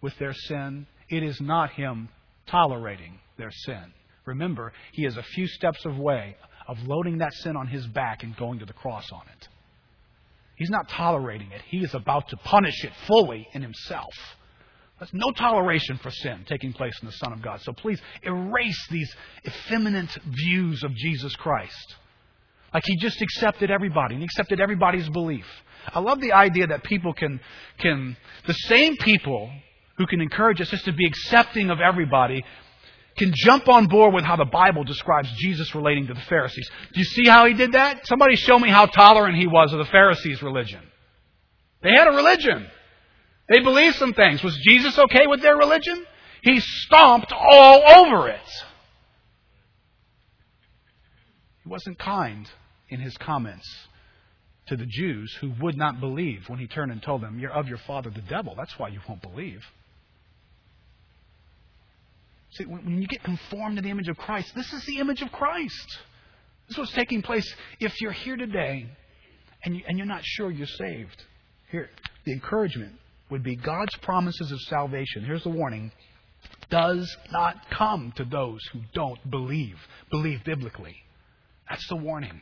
with 0.01 0.17
their 0.19 0.33
sin, 0.33 0.87
it 1.09 1.23
is 1.23 1.41
not 1.41 1.71
Him 1.71 2.09
tolerating 2.47 3.19
their 3.37 3.51
sin. 3.51 3.93
Remember, 4.25 4.73
He 4.93 5.05
is 5.05 5.17
a 5.17 5.23
few 5.23 5.47
steps 5.47 5.85
away 5.85 6.37
of 6.69 6.79
loading 6.87 7.19
that 7.19 7.35
sin 7.35 7.57
on 7.57 7.67
His 7.67 7.87
back 7.87 8.23
and 8.23 8.37
going 8.37 8.59
to 8.61 8.67
the 8.67 8.73
cross 8.73 9.11
on 9.13 9.23
it. 9.23 9.49
He's 10.57 10.71
not 10.71 10.89
tolerating 10.89 11.51
it. 11.53 11.63
He 11.69 11.79
is 11.79 11.95
about 11.95 12.29
to 12.29 12.37
punish 12.37 12.85
it 12.85 12.93
fully 13.07 13.49
in 13.55 13.63
Himself. 13.63 14.13
There's 14.99 15.15
no 15.15 15.31
toleration 15.31 15.99
for 16.03 16.11
sin 16.11 16.45
taking 16.47 16.75
place 16.75 16.93
in 17.01 17.07
the 17.07 17.13
Son 17.13 17.33
of 17.33 17.41
God. 17.41 17.63
So 17.63 17.73
please 17.73 17.99
erase 18.23 18.87
these 18.91 19.11
effeminate 19.47 20.11
views 20.27 20.85
of 20.85 20.95
Jesus 20.95 21.35
Christ. 21.37 21.97
Like 22.75 22.83
he 22.87 22.99
just 22.99 23.21
accepted 23.23 23.71
everybody 23.71 24.15
and 24.15 24.23
accepted 24.23 24.61
everybody's 24.61 25.09
belief. 25.09 25.47
I 25.89 26.01
love 26.01 26.21
the 26.21 26.33
idea 26.33 26.67
that 26.67 26.85
people 26.85 27.15
can, 27.15 27.41
can, 27.79 28.17
the 28.47 28.53
same 28.53 28.97
people 28.99 29.51
who 30.01 30.07
can 30.07 30.23
encourage 30.23 30.63
us 30.63 30.71
just 30.71 30.87
to 30.87 30.95
be 30.95 31.07
accepting 31.07 31.69
of 31.69 31.79
everybody 31.79 32.43
can 33.19 33.33
jump 33.35 33.69
on 33.69 33.87
board 33.87 34.15
with 34.15 34.25
how 34.25 34.35
the 34.35 34.47
Bible 34.47 34.83
describes 34.83 35.31
Jesus 35.37 35.75
relating 35.75 36.07
to 36.07 36.15
the 36.15 36.23
Pharisees. 36.23 36.71
Do 36.95 37.01
you 37.01 37.05
see 37.05 37.29
how 37.29 37.45
he 37.45 37.53
did 37.53 37.73
that? 37.73 38.07
Somebody 38.07 38.37
show 38.37 38.59
me 38.59 38.71
how 38.71 38.87
tolerant 38.87 39.37
he 39.37 39.47
was 39.47 39.75
of 39.75 39.79
the 39.79 39.85
Pharisees' 39.85 40.43
religion. 40.43 40.81
They 41.83 41.91
had 41.91 42.09
a 42.09 42.13
religion. 42.13 42.67
They 43.51 43.61
believed 43.61 43.97
some 43.97 44.15
things. 44.15 44.43
Was 44.43 44.57
Jesus 44.67 44.99
okay 44.99 45.27
with 45.27 45.43
their 45.43 45.57
religion? 45.57 46.07
He 46.43 46.61
stomped 46.61 47.31
all 47.31 47.83
over 47.99 48.29
it. 48.31 48.49
He 51.63 51.69
wasn't 51.69 51.99
kind 51.99 52.49
in 52.89 53.01
his 53.01 53.19
comments 53.19 53.69
to 54.69 54.79
the 54.79 54.87
Jews 54.87 55.37
who 55.43 55.53
would 55.61 55.77
not 55.77 56.01
believe 56.01 56.49
when 56.49 56.59
he 56.59 56.67
turned 56.67 56.91
and 56.91 57.03
told 57.03 57.23
them, 57.23 57.39
You're 57.39 57.53
of 57.53 57.69
your 57.69 57.77
father 57.77 58.09
the 58.09 58.23
devil. 58.23 58.55
That's 58.57 58.79
why 58.79 58.89
you 58.89 59.01
won't 59.07 59.21
believe. 59.21 59.63
See, 62.53 62.65
when 62.65 63.01
you 63.01 63.07
get 63.07 63.23
conformed 63.23 63.77
to 63.77 63.83
the 63.83 63.91
image 63.91 64.09
of 64.09 64.17
Christ, 64.17 64.55
this 64.55 64.73
is 64.73 64.85
the 64.85 64.99
image 64.99 65.23
of 65.23 65.31
Christ. 65.31 65.99
This 66.67 66.77
is 66.77 66.79
what's 66.79 66.93
taking 66.93 67.23
place. 67.23 67.53
If 67.79 68.01
you're 68.01 68.13
here 68.13 68.37
today 68.37 68.87
and, 69.65 69.77
you, 69.77 69.83
and 69.87 69.97
you're 69.97 70.07
not 70.07 70.23
sure 70.25 70.51
you're 70.51 70.67
saved, 70.67 71.25
here, 71.71 71.91
the 72.25 72.33
encouragement 72.33 72.95
would 73.31 73.43
be 73.43 73.55
God's 73.55 73.97
promises 74.03 74.51
of 74.51 74.59
salvation. 74.63 75.25
Here's 75.25 75.45
the 75.45 75.51
warning 75.51 75.93
does 76.71 77.17
not 77.33 77.57
come 77.71 78.13
to 78.17 78.25
those 78.25 78.61
who 78.73 78.81
don't 78.95 79.31
believe, 79.31 79.77
believe 80.11 80.43
biblically. 80.45 80.97
That's 81.69 81.87
the 81.89 81.97
warning. 81.97 82.41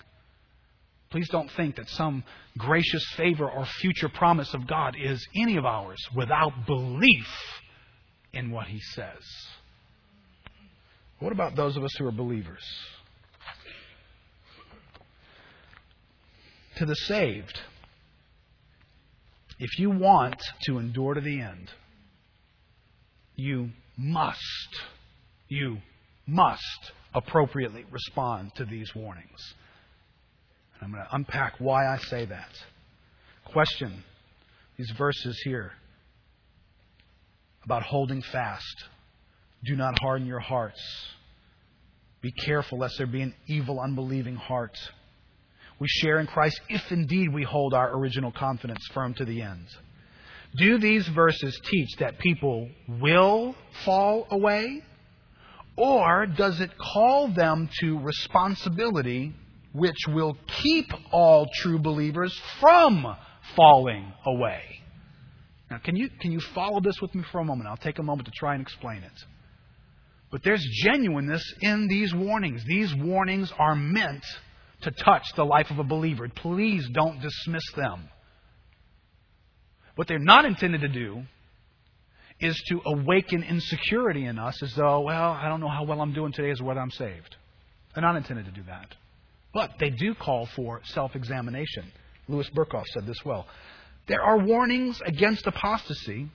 Please 1.10 1.28
don't 1.30 1.50
think 1.52 1.76
that 1.76 1.88
some 1.88 2.22
gracious 2.56 3.04
favor 3.16 3.50
or 3.50 3.64
future 3.64 4.10
promise 4.10 4.52
of 4.52 4.66
God 4.66 4.94
is 5.00 5.26
any 5.34 5.56
of 5.56 5.64
ours 5.64 5.98
without 6.14 6.66
belief 6.66 7.28
in 8.32 8.50
what 8.50 8.66
He 8.66 8.80
says. 8.94 9.22
What 11.20 11.32
about 11.32 11.56
those 11.56 11.76
of 11.76 11.84
us 11.84 11.94
who 11.98 12.06
are 12.06 12.12
believers? 12.12 12.62
To 16.76 16.86
the 16.86 16.94
saved, 16.94 17.58
if 19.58 19.78
you 19.78 19.90
want 19.90 20.40
to 20.62 20.78
endure 20.78 21.14
to 21.14 21.20
the 21.20 21.40
end, 21.40 21.68
you 23.34 23.70
must, 23.96 24.38
you 25.48 25.78
must 26.26 26.92
appropriately 27.14 27.84
respond 27.90 28.54
to 28.56 28.64
these 28.64 28.94
warnings. 28.94 29.54
And 30.74 30.84
I'm 30.84 30.92
going 30.92 31.04
to 31.04 31.14
unpack 31.16 31.54
why 31.58 31.88
I 31.88 31.98
say 31.98 32.24
that. 32.26 32.50
Question 33.44 34.04
these 34.76 34.92
verses 34.96 35.40
here 35.44 35.72
about 37.64 37.82
holding 37.82 38.22
fast. 38.22 38.84
Do 39.64 39.76
not 39.76 39.98
harden 40.00 40.26
your 40.26 40.40
hearts. 40.40 40.80
Be 42.20 42.32
careful 42.32 42.78
lest 42.78 42.98
there 42.98 43.06
be 43.06 43.22
an 43.22 43.34
evil, 43.46 43.80
unbelieving 43.80 44.36
heart. 44.36 44.76
We 45.78 45.86
share 45.88 46.18
in 46.18 46.26
Christ 46.26 46.60
if 46.68 46.90
indeed 46.90 47.32
we 47.32 47.44
hold 47.44 47.74
our 47.74 47.96
original 47.96 48.32
confidence 48.32 48.84
firm 48.92 49.14
to 49.14 49.24
the 49.24 49.42
end. 49.42 49.66
Do 50.56 50.78
these 50.78 51.06
verses 51.08 51.60
teach 51.64 51.96
that 51.98 52.18
people 52.18 52.68
will 53.00 53.54
fall 53.84 54.26
away? 54.30 54.82
Or 55.76 56.26
does 56.26 56.60
it 56.60 56.70
call 56.76 57.28
them 57.28 57.68
to 57.80 57.98
responsibility 58.00 59.34
which 59.72 59.98
will 60.08 60.36
keep 60.62 60.86
all 61.12 61.46
true 61.56 61.78
believers 61.78 62.36
from 62.58 63.16
falling 63.54 64.12
away? 64.26 64.62
Now, 65.70 65.78
can 65.78 65.94
you, 65.94 66.08
can 66.20 66.32
you 66.32 66.40
follow 66.40 66.80
this 66.80 67.00
with 67.00 67.14
me 67.14 67.22
for 67.30 67.40
a 67.40 67.44
moment? 67.44 67.68
I'll 67.68 67.76
take 67.76 67.98
a 67.98 68.02
moment 68.02 68.26
to 68.26 68.32
try 68.36 68.54
and 68.54 68.62
explain 68.62 69.02
it. 69.02 69.12
But 70.30 70.42
there's 70.42 70.64
genuineness 70.84 71.42
in 71.60 71.88
these 71.88 72.14
warnings. 72.14 72.62
These 72.66 72.94
warnings 72.94 73.52
are 73.58 73.74
meant 73.74 74.24
to 74.82 74.90
touch 74.90 75.24
the 75.34 75.44
life 75.44 75.70
of 75.70 75.78
a 75.78 75.84
believer. 75.84 76.28
Please 76.28 76.86
don't 76.92 77.20
dismiss 77.20 77.64
them. 77.76 78.08
What 79.96 80.06
they're 80.06 80.18
not 80.18 80.44
intended 80.44 80.82
to 80.82 80.88
do 80.88 81.22
is 82.40 82.56
to 82.68 82.80
awaken 82.86 83.42
insecurity 83.42 84.26
in 84.26 84.38
us 84.38 84.62
as 84.62 84.72
though, 84.74 85.00
well, 85.00 85.32
I 85.32 85.48
don't 85.48 85.60
know 85.60 85.68
how 85.68 85.84
well 85.84 86.00
I'm 86.00 86.12
doing 86.12 86.32
today 86.32 86.50
as 86.50 86.62
whether 86.62 86.80
I'm 86.80 86.90
saved. 86.90 87.36
They're 87.94 88.02
not 88.02 88.16
intended 88.16 88.44
to 88.44 88.52
do 88.52 88.62
that. 88.64 88.94
But 89.52 89.72
they 89.80 89.90
do 89.90 90.14
call 90.14 90.46
for 90.54 90.80
self 90.84 91.16
examination. 91.16 91.90
Louis 92.28 92.48
Berkhof 92.50 92.84
said 92.92 93.06
this 93.06 93.24
well. 93.24 93.46
There 94.06 94.22
are 94.22 94.38
warnings 94.38 95.00
against 95.04 95.46
apostasy 95.46 96.28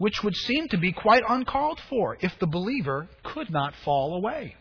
which 0.00 0.24
would 0.24 0.34
seem 0.34 0.66
to 0.66 0.78
be 0.78 0.92
quite 0.92 1.22
uncalled 1.28 1.78
for 1.90 2.16
if 2.22 2.32
the 2.38 2.46
believer 2.46 3.06
could 3.22 3.50
not 3.50 3.74
fall 3.84 4.14
away. 4.14 4.56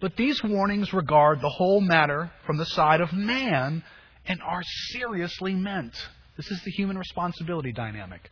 But 0.00 0.16
these 0.16 0.40
warnings 0.44 0.92
regard 0.92 1.40
the 1.40 1.48
whole 1.48 1.80
matter 1.80 2.30
from 2.46 2.56
the 2.56 2.66
side 2.66 3.00
of 3.00 3.12
man 3.12 3.82
and 4.24 4.40
are 4.42 4.62
seriously 4.92 5.54
meant. 5.54 5.92
This 6.36 6.52
is 6.52 6.62
the 6.62 6.70
human 6.70 6.96
responsibility 6.96 7.72
dynamic. 7.72 8.30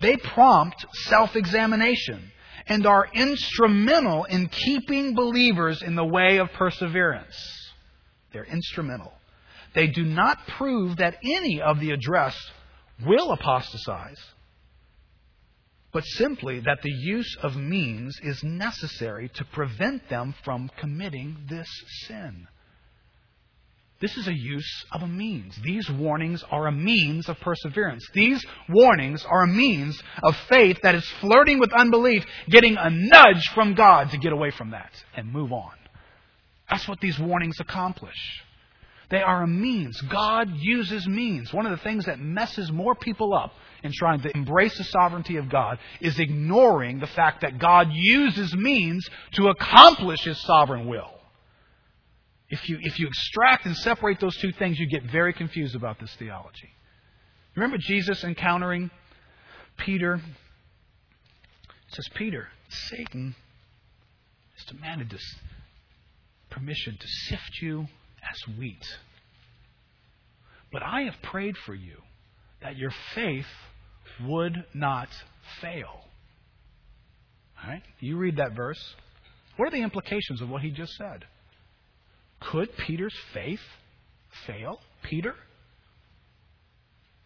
They 0.00 0.16
prompt 0.16 0.86
self 0.92 1.34
examination 1.34 2.30
and 2.68 2.86
are 2.86 3.08
instrumental 3.12 4.22
in 4.22 4.46
keeping 4.46 5.16
believers 5.16 5.82
in 5.82 5.96
the 5.96 6.04
way 6.04 6.36
of 6.36 6.52
perseverance. 6.52 7.34
They're 8.32 8.44
instrumental. 8.44 9.12
They 9.74 9.88
do 9.88 10.04
not 10.04 10.38
prove 10.46 10.98
that 10.98 11.16
any 11.24 11.60
of 11.60 11.80
the 11.80 11.90
addressed 11.90 12.52
will 13.06 13.32
apostatize, 13.32 14.18
but 15.92 16.04
simply 16.04 16.60
that 16.60 16.82
the 16.82 16.92
use 16.92 17.36
of 17.42 17.56
means 17.56 18.18
is 18.22 18.42
necessary 18.42 19.30
to 19.34 19.44
prevent 19.46 20.08
them 20.08 20.34
from 20.44 20.70
committing 20.78 21.36
this 21.48 21.68
sin. 22.06 22.46
This 24.00 24.16
is 24.16 24.28
a 24.28 24.34
use 24.34 24.84
of 24.92 25.02
a 25.02 25.08
means. 25.08 25.56
These 25.64 25.90
warnings 25.90 26.44
are 26.52 26.68
a 26.68 26.72
means 26.72 27.28
of 27.28 27.40
perseverance. 27.40 28.08
These 28.14 28.44
warnings 28.68 29.24
are 29.24 29.42
a 29.42 29.48
means 29.48 30.00
of 30.22 30.36
faith 30.48 30.78
that 30.82 30.94
is 30.94 31.08
flirting 31.20 31.58
with 31.58 31.72
unbelief, 31.72 32.24
getting 32.48 32.76
a 32.76 32.90
nudge 32.90 33.48
from 33.54 33.74
God 33.74 34.10
to 34.10 34.18
get 34.18 34.32
away 34.32 34.52
from 34.52 34.70
that 34.70 34.92
and 35.16 35.32
move 35.32 35.52
on. 35.52 35.72
That's 36.70 36.86
what 36.86 37.00
these 37.00 37.18
warnings 37.18 37.58
accomplish. 37.58 38.44
They 39.10 39.22
are 39.22 39.42
a 39.42 39.46
means. 39.46 40.00
God 40.02 40.50
uses 40.56 41.06
means. 41.08 41.52
One 41.52 41.64
of 41.64 41.72
the 41.72 41.82
things 41.82 42.04
that 42.04 42.20
messes 42.20 42.70
more 42.70 42.94
people 42.94 43.32
up 43.32 43.52
in 43.82 43.92
trying 43.92 44.20
to 44.20 44.36
embrace 44.36 44.76
the 44.76 44.84
sovereignty 44.84 45.36
of 45.36 45.48
God 45.48 45.78
is 46.00 46.18
ignoring 46.18 46.98
the 46.98 47.06
fact 47.06 47.40
that 47.40 47.58
God 47.58 47.88
uses 47.90 48.54
means 48.54 49.08
to 49.32 49.48
accomplish 49.48 50.24
His 50.24 50.38
sovereign 50.42 50.86
will. 50.86 51.10
If 52.50 52.68
you, 52.68 52.78
if 52.80 52.98
you 52.98 53.06
extract 53.06 53.66
and 53.66 53.76
separate 53.76 54.20
those 54.20 54.36
two 54.36 54.52
things, 54.52 54.78
you 54.78 54.88
get 54.88 55.04
very 55.04 55.32
confused 55.32 55.74
about 55.74 56.00
this 56.00 56.14
theology. 56.18 56.70
Remember 57.54 57.78
Jesus 57.78 58.24
encountering 58.24 58.90
Peter? 59.78 60.14
It 60.14 61.94
says, 61.94 62.08
Peter, 62.14 62.48
Satan 62.68 63.34
has 64.56 64.64
demanded 64.66 65.10
this 65.10 65.24
permission 66.50 66.96
to 66.98 67.06
sift 67.06 67.62
you 67.62 67.88
as 68.22 68.56
wheat. 68.58 68.84
But 70.72 70.82
I 70.82 71.02
have 71.02 71.14
prayed 71.22 71.56
for 71.64 71.74
you 71.74 71.96
that 72.62 72.76
your 72.76 72.92
faith 73.14 73.46
would 74.24 74.64
not 74.74 75.08
fail. 75.60 76.04
All 77.62 77.70
right? 77.70 77.82
You 78.00 78.16
read 78.16 78.36
that 78.36 78.54
verse. 78.54 78.94
What 79.56 79.68
are 79.68 79.70
the 79.70 79.82
implications 79.82 80.40
of 80.40 80.48
what 80.48 80.62
he 80.62 80.70
just 80.70 80.92
said? 80.94 81.24
Could 82.40 82.68
Peter's 82.76 83.16
faith 83.34 83.60
fail? 84.46 84.80
Peter? 85.02 85.34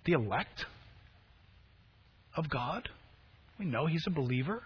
The 0.05 0.13
elect 0.13 0.65
of 2.37 2.49
God? 2.49 2.89
We 3.59 3.67
know 3.67 3.87
he's 3.87 4.05
a 4.07 4.11
believer. 4.11 4.63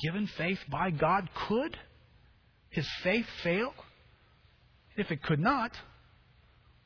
Given 0.00 0.28
faith 0.38 0.58
by 0.70 0.90
God, 0.90 1.28
could 1.48 1.76
his 2.70 2.88
faith 3.02 3.26
fail? 3.42 3.74
If 4.98 5.12
it 5.12 5.22
could 5.22 5.38
not, 5.38 5.70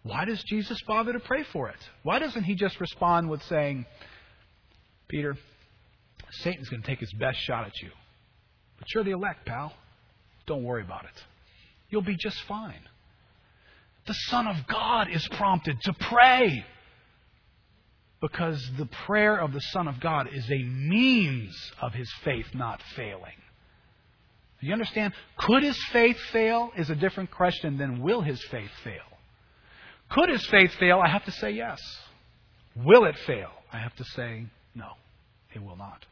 why 0.03 0.27
does 0.27 0.43
Jesus 0.45 0.79
bother 0.87 1.15
to 1.15 1.21
pray 1.21 1.45
for 1.53 1.69
it? 1.71 1.79
Why 2.03 2.19
doesn't 2.19 2.45
he 2.45 2.55
just 2.55 2.79
respond 2.79 3.31
with 3.31 3.43
saying, 3.45 3.87
Peter, 5.09 5.37
Satan's 6.31 6.69
going 6.69 6.83
to 6.83 6.87
take 6.89 7.01
his 7.01 7.13
best 7.15 7.39
shot 7.39 7.67
at 7.67 7.73
you. 7.83 7.91
But 8.79 8.89
you're 8.95 9.05
the 9.05 9.13
elect, 9.13 9.47
pal. 9.47 9.73
Don't 10.47 10.63
worry 10.63 10.83
about 10.83 11.05
it. 11.05 11.23
You'll 11.89 12.03
be 12.03 12.17
just 12.17 12.41
fine. 12.49 12.81
The 14.07 14.15
Son 14.15 14.47
of 14.47 14.57
God 14.67 15.09
is 15.11 15.27
prompted 15.33 15.81
to 15.83 15.93
pray 15.95 16.65
because 18.21 18.63
the 18.79 18.87
prayer 19.07 19.39
of 19.39 19.53
the 19.53 19.61
Son 19.61 19.89
of 19.89 20.01
God 20.01 20.29
is 20.33 20.45
a 20.51 20.63
means 20.63 21.55
of 21.81 21.93
his 21.93 22.11
faith 22.25 22.47
not 22.55 22.83
failing. 22.95 23.42
Do 24.63 24.69
you 24.69 24.75
understand? 24.75 25.13
Could 25.39 25.65
his 25.65 25.79
faith 25.93 26.17
fail 26.31 26.71
is 26.77 26.89
a 26.89 26.95
different 26.95 27.33
question 27.33 27.79
than 27.79 28.01
will 28.01 28.21
his 28.21 28.41
faith 28.45 28.71
fail. 28.85 29.03
Could 30.09 30.29
his 30.29 30.47
faith 30.47 30.73
fail? 30.79 31.01
I 31.05 31.09
have 31.09 31.25
to 31.25 31.33
say 31.33 31.51
yes. 31.51 31.81
Will 32.77 33.05
it 33.07 33.19
fail? 33.27 33.51
I 33.73 33.79
have 33.79 33.95
to 33.97 34.05
say 34.05 34.47
no. 34.77 34.93
It 35.53 35.61
will 35.65 35.75
not. 35.75 36.07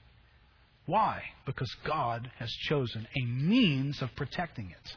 Why? 0.87 1.23
Because 1.47 1.73
God 1.85 2.29
has 2.41 2.51
chosen 2.69 3.07
a 3.17 3.25
means 3.25 4.03
of 4.03 4.11
protecting 4.17 4.73
it. 4.73 4.97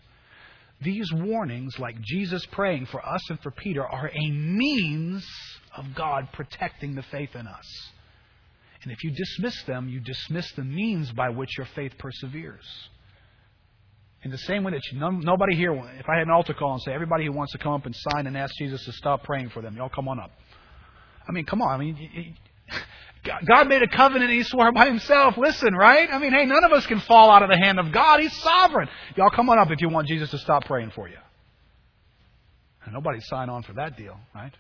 These 0.81 1.13
warnings, 1.13 1.77
like 1.77 2.01
Jesus 2.01 2.43
praying 2.47 2.87
for 2.87 3.05
us 3.07 3.21
and 3.29 3.39
for 3.41 3.51
Peter, 3.51 3.85
are 3.85 4.09
a 4.09 4.31
means 4.31 5.23
of 5.77 5.93
God 5.93 6.29
protecting 6.33 6.95
the 6.95 7.03
faith 7.03 7.35
in 7.35 7.45
us. 7.45 7.91
And 8.81 8.91
if 8.91 9.03
you 9.03 9.11
dismiss 9.11 9.61
them, 9.63 9.87
you 9.87 9.99
dismiss 9.99 10.51
the 10.53 10.63
means 10.63 11.11
by 11.11 11.29
which 11.29 11.55
your 11.55 11.67
faith 11.75 11.93
perseveres. 11.99 12.65
In 14.23 14.31
the 14.31 14.37
same 14.37 14.63
way 14.63 14.71
that 14.71 14.81
you, 14.91 14.99
no, 14.99 15.09
nobody 15.09 15.55
here, 15.55 15.73
if 15.73 16.07
I 16.07 16.17
had 16.17 16.27
an 16.27 16.31
altar 16.31 16.53
call 16.53 16.73
and 16.73 16.81
say, 16.81 16.93
everybody 16.93 17.25
who 17.25 17.33
wants 17.33 17.51
to 17.51 17.57
come 17.57 17.73
up 17.73 17.85
and 17.85 17.95
sign 17.95 18.25
and 18.25 18.37
ask 18.37 18.55
Jesus 18.55 18.83
to 18.85 18.93
stop 18.93 19.23
praying 19.23 19.49
for 19.49 19.61
them, 19.61 19.75
y'all 19.75 19.89
come 19.89 20.07
on 20.07 20.19
up. 20.19 20.31
I 21.27 21.31
mean, 21.33 21.45
come 21.45 21.61
on. 21.61 21.69
I 21.69 21.77
mean, 21.77 22.35
God 23.45 23.67
made 23.67 23.81
a 23.81 23.87
covenant 23.87 24.31
and 24.31 24.39
He 24.39 24.43
swore 24.43 24.71
by 24.71 24.85
Himself. 24.85 25.37
Listen, 25.37 25.73
right? 25.73 26.09
I 26.11 26.19
mean, 26.19 26.31
hey, 26.31 26.45
none 26.45 26.63
of 26.63 26.71
us 26.71 26.85
can 26.85 27.01
fall 27.01 27.29
out 27.31 27.43
of 27.43 27.49
the 27.49 27.57
hand 27.57 27.79
of 27.79 27.91
God. 27.91 28.21
He's 28.21 28.35
sovereign. 28.41 28.87
Y'all 29.17 29.29
come 29.29 29.49
on 29.49 29.59
up 29.59 29.69
if 29.71 29.81
you 29.81 29.89
want 29.89 30.07
Jesus 30.07 30.29
to 30.31 30.37
stop 30.37 30.65
praying 30.65 30.91
for 30.91 31.09
you. 31.09 31.17
And 32.85 32.93
nobody 32.93 33.19
sign 33.21 33.49
on 33.49 33.63
for 33.63 33.73
that 33.73 33.97
deal, 33.97 34.17
right? 34.33 34.53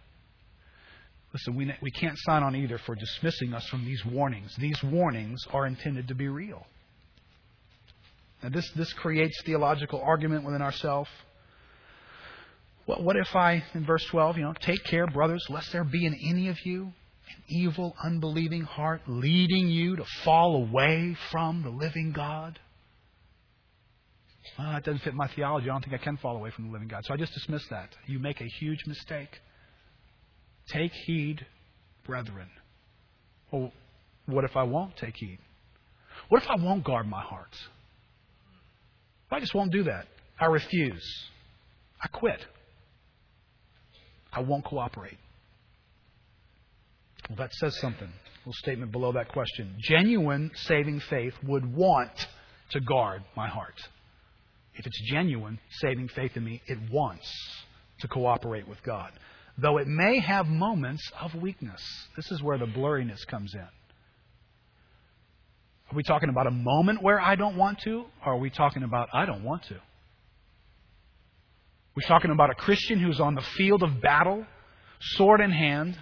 Listen, 1.33 1.55
we, 1.55 1.73
we 1.81 1.91
can't 1.91 2.17
sign 2.19 2.43
on 2.43 2.55
either 2.55 2.77
for 2.77 2.95
dismissing 2.95 3.53
us 3.53 3.67
from 3.67 3.85
these 3.85 4.05
warnings. 4.05 4.55
These 4.57 4.81
warnings 4.83 5.41
are 5.51 5.65
intended 5.65 6.09
to 6.09 6.15
be 6.15 6.27
real. 6.27 6.65
Now, 8.43 8.49
this, 8.49 8.69
this 8.75 8.91
creates 8.93 9.41
theological 9.45 10.01
argument 10.01 10.43
within 10.43 10.61
ourselves. 10.61 11.09
What, 12.85 13.01
what 13.01 13.15
if 13.15 13.33
I, 13.33 13.63
in 13.73 13.85
verse 13.85 14.05
12, 14.05 14.37
you 14.37 14.43
know, 14.43 14.53
take 14.59 14.83
care, 14.83 15.07
brothers, 15.07 15.45
lest 15.49 15.71
there 15.71 15.85
be 15.85 16.05
in 16.05 16.13
any 16.29 16.49
of 16.49 16.57
you 16.65 16.83
an 16.83 17.43
evil, 17.47 17.95
unbelieving 18.03 18.63
heart 18.63 19.01
leading 19.07 19.69
you 19.69 19.95
to 19.95 20.03
fall 20.25 20.57
away 20.57 21.15
from 21.31 21.63
the 21.63 21.69
living 21.69 22.11
God? 22.11 22.59
Well, 24.59 24.73
that 24.73 24.83
doesn't 24.83 25.01
fit 25.03 25.13
my 25.13 25.27
theology. 25.29 25.69
I 25.69 25.73
don't 25.73 25.81
think 25.81 25.99
I 25.99 26.03
can 26.03 26.17
fall 26.17 26.35
away 26.35 26.51
from 26.51 26.67
the 26.67 26.73
living 26.73 26.89
God. 26.89 27.05
So 27.05 27.13
I 27.13 27.17
just 27.17 27.33
dismiss 27.33 27.65
that. 27.69 27.89
You 28.07 28.19
make 28.19 28.41
a 28.41 28.47
huge 28.59 28.85
mistake. 28.85 29.29
Take 30.67 30.91
heed, 30.91 31.45
brethren. 32.05 32.49
Well, 33.51 33.71
what 34.25 34.43
if 34.43 34.57
I 34.57 34.63
won't 34.63 34.97
take 34.97 35.15
heed? 35.15 35.39
What 36.27 36.43
if 36.43 36.49
I 36.49 36.55
won't 36.61 36.83
guard 36.83 37.07
my 37.07 37.21
heart? 37.21 37.55
I 39.33 39.39
just 39.39 39.53
won't 39.53 39.71
do 39.71 39.83
that. 39.83 40.05
I 40.39 40.45
refuse. 40.45 41.03
I 42.01 42.07
quit. 42.07 42.45
I 44.31 44.41
won't 44.41 44.65
cooperate. 44.65 45.17
Well, 47.29 47.37
that 47.37 47.53
says 47.53 47.79
something. 47.79 48.07
A 48.07 48.39
little 48.39 48.53
statement 48.53 48.91
below 48.91 49.13
that 49.13 49.29
question. 49.29 49.75
Genuine 49.79 50.51
saving 50.55 50.99
faith 51.09 51.33
would 51.43 51.65
want 51.73 52.27
to 52.71 52.79
guard 52.81 53.23
my 53.37 53.47
heart. 53.47 53.75
If 54.75 54.85
it's 54.85 55.11
genuine 55.11 55.59
saving 55.79 56.09
faith 56.09 56.35
in 56.35 56.43
me, 56.43 56.61
it 56.67 56.77
wants 56.91 57.31
to 57.99 58.07
cooperate 58.07 58.67
with 58.67 58.81
God. 58.83 59.11
Though 59.57 59.77
it 59.77 59.87
may 59.87 60.19
have 60.19 60.47
moments 60.47 61.03
of 61.21 61.35
weakness. 61.35 61.81
This 62.15 62.31
is 62.31 62.41
where 62.41 62.57
the 62.57 62.65
blurriness 62.65 63.25
comes 63.27 63.53
in. 63.53 63.67
Are 65.93 65.95
we 65.95 66.01
talking 66.01 66.29
about 66.29 66.47
a 66.47 66.51
moment 66.51 67.03
where 67.03 67.21
I 67.21 67.35
don't 67.35 67.55
want 67.55 67.81
to? 67.81 68.05
Or 68.25 68.33
are 68.33 68.37
we 68.37 68.49
talking 68.49 68.81
about 68.81 69.09
I 69.13 69.27
don't 69.27 69.43
want 69.43 69.61
to? 69.65 69.75
We're 71.95 72.07
talking 72.07 72.31
about 72.31 72.49
a 72.49 72.55
Christian 72.55 72.97
who's 72.97 73.19
on 73.19 73.35
the 73.35 73.43
field 73.43 73.83
of 73.83 74.01
battle, 74.01 74.43
sword 74.99 75.39
in 75.39 75.51
hand, 75.51 75.95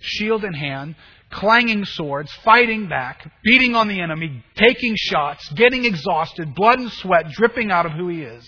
shield 0.00 0.42
in 0.42 0.54
hand, 0.54 0.96
clanging 1.30 1.84
swords, 1.84 2.32
fighting 2.44 2.88
back, 2.88 3.30
beating 3.44 3.76
on 3.76 3.86
the 3.86 4.00
enemy, 4.00 4.44
taking 4.56 4.96
shots, 4.96 5.48
getting 5.50 5.84
exhausted, 5.84 6.56
blood 6.56 6.80
and 6.80 6.90
sweat 6.90 7.30
dripping 7.30 7.70
out 7.70 7.86
of 7.86 7.92
who 7.92 8.08
he 8.08 8.22
is. 8.22 8.44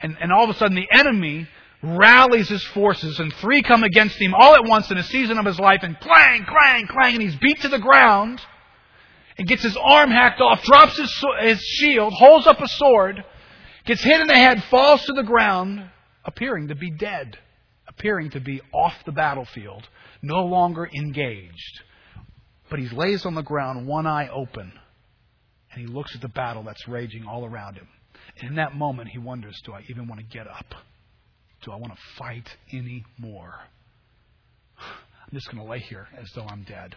And, 0.00 0.16
and 0.20 0.30
all 0.30 0.44
of 0.44 0.50
a 0.50 0.54
sudden 0.60 0.76
the 0.76 0.96
enemy 0.96 1.48
rallies 1.82 2.48
his 2.48 2.62
forces 2.66 3.18
and 3.18 3.34
three 3.34 3.62
come 3.62 3.82
against 3.82 4.16
him 4.22 4.32
all 4.32 4.54
at 4.54 4.64
once 4.64 4.92
in 4.92 4.98
a 4.98 5.02
season 5.02 5.38
of 5.38 5.44
his 5.44 5.58
life 5.58 5.80
and 5.82 5.98
clang, 5.98 6.44
clang, 6.44 6.86
clang, 6.86 7.14
and 7.14 7.22
he's 7.22 7.34
beat 7.34 7.60
to 7.62 7.68
the 7.68 7.80
ground 7.80 8.40
and 9.38 9.48
gets 9.48 9.62
his 9.62 9.76
arm 9.76 10.10
hacked 10.10 10.40
off, 10.40 10.62
drops 10.62 10.98
his, 10.98 11.24
his 11.40 11.60
shield, 11.60 12.12
holds 12.12 12.46
up 12.46 12.60
a 12.60 12.68
sword, 12.68 13.24
gets 13.84 14.02
hit 14.02 14.20
in 14.20 14.26
the 14.26 14.34
head, 14.34 14.62
falls 14.64 15.02
to 15.04 15.12
the 15.12 15.22
ground, 15.22 15.88
appearing 16.24 16.68
to 16.68 16.74
be 16.74 16.90
dead, 16.90 17.38
appearing 17.88 18.30
to 18.30 18.40
be 18.40 18.60
off 18.72 18.94
the 19.04 19.12
battlefield, 19.12 19.88
no 20.20 20.44
longer 20.44 20.88
engaged. 20.94 21.82
But 22.70 22.78
he 22.78 22.88
lays 22.88 23.26
on 23.26 23.34
the 23.34 23.42
ground, 23.42 23.86
one 23.86 24.06
eye 24.06 24.28
open, 24.28 24.72
and 25.72 25.80
he 25.80 25.86
looks 25.86 26.14
at 26.14 26.20
the 26.20 26.28
battle 26.28 26.62
that's 26.62 26.86
raging 26.88 27.26
all 27.26 27.44
around 27.44 27.76
him. 27.76 27.88
And 28.40 28.50
in 28.50 28.56
that 28.56 28.74
moment, 28.74 29.10
he 29.10 29.18
wonders, 29.18 29.60
do 29.64 29.72
I 29.72 29.82
even 29.88 30.06
want 30.08 30.20
to 30.20 30.26
get 30.26 30.46
up? 30.46 30.74
Do 31.62 31.72
I 31.72 31.76
want 31.76 31.92
to 31.92 31.98
fight 32.16 32.48
any 32.72 33.04
more? 33.18 33.54
I'm 34.78 35.32
just 35.32 35.50
going 35.50 35.62
to 35.62 35.70
lay 35.70 35.78
here 35.80 36.08
as 36.18 36.30
though 36.34 36.44
I'm 36.44 36.62
dead 36.64 36.96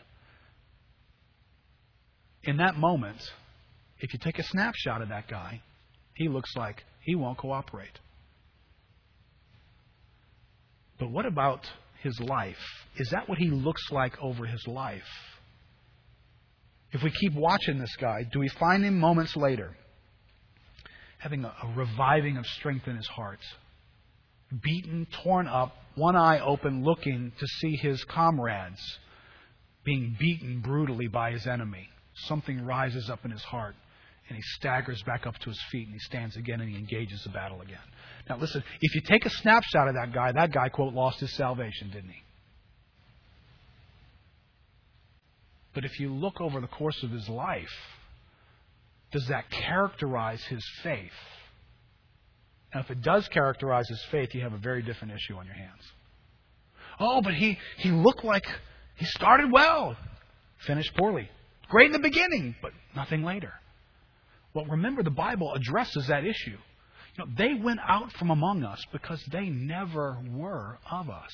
in 2.46 2.58
that 2.58 2.78
moment, 2.78 3.18
if 4.00 4.14
you 4.14 4.20
take 4.20 4.40
a 4.40 4.44
snapshot 4.44 5.02
of 5.02 5.10
that 5.10 5.28
guy, 5.28 5.62
he 6.14 6.28
looks 6.30 6.56
like 6.56 6.84
he 7.02 7.16
won't 7.16 7.38
cooperate. 7.38 8.00
But 11.00 11.12
what 11.12 11.26
about 11.26 11.66
his 12.02 12.20
life? 12.20 12.64
Is 12.98 13.10
that 13.10 13.28
what 13.28 13.38
he 13.38 13.50
looks 13.50 13.92
like 13.92 14.14
over 14.22 14.46
his 14.46 14.66
life? 14.68 15.02
If 16.92 17.04
we 17.04 17.12
keep 17.12 17.34
watching 17.34 17.80
this 17.80 17.96
guy, 18.00 18.24
do 18.32 18.40
we 18.40 18.48
find 18.48 18.86
him 18.86 19.00
moments 19.00 19.36
later 19.36 19.76
having 21.18 21.44
a, 21.44 21.48
a 21.48 21.74
reviving 21.76 22.38
of 22.38 22.46
strength 22.46 22.88
in 22.88 22.96
his 22.96 23.08
heart, 23.08 23.40
beaten, 24.62 25.08
torn 25.24 25.48
up, 25.48 25.74
one 25.96 26.16
eye 26.16 26.40
open, 26.40 26.84
looking 26.84 27.32
to 27.40 27.48
see 27.48 27.76
his 27.76 28.04
comrades 28.06 28.80
being 29.84 30.16
beaten 30.20 30.62
brutally 30.62 31.08
by 31.08 31.32
his 31.32 31.46
enemy. 31.48 31.90
Something 32.16 32.66
rises 32.66 33.10
up 33.10 33.26
in 33.26 33.32
his 33.32 33.44
heart, 33.44 33.76
and 34.28 34.36
he 34.36 34.42
staggers 34.58 35.02
back 35.04 35.28
up 35.28 35.38
to 35.40 35.50
his 35.50 35.62
feet, 35.72 35.88
and 35.88 35.94
he 35.94 36.00
stands 36.00 36.36
again, 36.36 36.62
and 36.62 36.70
he 36.70 36.78
engages 36.78 37.24
the 37.24 37.30
battle 37.30 37.62
again. 37.62 37.78
Now, 38.30 38.38
listen, 38.38 38.64
if 38.82 38.96
you 38.96 39.02
take 39.02 39.26
a 39.26 39.30
snapshot 39.30 39.88
of 39.88 39.96
that 39.96 40.14
guy, 40.14 40.32
that 40.32 40.52
guy, 40.52 40.70
quote, 40.70 40.94
lost 40.94 41.20
his 41.20 41.34
salvation, 41.34 41.90
didn't 41.92 42.10
he? 42.10 42.24
But 45.74 45.84
if 45.84 46.00
you 46.00 46.14
look 46.14 46.40
over 46.40 46.62
the 46.62 46.68
course 46.68 47.04
of 47.04 47.12
his 47.12 47.28
life, 47.28 47.74
does 49.12 49.28
that 49.28 49.50
characterize 49.52 50.42
his 50.46 50.66
faith? 50.82 51.12
And 52.74 52.84
if 52.84 52.90
it 52.90 53.02
does 53.02 53.28
characterize 53.28 53.88
his 53.90 54.02
faith, 54.10 54.34
you 54.34 54.42
have 54.42 54.54
a 54.54 54.58
very 54.58 54.82
different 54.82 55.14
issue 55.14 55.36
on 55.36 55.46
your 55.46 55.56
hands. 55.56 55.82
Oh, 57.00 57.22
but 57.22 57.34
he, 57.34 57.58
he 57.78 57.92
looked 57.92 58.24
like 58.24 58.46
he 58.96 59.06
started 59.06 59.52
well, 59.52 59.98
finished 60.66 60.96
poorly. 60.96 61.30
Great 61.70 61.88
in 61.88 61.92
the 61.94 62.00
beginning, 62.00 62.56
but 62.62 62.72
nothing 62.96 63.24
later. 63.24 63.54
Well, 64.54 64.66
remember, 64.66 65.04
the 65.04 65.12
Bible 65.12 65.54
addresses 65.54 66.08
that 66.08 66.24
issue. 66.26 66.58
You 67.18 67.26
know, 67.26 67.32
they 67.38 67.54
went 67.54 67.80
out 67.86 68.12
from 68.14 68.30
among 68.30 68.64
us 68.64 68.84
because 68.92 69.24
they 69.32 69.48
never 69.50 70.18
were 70.34 70.78
of 70.90 71.10
us. 71.10 71.32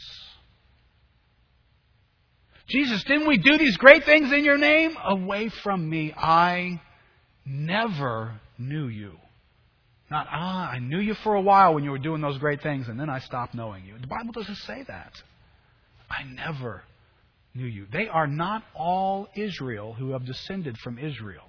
Jesus, 2.67 3.03
didn't 3.03 3.27
we 3.27 3.37
do 3.37 3.57
these 3.57 3.77
great 3.77 4.05
things 4.05 4.31
in 4.31 4.45
your 4.45 4.57
name? 4.57 4.95
Away 5.03 5.49
from 5.49 5.89
me, 5.89 6.13
I 6.13 6.81
never 7.45 8.39
knew 8.57 8.87
you. 8.87 9.13
Not, 10.09 10.27
ah, 10.29 10.69
I 10.69 10.79
knew 10.79 10.99
you 10.99 11.13
for 11.15 11.35
a 11.35 11.41
while 11.41 11.73
when 11.73 11.83
you 11.83 11.91
were 11.91 11.97
doing 11.97 12.21
those 12.21 12.37
great 12.37 12.61
things, 12.61 12.87
and 12.87 12.99
then 12.99 13.09
I 13.09 13.19
stopped 13.19 13.55
knowing 13.55 13.85
you. 13.85 13.97
The 13.99 14.07
Bible 14.07 14.33
doesn't 14.33 14.57
say 14.57 14.83
that. 14.87 15.13
I 16.09 16.23
never 16.23 16.83
knew 17.53 17.65
you. 17.65 17.85
They 17.91 18.07
are 18.07 18.27
not 18.27 18.63
all 18.75 19.27
Israel 19.35 19.93
who 19.93 20.11
have 20.11 20.25
descended 20.25 20.77
from 20.77 20.97
Israel. 20.97 21.43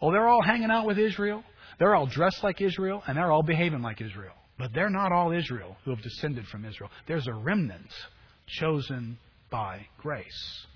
Oh, 0.00 0.12
they're 0.12 0.28
all 0.28 0.42
hanging 0.42 0.70
out 0.70 0.86
with 0.86 0.98
Israel. 0.98 1.42
They're 1.78 1.94
all 1.94 2.06
dressed 2.06 2.42
like 2.42 2.60
Israel, 2.60 3.02
and 3.06 3.16
they're 3.16 3.32
all 3.32 3.42
behaving 3.42 3.82
like 3.82 4.00
Israel. 4.00 4.34
But 4.58 4.72
they're 4.74 4.90
not 4.90 5.12
all 5.12 5.32
Israel 5.32 5.76
who 5.84 5.90
have 5.90 6.02
descended 6.02 6.46
from 6.46 6.64
Israel. 6.64 6.90
There's 7.06 7.26
a 7.26 7.34
remnant 7.34 7.90
chosen 8.46 9.18
by 9.50 9.86
grace. 9.98 10.66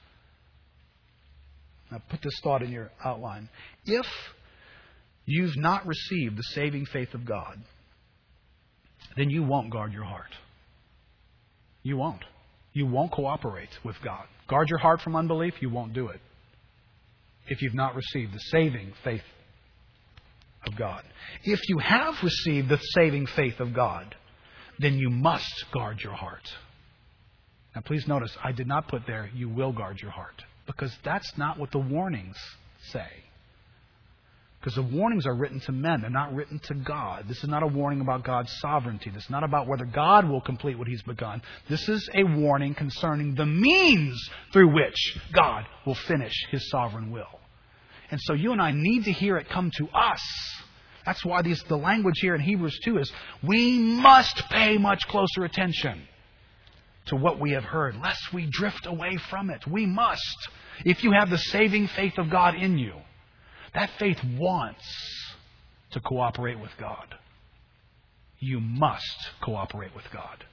Now, 1.90 2.00
put 2.08 2.22
this 2.22 2.38
thought 2.42 2.62
in 2.62 2.70
your 2.70 2.90
outline. 3.04 3.48
If 3.84 4.06
you've 5.26 5.56
not 5.56 5.86
received 5.86 6.36
the 6.36 6.42
saving 6.54 6.86
faith 6.86 7.14
of 7.14 7.24
God, 7.24 7.58
then 9.16 9.30
you 9.30 9.42
won't 9.42 9.70
guard 9.70 9.92
your 9.92 10.04
heart. 10.04 10.30
You 11.82 11.96
won't. 11.96 12.22
You 12.72 12.86
won't 12.86 13.10
cooperate 13.10 13.70
with 13.84 13.96
God. 14.04 14.26
Guard 14.50 14.68
your 14.68 14.80
heart 14.80 15.00
from 15.00 15.14
unbelief, 15.14 15.54
you 15.60 15.70
won't 15.70 15.92
do 15.92 16.08
it. 16.08 16.20
If 17.46 17.62
you've 17.62 17.74
not 17.74 17.94
received 17.94 18.34
the 18.34 18.40
saving 18.50 18.92
faith 19.04 19.22
of 20.66 20.76
God. 20.76 21.04
If 21.44 21.60
you 21.68 21.78
have 21.78 22.14
received 22.22 22.68
the 22.68 22.80
saving 22.94 23.26
faith 23.26 23.60
of 23.60 23.72
God, 23.72 24.14
then 24.78 24.98
you 24.98 25.08
must 25.08 25.64
guard 25.72 26.00
your 26.02 26.14
heart. 26.14 26.42
Now, 27.74 27.82
please 27.82 28.06
notice, 28.08 28.36
I 28.42 28.50
did 28.50 28.66
not 28.66 28.88
put 28.88 29.06
there, 29.06 29.30
you 29.34 29.48
will 29.48 29.72
guard 29.72 30.00
your 30.00 30.10
heart, 30.10 30.42
because 30.66 30.92
that's 31.04 31.32
not 31.38 31.58
what 31.58 31.70
the 31.70 31.78
warnings 31.78 32.36
say. 32.90 33.08
Because 34.60 34.74
the 34.74 34.82
warnings 34.82 35.26
are 35.26 35.34
written 35.34 35.58
to 35.60 35.72
men, 35.72 36.02
they're 36.02 36.10
not 36.10 36.34
written 36.34 36.58
to 36.64 36.74
God. 36.74 37.24
This 37.26 37.42
is 37.42 37.48
not 37.48 37.62
a 37.62 37.66
warning 37.66 38.02
about 38.02 38.24
God's 38.24 38.52
sovereignty. 38.60 39.08
This 39.08 39.24
is 39.24 39.30
not 39.30 39.42
about 39.42 39.66
whether 39.66 39.86
God 39.86 40.28
will 40.28 40.42
complete 40.42 40.78
what 40.78 40.86
He's 40.86 41.02
begun. 41.02 41.40
This 41.70 41.88
is 41.88 42.06
a 42.14 42.24
warning 42.24 42.74
concerning 42.74 43.34
the 43.34 43.46
means 43.46 44.20
through 44.52 44.74
which 44.74 45.18
God 45.32 45.64
will 45.86 45.94
finish 45.94 46.34
His 46.50 46.68
sovereign 46.68 47.10
will. 47.10 47.40
And 48.10 48.20
so 48.20 48.34
you 48.34 48.52
and 48.52 48.60
I 48.60 48.72
need 48.72 49.04
to 49.04 49.12
hear 49.12 49.38
it 49.38 49.48
come 49.48 49.70
to 49.78 49.88
us. 49.94 50.20
That's 51.06 51.24
why 51.24 51.40
these, 51.40 51.62
the 51.62 51.78
language 51.78 52.18
here 52.20 52.34
in 52.34 52.42
Hebrews 52.42 52.78
2 52.84 52.98
is 52.98 53.10
we 53.42 53.78
must 53.78 54.36
pay 54.50 54.76
much 54.76 55.08
closer 55.08 55.44
attention 55.44 56.02
to 57.06 57.16
what 57.16 57.40
we 57.40 57.52
have 57.52 57.64
heard, 57.64 57.96
lest 57.96 58.30
we 58.34 58.46
drift 58.50 58.84
away 58.84 59.16
from 59.30 59.48
it. 59.48 59.66
We 59.66 59.86
must. 59.86 60.48
If 60.84 61.02
you 61.02 61.12
have 61.12 61.30
the 61.30 61.38
saving 61.38 61.88
faith 61.88 62.18
of 62.18 62.28
God 62.28 62.56
in 62.56 62.76
you, 62.76 62.92
that 63.74 63.90
faith 63.98 64.18
wants 64.38 64.84
to 65.92 66.00
cooperate 66.00 66.58
with 66.60 66.70
God. 66.78 67.14
You 68.38 68.60
must 68.60 69.30
cooperate 69.42 69.94
with 69.94 70.04
God. 70.12 70.44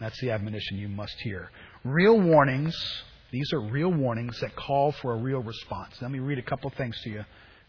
That's 0.00 0.18
the 0.20 0.30
admonition 0.30 0.78
you 0.78 0.88
must 0.88 1.14
hear. 1.20 1.50
Real 1.84 2.18
warnings, 2.18 2.74
these 3.30 3.52
are 3.52 3.60
real 3.60 3.92
warnings 3.92 4.40
that 4.40 4.56
call 4.56 4.92
for 4.92 5.12
a 5.12 5.16
real 5.16 5.40
response. 5.40 5.94
Let 6.00 6.10
me 6.10 6.18
read 6.18 6.38
a 6.38 6.42
couple 6.42 6.70
things 6.70 6.98
to 7.02 7.10
you. 7.10 7.24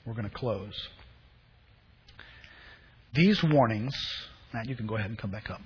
We're 0.05 0.13
going 0.13 0.29
to 0.29 0.35
close. 0.35 0.73
These 3.13 3.43
warnings, 3.43 3.95
Matt, 4.53 4.67
you 4.67 4.75
can 4.75 4.87
go 4.87 4.95
ahead 4.95 5.09
and 5.09 5.17
come 5.17 5.31
back 5.31 5.49
up. 5.49 5.61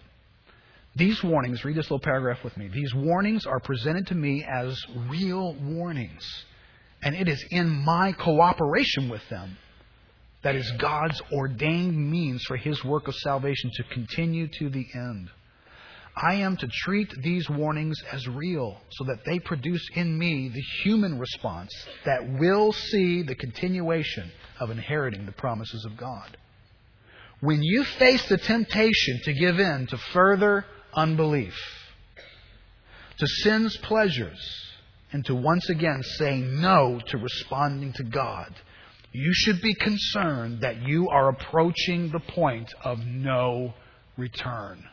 These 0.96 1.24
warnings, 1.24 1.64
read 1.64 1.76
this 1.76 1.86
little 1.86 2.00
paragraph 2.00 2.44
with 2.44 2.58
me. 2.58 2.68
These 2.68 2.94
warnings 2.94 3.46
are 3.46 3.60
presented 3.60 4.08
to 4.08 4.16
me 4.16 4.44
as 4.44 4.80
real 5.08 5.54
warnings. 5.56 6.24
And 7.02 7.16
it 7.16 7.28
is 7.28 7.44
in 7.50 7.70
my 7.70 8.12
cooperation 8.12 9.10
with 9.10 9.28
them 9.30 9.58
that 10.42 10.56
is 10.56 10.72
God's 10.78 11.22
ordained 11.32 11.98
means 11.98 12.44
for 12.44 12.58
His 12.58 12.84
work 12.84 13.08
of 13.08 13.16
salvation 13.16 13.72
to 13.76 13.84
continue 13.84 14.48
to 14.48 14.70
the 14.70 14.88
end. 14.94 15.30
I 16.16 16.36
am 16.36 16.58
to 16.58 16.68
treat 16.68 17.10
these 17.22 17.50
warnings 17.50 18.02
as 18.12 18.28
real 18.28 18.78
so 18.92 19.06
that 19.06 19.24
they 19.26 19.40
produce 19.40 19.88
in 19.96 20.18
me 20.18 20.50
the 20.50 20.62
human 20.84 21.18
response 21.18 21.72
that 22.06 22.28
will 22.40 22.74
see 22.74 23.22
the 23.22 23.36
continuation 23.36 24.32
of 24.60 24.70
inheriting 24.70 25.26
the 25.26 25.32
promises 25.32 25.86
of 25.86 25.98
God. 25.98 26.36
When 27.42 27.64
you 27.64 27.86
face 27.86 28.28
the 28.28 28.38
temptation 28.38 29.22
to 29.24 29.34
give 29.34 29.60
in 29.60 29.88
to 29.88 29.98
further 29.98 30.66
unbelief, 30.94 31.56
to 33.18 33.28
sin's 33.28 33.78
pleasures, 33.78 34.69
and 35.12 35.26
to 35.26 35.36
once 35.36 35.70
again 35.70 36.02
say 36.04 36.38
no 36.38 37.00
to 37.08 37.18
responding 37.18 37.94
to 37.94 38.04
God, 38.04 38.54
you 39.12 39.32
should 39.34 39.62
be 39.62 39.74
concerned 39.74 40.62
that 40.62 40.84
you 40.84 41.10
are 41.10 41.30
approaching 41.30 42.10
the 42.12 42.20
point 42.20 42.72
of 42.84 43.00
no 43.06 43.74
return. 44.18 44.84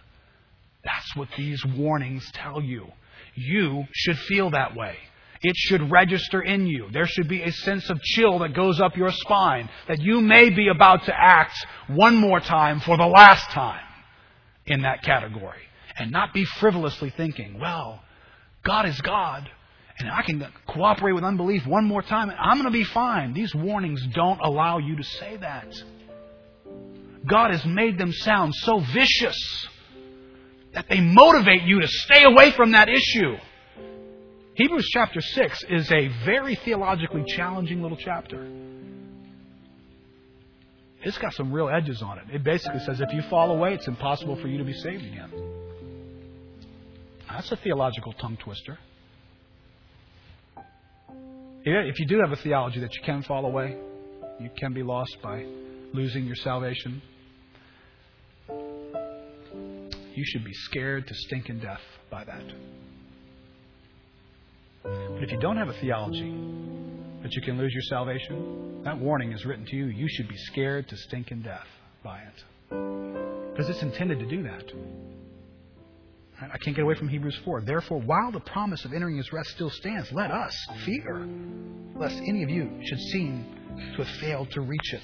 That's 0.84 1.16
what 1.16 1.28
these 1.36 1.62
warnings 1.64 2.30
tell 2.32 2.62
you. 2.62 2.86
You 3.34 3.84
should 3.92 4.18
feel 4.20 4.50
that 4.50 4.74
way. 4.74 4.96
It 5.42 5.54
should 5.56 5.90
register 5.90 6.40
in 6.40 6.66
you. 6.66 6.88
There 6.90 7.06
should 7.06 7.28
be 7.28 7.42
a 7.42 7.52
sense 7.52 7.90
of 7.90 8.00
chill 8.02 8.38
that 8.38 8.54
goes 8.54 8.80
up 8.80 8.96
your 8.96 9.10
spine 9.10 9.68
that 9.86 10.00
you 10.00 10.20
may 10.22 10.48
be 10.48 10.68
about 10.68 11.04
to 11.04 11.14
act 11.14 11.54
one 11.88 12.16
more 12.16 12.40
time 12.40 12.80
for 12.80 12.96
the 12.96 13.06
last 13.06 13.50
time 13.50 13.84
in 14.64 14.82
that 14.82 15.02
category. 15.02 15.60
And 15.98 16.10
not 16.10 16.32
be 16.32 16.44
frivolously 16.44 17.10
thinking, 17.10 17.58
well, 17.58 18.02
God 18.64 18.86
is 18.86 19.00
God 19.02 19.50
and 19.98 20.10
I 20.10 20.22
can 20.22 20.46
cooperate 20.66 21.12
with 21.12 21.24
unbelief 21.24 21.66
one 21.66 21.84
more 21.84 22.02
time, 22.02 22.28
and 22.28 22.38
I'm 22.38 22.58
going 22.58 22.70
to 22.70 22.70
be 22.70 22.84
fine. 22.84 23.32
These 23.32 23.54
warnings 23.54 24.04
don't 24.12 24.40
allow 24.40 24.78
you 24.78 24.96
to 24.96 25.02
say 25.02 25.36
that. 25.38 25.72
God 27.26 27.50
has 27.50 27.64
made 27.64 27.98
them 27.98 28.12
sound 28.12 28.54
so 28.54 28.80
vicious 28.92 29.68
that 30.74 30.86
they 30.88 31.00
motivate 31.00 31.62
you 31.62 31.80
to 31.80 31.88
stay 31.88 32.24
away 32.24 32.52
from 32.52 32.72
that 32.72 32.88
issue. 32.88 33.36
Hebrews 34.54 34.88
chapter 34.92 35.20
6 35.20 35.64
is 35.70 35.90
a 35.90 36.08
very 36.24 36.54
theologically 36.56 37.24
challenging 37.26 37.82
little 37.82 37.96
chapter. 37.96 38.46
It's 41.02 41.18
got 41.18 41.32
some 41.34 41.52
real 41.52 41.68
edges 41.68 42.02
on 42.02 42.18
it. 42.18 42.24
It 42.32 42.44
basically 42.44 42.80
says 42.80 43.00
if 43.00 43.12
you 43.12 43.22
fall 43.30 43.50
away, 43.50 43.74
it's 43.74 43.86
impossible 43.86 44.36
for 44.36 44.48
you 44.48 44.58
to 44.58 44.64
be 44.64 44.72
saved 44.72 45.04
again. 45.04 45.30
That's 47.28 47.50
a 47.52 47.56
theological 47.56 48.12
tongue 48.14 48.36
twister. 48.36 48.78
If 51.68 51.98
you 51.98 52.06
do 52.06 52.20
have 52.20 52.30
a 52.30 52.36
theology 52.36 52.78
that 52.78 52.94
you 52.94 53.02
can 53.04 53.24
fall 53.24 53.44
away, 53.44 53.76
you 54.38 54.50
can 54.56 54.72
be 54.72 54.84
lost 54.84 55.16
by 55.20 55.44
losing 55.92 56.24
your 56.24 56.36
salvation, 56.36 57.02
you 58.48 60.24
should 60.24 60.44
be 60.44 60.52
scared 60.52 61.08
to 61.08 61.14
stinking 61.26 61.58
death 61.58 61.80
by 62.08 62.22
that. 62.22 62.44
But 64.84 65.24
if 65.24 65.32
you 65.32 65.40
don't 65.40 65.56
have 65.56 65.68
a 65.68 65.72
theology 65.80 66.32
that 67.24 67.32
you 67.32 67.42
can 67.42 67.58
lose 67.58 67.72
your 67.72 67.82
salvation, 67.88 68.84
that 68.84 68.96
warning 68.96 69.32
is 69.32 69.44
written 69.44 69.66
to 69.66 69.74
you. 69.74 69.86
You 69.86 70.06
should 70.08 70.28
be 70.28 70.36
scared 70.36 70.88
to 70.88 70.96
stinking 70.96 71.42
death 71.42 71.66
by 72.04 72.20
it. 72.20 72.44
Because 73.50 73.68
it's 73.68 73.82
intended 73.82 74.20
to 74.20 74.26
do 74.26 74.44
that. 74.44 74.72
I 76.40 76.58
can't 76.58 76.76
get 76.76 76.82
away 76.82 76.94
from 76.94 77.08
Hebrews 77.08 77.38
4. 77.44 77.62
Therefore, 77.62 77.98
while 78.00 78.30
the 78.30 78.40
promise 78.40 78.84
of 78.84 78.92
entering 78.92 79.16
his 79.16 79.32
rest 79.32 79.50
still 79.50 79.70
stands, 79.70 80.12
let 80.12 80.30
us 80.30 80.54
fear, 80.84 81.26
lest 81.94 82.16
any 82.16 82.42
of 82.42 82.50
you 82.50 82.70
should 82.84 83.00
seem 83.12 83.46
to 83.96 84.04
have 84.04 84.16
failed 84.18 84.50
to 84.50 84.60
reach 84.60 84.92
it. 84.92 85.02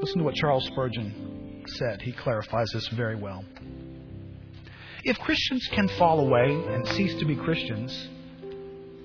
Listen 0.00 0.18
to 0.18 0.24
what 0.24 0.34
Charles 0.34 0.66
Spurgeon 0.66 1.64
said. 1.68 2.02
He 2.02 2.12
clarifies 2.12 2.68
this 2.72 2.88
very 2.88 3.14
well. 3.14 3.44
If 5.04 5.18
Christians 5.20 5.68
can 5.72 5.86
fall 5.98 6.18
away 6.18 6.50
and 6.50 6.86
cease 6.88 7.14
to 7.20 7.24
be 7.24 7.36
Christians, 7.36 8.08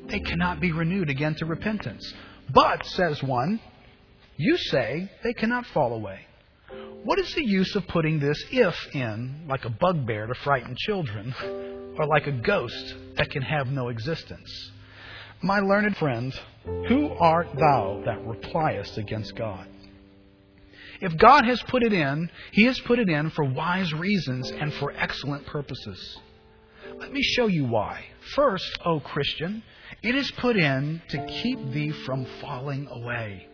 they 0.07 0.19
cannot 0.19 0.59
be 0.59 0.71
renewed 0.71 1.11
again 1.11 1.35
to 1.35 1.45
repentance. 1.45 2.11
But, 2.51 2.85
says 2.87 3.21
one, 3.21 3.59
you 4.37 4.57
say 4.57 5.11
they 5.23 5.33
cannot 5.33 5.67
fall 5.67 5.93
away. 5.93 6.25
What 7.03 7.17
is 7.17 7.33
the 7.33 7.43
use 7.43 7.75
of 7.75 7.87
putting 7.87 8.19
this 8.19 8.43
if 8.51 8.75
in, 8.93 9.45
like 9.47 9.65
a 9.65 9.69
bugbear 9.69 10.27
to 10.27 10.35
frighten 10.35 10.75
children, 10.77 11.33
or 11.97 12.05
like 12.05 12.27
a 12.27 12.31
ghost 12.31 12.95
that 13.15 13.31
can 13.31 13.41
have 13.41 13.67
no 13.71 13.89
existence? 13.89 14.71
My 15.41 15.59
learned 15.61 15.97
friend, 15.97 16.31
who 16.63 17.09
art 17.19 17.47
thou 17.57 18.03
that 18.05 18.23
repliest 18.23 18.99
against 18.99 19.35
God? 19.35 19.67
If 20.99 21.17
God 21.17 21.43
has 21.45 21.63
put 21.63 21.81
it 21.81 21.91
in, 21.91 22.29
He 22.51 22.65
has 22.65 22.79
put 22.81 22.99
it 22.99 23.09
in 23.09 23.31
for 23.31 23.45
wise 23.45 23.91
reasons 23.93 24.51
and 24.51 24.71
for 24.75 24.93
excellent 24.95 25.47
purposes. 25.47 26.19
Let 26.97 27.11
me 27.11 27.23
show 27.23 27.47
you 27.47 27.65
why. 27.65 28.05
First, 28.35 28.77
O 28.85 28.99
Christian, 28.99 29.63
it 30.03 30.13
is 30.13 30.29
put 30.29 30.55
in 30.55 31.01
to 31.09 31.25
keep 31.25 31.71
thee 31.71 31.91
from 32.05 32.27
falling 32.39 32.87
away. 32.91 33.47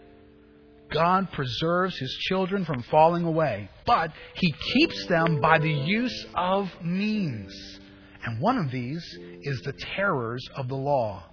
God 0.97 1.31
preserves 1.31 1.95
His 1.99 2.11
children 2.21 2.65
from 2.65 2.81
falling 2.81 3.23
away, 3.23 3.69
but 3.85 4.11
He 4.33 4.51
keeps 4.51 5.05
them 5.05 5.39
by 5.39 5.59
the 5.59 5.71
use 5.71 6.25
of 6.33 6.71
means. 6.83 7.53
And 8.25 8.41
one 8.41 8.57
of 8.57 8.71
these 8.71 9.03
is 9.43 9.61
the 9.61 9.73
terrors 9.95 10.43
of 10.55 10.67
the 10.67 10.75
law, 10.75 11.23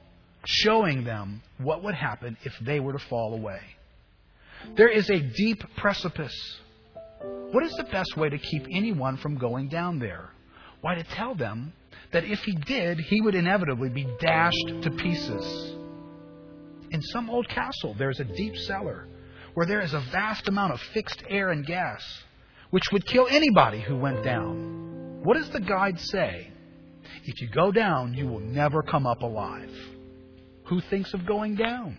showing 0.44 1.04
them 1.04 1.40
what 1.56 1.82
would 1.82 1.94
happen 1.94 2.36
if 2.42 2.52
they 2.60 2.78
were 2.78 2.92
to 2.92 2.98
fall 3.08 3.32
away. 3.32 3.60
There 4.76 4.90
is 4.90 5.08
a 5.08 5.18
deep 5.18 5.62
precipice. 5.78 6.60
What 7.22 7.64
is 7.64 7.72
the 7.78 7.84
best 7.84 8.18
way 8.18 8.28
to 8.28 8.36
keep 8.36 8.66
anyone 8.70 9.16
from 9.16 9.38
going 9.38 9.68
down 9.68 9.98
there? 9.98 10.28
Why, 10.82 10.96
to 10.96 11.04
tell 11.04 11.34
them 11.34 11.72
that 12.12 12.24
if 12.24 12.40
he 12.40 12.52
did, 12.52 12.98
he 12.98 13.22
would 13.22 13.34
inevitably 13.34 13.88
be 13.88 14.06
dashed 14.20 14.82
to 14.82 14.90
pieces. 14.90 15.74
In 16.90 17.00
some 17.00 17.30
old 17.30 17.48
castle, 17.48 17.94
there 17.98 18.10
is 18.10 18.20
a 18.20 18.24
deep 18.24 18.56
cellar 18.56 19.08
where 19.54 19.66
there 19.66 19.80
is 19.80 19.94
a 19.94 20.00
vast 20.12 20.48
amount 20.48 20.72
of 20.72 20.80
fixed 20.92 21.22
air 21.28 21.50
and 21.50 21.64
gas, 21.64 22.02
which 22.70 22.84
would 22.92 23.06
kill 23.06 23.26
anybody 23.28 23.80
who 23.80 23.96
went 23.96 24.22
down. 24.24 25.20
What 25.22 25.36
does 25.36 25.50
the 25.50 25.60
guide 25.60 25.98
say? 26.00 26.50
If 27.24 27.40
you 27.40 27.48
go 27.48 27.72
down, 27.72 28.14
you 28.14 28.26
will 28.26 28.40
never 28.40 28.82
come 28.82 29.06
up 29.06 29.22
alive. 29.22 29.70
Who 30.66 30.80
thinks 30.80 31.14
of 31.14 31.26
going 31.26 31.54
down? 31.54 31.98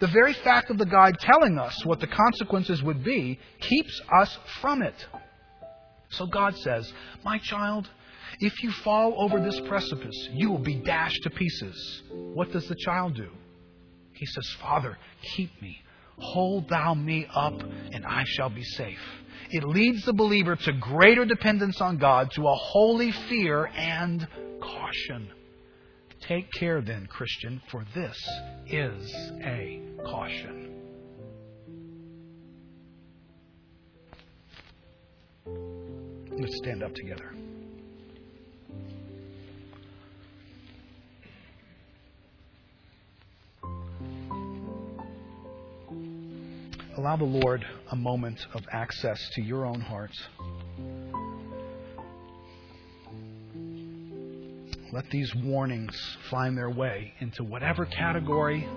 The 0.00 0.08
very 0.08 0.32
fact 0.32 0.70
of 0.70 0.78
the 0.78 0.86
guide 0.86 1.18
telling 1.20 1.58
us 1.58 1.84
what 1.84 2.00
the 2.00 2.08
consequences 2.08 2.82
would 2.82 3.04
be 3.04 3.38
keeps 3.60 4.00
us 4.12 4.36
from 4.60 4.82
it. 4.82 5.06
So 6.10 6.26
God 6.26 6.56
says, 6.58 6.92
My 7.24 7.38
child, 7.38 7.88
if 8.40 8.62
you 8.62 8.72
fall 8.72 9.14
over 9.16 9.40
this 9.40 9.60
precipice, 9.60 10.28
you 10.32 10.50
will 10.50 10.58
be 10.58 10.74
dashed 10.74 11.22
to 11.22 11.30
pieces. 11.30 12.02
What 12.10 12.50
does 12.52 12.66
the 12.66 12.74
child 12.74 13.14
do? 13.14 13.30
He 14.12 14.26
says, 14.26 14.48
Father, 14.60 14.98
keep 15.34 15.50
me. 15.62 15.81
Hold 16.18 16.68
thou 16.68 16.94
me 16.94 17.26
up, 17.34 17.60
and 17.92 18.04
I 18.06 18.24
shall 18.26 18.50
be 18.50 18.64
safe. 18.64 18.98
It 19.50 19.64
leads 19.64 20.04
the 20.04 20.12
believer 20.12 20.56
to 20.56 20.72
greater 20.72 21.24
dependence 21.24 21.80
on 21.80 21.98
God, 21.98 22.30
to 22.32 22.48
a 22.48 22.54
holy 22.54 23.12
fear 23.28 23.66
and 23.66 24.26
caution. 24.60 25.28
Take 26.20 26.50
care 26.52 26.80
then, 26.80 27.06
Christian, 27.06 27.60
for 27.70 27.84
this 27.94 28.16
is 28.66 29.12
a 29.42 29.82
caution. 30.04 30.68
Let's 36.38 36.56
stand 36.58 36.82
up 36.82 36.94
together. 36.94 37.34
Allow 46.96 47.16
the 47.16 47.24
Lord 47.24 47.64
a 47.90 47.96
moment 47.96 48.38
of 48.52 48.62
access 48.70 49.18
to 49.34 49.42
your 49.42 49.64
own 49.64 49.80
heart. 49.80 50.12
Let 54.92 55.08
these 55.10 55.34
warnings 55.36 55.98
find 56.30 56.56
their 56.56 56.68
way 56.68 57.14
into 57.20 57.44
whatever 57.44 57.86
category 57.86 58.68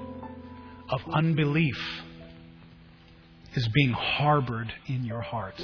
of 0.90 1.02
unbelief 1.12 1.78
is 3.54 3.68
being 3.74 3.92
harbored 3.92 4.72
in 4.88 5.04
your 5.04 5.22
heart. 5.22 5.62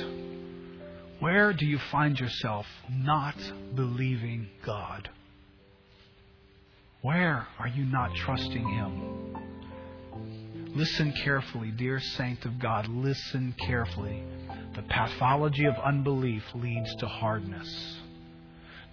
Where 1.20 1.54
do 1.54 1.66
you 1.66 1.80
find 1.90 2.20
yourself 2.20 2.66
not 2.90 3.36
believing 3.76 4.50
God? 4.66 5.10
Where 7.02 7.48
are 7.60 7.68
you 7.70 7.86
not 7.86 8.14
trusting 8.16 8.68
Him? 8.68 9.38
Listen 10.74 11.12
carefully, 11.24 11.70
dear 11.72 12.00
saint 12.00 12.46
of 12.46 12.58
God. 12.58 12.88
Listen 12.88 13.54
carefully. 13.68 14.24
The 14.74 14.84
pathology 14.84 15.66
of 15.66 15.76
unbelief 15.76 16.44
leads 16.56 16.96
to 16.96 17.08
hardness. 17.08 17.98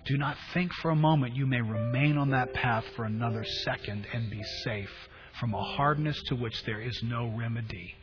Do 0.04 0.18
not 0.18 0.36
think 0.52 0.72
for 0.72 0.90
a 0.90 0.96
moment 0.96 1.36
you 1.36 1.46
may 1.46 1.60
remain 1.60 2.18
on 2.18 2.30
that 2.30 2.52
path 2.52 2.84
for 2.96 3.04
another 3.04 3.44
second 3.62 4.08
and 4.12 4.28
be 4.28 4.42
safe 4.64 4.90
from 5.38 5.54
a 5.54 5.62
hardness 5.62 6.20
to 6.24 6.34
which 6.34 6.64
there 6.64 6.80
is 6.80 7.00
no 7.04 7.32
remedy. 7.38 7.94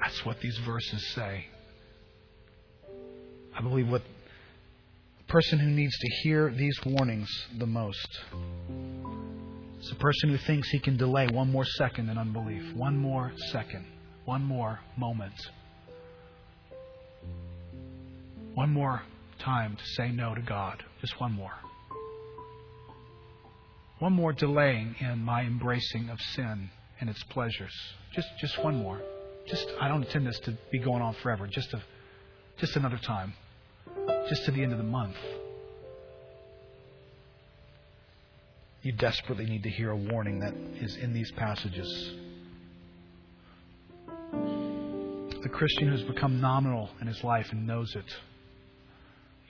That's 0.00 0.24
what 0.24 0.40
these 0.40 0.58
verses 0.58 1.06
say. 1.14 1.46
I 3.56 3.60
believe 3.60 3.88
what 3.88 4.02
the 5.18 5.32
person 5.32 5.60
who 5.60 5.68
needs 5.68 5.96
to 5.96 6.08
hear 6.22 6.50
these 6.50 6.78
warnings 6.84 7.28
the 7.56 7.66
most 7.66 8.18
is 9.80 9.92
a 9.92 9.96
person 9.96 10.30
who 10.30 10.38
thinks 10.38 10.68
he 10.70 10.78
can 10.78 10.96
delay 10.96 11.28
one 11.28 11.50
more 11.50 11.64
second 11.64 12.08
in 12.08 12.18
unbelief, 12.18 12.74
one 12.74 12.96
more 12.96 13.32
second, 13.50 13.84
one 14.24 14.42
more 14.42 14.80
moment, 14.96 15.34
one 18.54 18.70
more 18.70 19.02
time 19.38 19.76
to 19.76 19.84
say 19.94 20.10
no 20.10 20.34
to 20.34 20.42
God. 20.42 20.82
Just 21.00 21.20
one 21.20 21.32
more. 21.32 21.52
One 24.00 24.12
more 24.12 24.32
delaying 24.32 24.96
in 25.00 25.20
my 25.20 25.42
embracing 25.42 26.08
of 26.08 26.20
sin 26.20 26.70
and 27.00 27.08
its 27.08 27.22
pleasures. 27.24 27.72
Just 28.14 28.28
just 28.40 28.62
one 28.62 28.76
more. 28.76 29.00
Just 29.46 29.66
I 29.80 29.88
don't 29.88 30.04
intend 30.04 30.26
this 30.26 30.38
to 30.40 30.56
be 30.70 30.78
going 30.78 31.02
on 31.02 31.14
forever. 31.22 31.46
Just 31.46 31.72
a 31.72 31.82
just 32.58 32.76
another 32.76 32.98
time. 32.98 33.32
Just 34.28 34.44
to 34.44 34.50
the 34.50 34.62
end 34.62 34.72
of 34.72 34.78
the 34.78 34.84
month. 34.84 35.16
You 38.82 38.92
desperately 38.92 39.46
need 39.46 39.62
to 39.64 39.70
hear 39.70 39.90
a 39.90 39.96
warning 39.96 40.40
that 40.40 40.54
is 40.80 40.96
in 40.96 41.12
these 41.12 41.30
passages. 41.32 42.12
The 45.42 45.48
Christian 45.48 45.88
who's 45.88 46.02
become 46.02 46.40
nominal 46.40 46.90
in 47.00 47.06
his 47.06 47.22
life 47.22 47.48
and 47.52 47.66
knows 47.66 47.94
it 47.94 48.04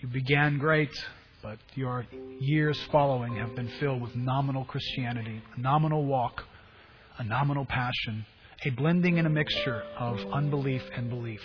you 0.01 0.07
began 0.07 0.59
great, 0.59 0.93
but 1.43 1.59
your 1.75 2.07
years 2.39 2.79
following 2.93 3.35
have 3.35 3.57
been 3.57 3.69
filled 3.81 4.01
with 4.01 4.15
nominal 4.15 4.65
Christianity, 4.65 5.43
a 5.57 5.61
nominal 5.61 6.05
walk, 6.05 6.45
a 7.19 7.25
nominal 7.25 7.65
passion, 7.65 8.25
a 8.65 8.71
blending 8.71 9.19
and 9.19 9.27
a 9.27 9.31
mixture 9.31 9.83
of 9.99 10.21
unbelief 10.33 10.83
and 10.95 11.11
belief. 11.11 11.43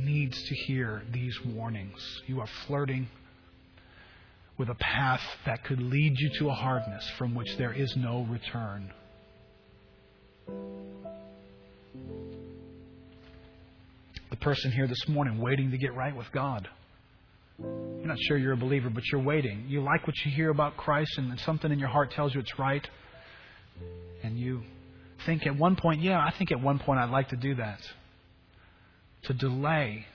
Needs 0.00 0.36
to 0.36 0.54
hear 0.66 1.04
these 1.12 1.38
warnings. 1.44 2.22
You 2.26 2.40
are 2.40 2.48
flirting 2.66 3.08
with 4.56 4.68
a 4.68 4.74
path 4.74 5.22
that 5.46 5.64
could 5.64 5.80
lead 5.80 6.14
you 6.18 6.30
to 6.38 6.48
a 6.48 6.54
hardness 6.54 7.08
from 7.18 7.34
which 7.34 7.56
there 7.56 7.72
is 7.72 7.96
no 7.96 8.26
return. 8.30 8.92
The 14.30 14.36
person 14.36 14.72
here 14.72 14.86
this 14.86 15.08
morning 15.08 15.38
waiting 15.38 15.70
to 15.70 15.78
get 15.78 15.94
right 15.94 16.14
with 16.14 16.30
God. 16.32 16.68
You're 17.58 18.06
not 18.06 18.18
sure 18.26 18.36
you're 18.36 18.52
a 18.52 18.56
believer, 18.56 18.90
but 18.90 19.04
you're 19.10 19.22
waiting. 19.22 19.64
You 19.68 19.80
like 19.80 20.06
what 20.06 20.16
you 20.24 20.32
hear 20.32 20.50
about 20.50 20.76
Christ, 20.76 21.18
and 21.18 21.38
something 21.40 21.70
in 21.70 21.78
your 21.78 21.88
heart 21.88 22.10
tells 22.12 22.34
you 22.34 22.40
it's 22.40 22.58
right. 22.58 22.86
And 24.22 24.38
you 24.38 24.62
think 25.24 25.46
at 25.46 25.56
one 25.56 25.76
point, 25.76 26.00
yeah, 26.00 26.18
I 26.18 26.32
think 26.36 26.52
at 26.52 26.60
one 26.60 26.78
point 26.78 26.98
I'd 27.00 27.10
like 27.10 27.28
to 27.30 27.36
do 27.36 27.54
that. 27.56 27.80
To 29.24 29.34
delay 29.34 30.06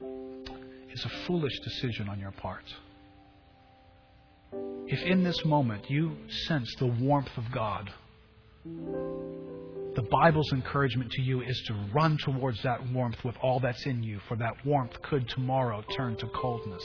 is 0.00 1.04
a 1.04 1.08
foolish 1.26 1.58
decision 1.60 2.08
on 2.08 2.20
your 2.20 2.32
part. 2.32 2.64
If 4.52 5.02
in 5.02 5.22
this 5.22 5.44
moment 5.44 5.90
you 5.90 6.16
sense 6.46 6.74
the 6.78 6.86
warmth 6.86 7.36
of 7.36 7.44
God, 7.52 7.90
the 8.64 10.06
Bible's 10.10 10.52
encouragement 10.52 11.10
to 11.12 11.22
you 11.22 11.42
is 11.42 11.60
to 11.66 11.74
run 11.94 12.16
towards 12.24 12.62
that 12.62 12.80
warmth 12.92 13.22
with 13.24 13.34
all 13.42 13.60
that's 13.60 13.84
in 13.84 14.02
you, 14.02 14.20
for 14.28 14.36
that 14.36 14.54
warmth 14.64 14.92
could 15.02 15.28
tomorrow 15.28 15.82
turn 15.96 16.16
to 16.16 16.26
coldness, 16.28 16.84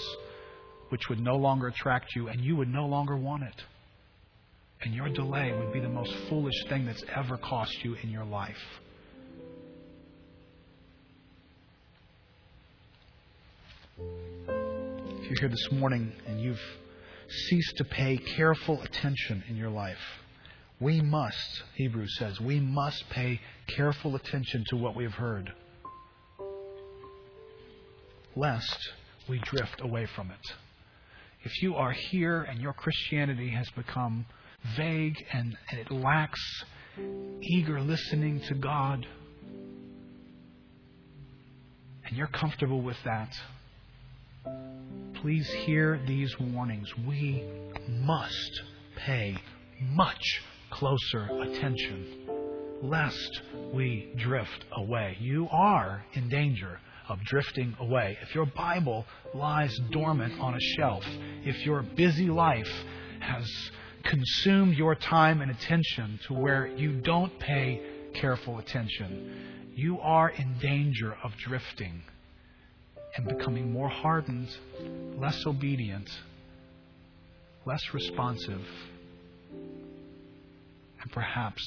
which 0.89 1.07
would 1.09 1.19
no 1.19 1.35
longer 1.35 1.67
attract 1.67 2.15
you, 2.15 2.27
and 2.27 2.41
you 2.41 2.55
would 2.55 2.67
no 2.67 2.85
longer 2.85 3.15
want 3.15 3.43
it. 3.43 3.61
And 4.81 4.93
your 4.93 5.09
delay 5.09 5.53
would 5.53 5.71
be 5.71 5.79
the 5.79 5.87
most 5.87 6.13
foolish 6.27 6.65
thing 6.67 6.85
that's 6.85 7.03
ever 7.15 7.37
cost 7.37 7.83
you 7.83 7.95
in 8.03 8.09
your 8.09 8.25
life. 8.25 8.57
If 13.99 15.29
you're 15.29 15.39
here 15.39 15.49
this 15.49 15.71
morning 15.71 16.11
and 16.27 16.41
you've 16.41 16.59
ceased 17.29 17.77
to 17.77 17.83
pay 17.85 18.17
careful 18.17 18.81
attention 18.81 19.43
in 19.47 19.55
your 19.55 19.69
life, 19.69 19.97
we 20.79 21.01
must, 21.01 21.63
Hebrews 21.75 22.17
says, 22.17 22.39
we 22.41 22.59
must 22.59 23.09
pay 23.09 23.39
careful 23.67 24.15
attention 24.15 24.65
to 24.69 24.75
what 24.75 24.95
we've 24.95 25.13
heard, 25.13 25.53
lest 28.35 28.77
we 29.29 29.39
drift 29.39 29.81
away 29.81 30.05
from 30.05 30.31
it. 30.31 30.53
If 31.43 31.61
you 31.61 31.75
are 31.75 31.91
here 31.91 32.41
and 32.41 32.59
your 32.61 32.73
Christianity 32.73 33.49
has 33.51 33.69
become 33.71 34.25
vague 34.75 35.23
and, 35.31 35.55
and 35.69 35.79
it 35.79 35.91
lacks 35.91 36.41
eager 37.41 37.81
listening 37.81 38.41
to 38.47 38.53
God, 38.55 39.05
and 42.05 42.17
you're 42.17 42.27
comfortable 42.27 42.81
with 42.81 42.97
that, 43.05 43.33
please 45.23 45.49
hear 45.65 46.01
these 46.05 46.37
warnings. 46.37 46.91
We 47.07 47.45
must 48.01 48.61
pay 48.97 49.37
much 49.79 50.41
closer 50.69 51.29
attention 51.41 52.27
lest 52.81 53.41
we 53.73 54.11
drift 54.17 54.65
away. 54.73 55.15
You 55.21 55.47
are 55.49 56.03
in 56.11 56.27
danger 56.27 56.77
of 57.07 57.21
drifting 57.23 57.73
away. 57.79 58.17
If 58.21 58.35
your 58.35 58.45
Bible 58.47 59.05
lies 59.33 59.73
dormant 59.91 60.37
on 60.41 60.55
a 60.55 60.59
shelf, 60.75 61.05
if 61.45 61.65
your 61.65 61.83
busy 61.83 62.27
life 62.27 62.71
has 63.21 63.49
consumed 64.03 64.75
your 64.75 64.95
time 64.95 65.41
and 65.41 65.49
attention 65.49 66.19
to 66.27 66.33
where 66.33 66.67
you 66.67 66.99
don't 66.99 67.39
pay 67.39 67.81
careful 68.13 68.59
attention, 68.59 69.71
you 69.73 70.01
are 70.01 70.29
in 70.31 70.57
danger 70.59 71.15
of 71.23 71.31
drifting 71.37 72.03
and 73.15 73.27
becoming 73.27 73.71
more 73.71 73.89
hardened, 73.89 74.49
less 75.17 75.45
obedient, 75.45 76.09
less 77.65 77.81
responsive, 77.93 78.61
and 81.01 81.11
perhaps 81.11 81.63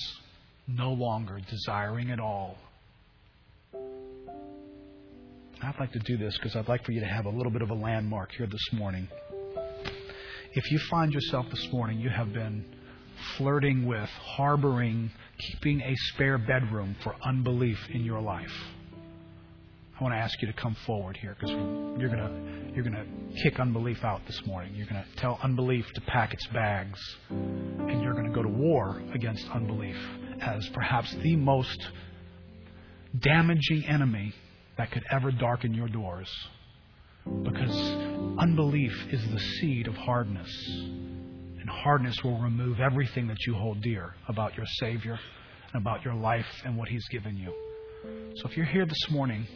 no 0.66 0.92
longer 0.92 1.40
desiring 1.48 2.10
at 2.10 2.18
all. 2.20 2.56
I'd 5.62 5.80
like 5.80 5.92
to 5.92 5.98
do 6.00 6.16
this 6.18 6.36
because 6.36 6.54
I'd 6.54 6.68
like 6.68 6.84
for 6.84 6.92
you 6.92 7.00
to 7.00 7.06
have 7.06 7.24
a 7.24 7.30
little 7.30 7.52
bit 7.52 7.62
of 7.62 7.70
a 7.70 7.74
landmark 7.74 8.32
here 8.32 8.46
this 8.46 8.72
morning. 8.72 9.08
If 10.52 10.70
you 10.70 10.78
find 10.90 11.12
yourself 11.12 11.46
this 11.50 11.68
morning, 11.72 11.98
you 11.98 12.10
have 12.10 12.32
been 12.32 12.64
flirting 13.36 13.86
with, 13.86 14.08
harboring, 14.08 15.10
keeping 15.38 15.80
a 15.80 15.94
spare 16.12 16.38
bedroom 16.38 16.96
for 17.02 17.14
unbelief 17.24 17.78
in 17.90 18.04
your 18.04 18.20
life. 18.20 18.52
I 19.98 20.02
want 20.02 20.12
to 20.12 20.18
ask 20.18 20.42
you 20.42 20.48
to 20.48 20.52
come 20.52 20.76
forward 20.84 21.16
here 21.16 21.34
because 21.34 21.50
you're 21.98 22.10
going 22.10 22.18
to 22.18 22.74
you're 22.74 22.84
going 22.84 22.94
to 22.94 23.42
kick 23.42 23.58
unbelief 23.58 24.04
out 24.04 24.20
this 24.26 24.38
morning. 24.44 24.74
You're 24.74 24.86
going 24.86 25.02
to 25.02 25.16
tell 25.16 25.38
unbelief 25.42 25.86
to 25.94 26.02
pack 26.02 26.34
its 26.34 26.46
bags, 26.48 27.00
and 27.30 28.02
you're 28.02 28.12
going 28.12 28.26
to 28.26 28.32
go 28.32 28.42
to 28.42 28.48
war 28.48 29.00
against 29.14 29.48
unbelief 29.48 29.96
as 30.42 30.68
perhaps 30.74 31.14
the 31.22 31.36
most 31.36 31.88
damaging 33.18 33.86
enemy 33.86 34.34
that 34.76 34.90
could 34.90 35.02
ever 35.10 35.32
darken 35.32 35.72
your 35.72 35.88
doors. 35.88 36.28
Because 37.42 37.74
unbelief 38.38 38.92
is 39.10 39.26
the 39.30 39.40
seed 39.40 39.88
of 39.88 39.94
hardness. 39.94 40.50
And 40.68 41.70
hardness 41.70 42.22
will 42.22 42.38
remove 42.38 42.80
everything 42.80 43.28
that 43.28 43.38
you 43.46 43.54
hold 43.54 43.80
dear 43.80 44.14
about 44.28 44.58
your 44.58 44.66
Savior 44.78 45.18
and 45.72 45.80
about 45.80 46.04
your 46.04 46.14
life 46.14 46.46
and 46.66 46.76
what 46.76 46.88
He's 46.88 47.08
given 47.08 47.34
you. 47.38 47.50
So 48.36 48.48
if 48.50 48.58
you're 48.58 48.66
here 48.66 48.84
this 48.84 49.10
morning 49.10 49.46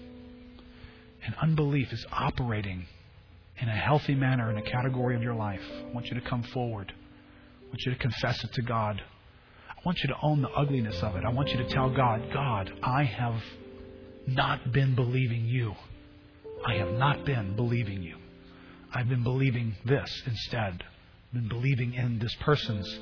and 1.25 1.35
unbelief 1.43 1.93
is 1.93 2.05
operating 2.13 2.87
in 3.61 3.69
a 3.69 3.77
healthy 3.77 4.15
manner 4.15 4.51
in 4.51 4.57
a 4.57 4.63
category 4.63 5.15
of 5.15 5.23
your 5.23 5.35
life, 5.35 5.61
I 5.89 5.93
want 5.93 6.07
you 6.07 6.19
to 6.19 6.27
come 6.27 6.43
forward. 6.43 6.93
I 7.63 7.67
want 7.67 7.81
you 7.85 7.93
to 7.93 7.99
confess 7.99 8.43
it 8.43 8.53
to 8.55 8.63
God. 8.63 9.01
I 9.69 9.81
want 9.85 9.99
you 10.03 10.09
to 10.09 10.17
own 10.23 10.43
the 10.43 10.49
ugliness 10.51 11.03
of 11.03 11.17
it. 11.17 11.25
I 11.25 11.31
want 11.31 11.51
you 11.51 11.59
to 11.59 11.69
tell 11.69 11.91
God, 11.91 12.23
God, 12.33 12.73
I 12.83 13.05
have 13.05 13.41
not 14.27 14.73
been 14.73 14.95
believing 14.95 15.45
you. 15.45 15.75
I 16.67 16.75
have 16.75 16.93
not 16.93 17.25
been 17.25 17.57
believing 17.57 18.03
you. 18.03 18.17
I've 18.93 19.09
been 19.09 19.23
believing 19.23 19.75
this 19.85 20.23
instead. 20.27 20.83
I've 20.83 21.33
been 21.33 21.49
believing 21.49 21.95
in 21.95 22.19
this 22.19 22.35
person's 22.41 22.99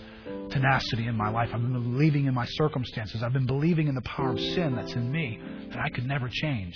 tenacity 0.51 1.07
in 1.07 1.17
my 1.17 1.31
life. 1.31 1.51
I've 1.53 1.63
been 1.63 1.73
believing 1.73 2.27
in 2.27 2.35
my 2.35 2.47
circumstances. 2.47 3.23
I've 3.23 3.33
been 3.33 3.47
believing 3.47 3.89
in 3.89 3.95
the 3.95 4.03
power 4.03 4.33
of 4.33 4.41
sin 4.41 4.77
that's 4.77 4.93
in 4.93 5.11
me 5.11 5.41
that 5.71 5.79
I 5.79 5.89
could 5.91 6.07
never 6.07 6.29
change. 6.29 6.75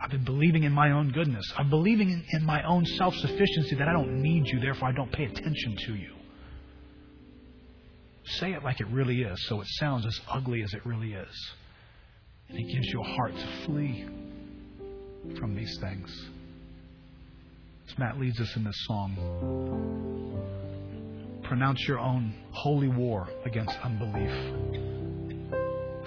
I've 0.00 0.10
been 0.10 0.24
believing 0.24 0.64
in 0.64 0.72
my 0.72 0.92
own 0.92 1.12
goodness. 1.12 1.44
I'm 1.58 1.68
believing 1.68 2.24
in, 2.32 2.44
my 2.44 2.62
own 2.62 2.86
self 2.86 3.14
sufficiency 3.16 3.76
that 3.76 3.86
I 3.86 3.92
don't 3.92 4.22
need 4.22 4.46
you, 4.46 4.58
therefore 4.58 4.88
I 4.88 4.92
don't 4.92 5.12
pay 5.12 5.24
attention 5.24 5.76
to 5.86 5.94
you. 5.94 6.14
Say 8.24 8.52
it 8.52 8.64
like 8.64 8.80
it 8.80 8.86
really 8.88 9.22
is 9.22 9.46
so 9.46 9.60
it 9.60 9.66
sounds 9.78 10.06
as 10.06 10.18
ugly 10.28 10.62
as 10.62 10.72
it 10.72 10.86
really 10.86 11.12
is. 11.12 11.50
And 12.48 12.58
it 12.58 12.72
gives 12.72 12.86
you 12.86 13.00
a 13.00 13.04
heart 13.04 13.34
to 13.36 13.46
flee 13.66 14.06
from 15.38 15.54
these 15.54 15.78
things. 15.80 16.10
As 17.88 17.98
Matt 17.98 18.18
leads 18.18 18.40
us 18.40 18.56
in 18.56 18.64
this 18.64 18.86
song, 18.86 19.16
pronounce 21.42 21.86
your 21.86 21.98
own 21.98 22.34
holy 22.52 22.88
war 22.88 23.28
against 23.44 23.76
unbelief. 23.82 24.30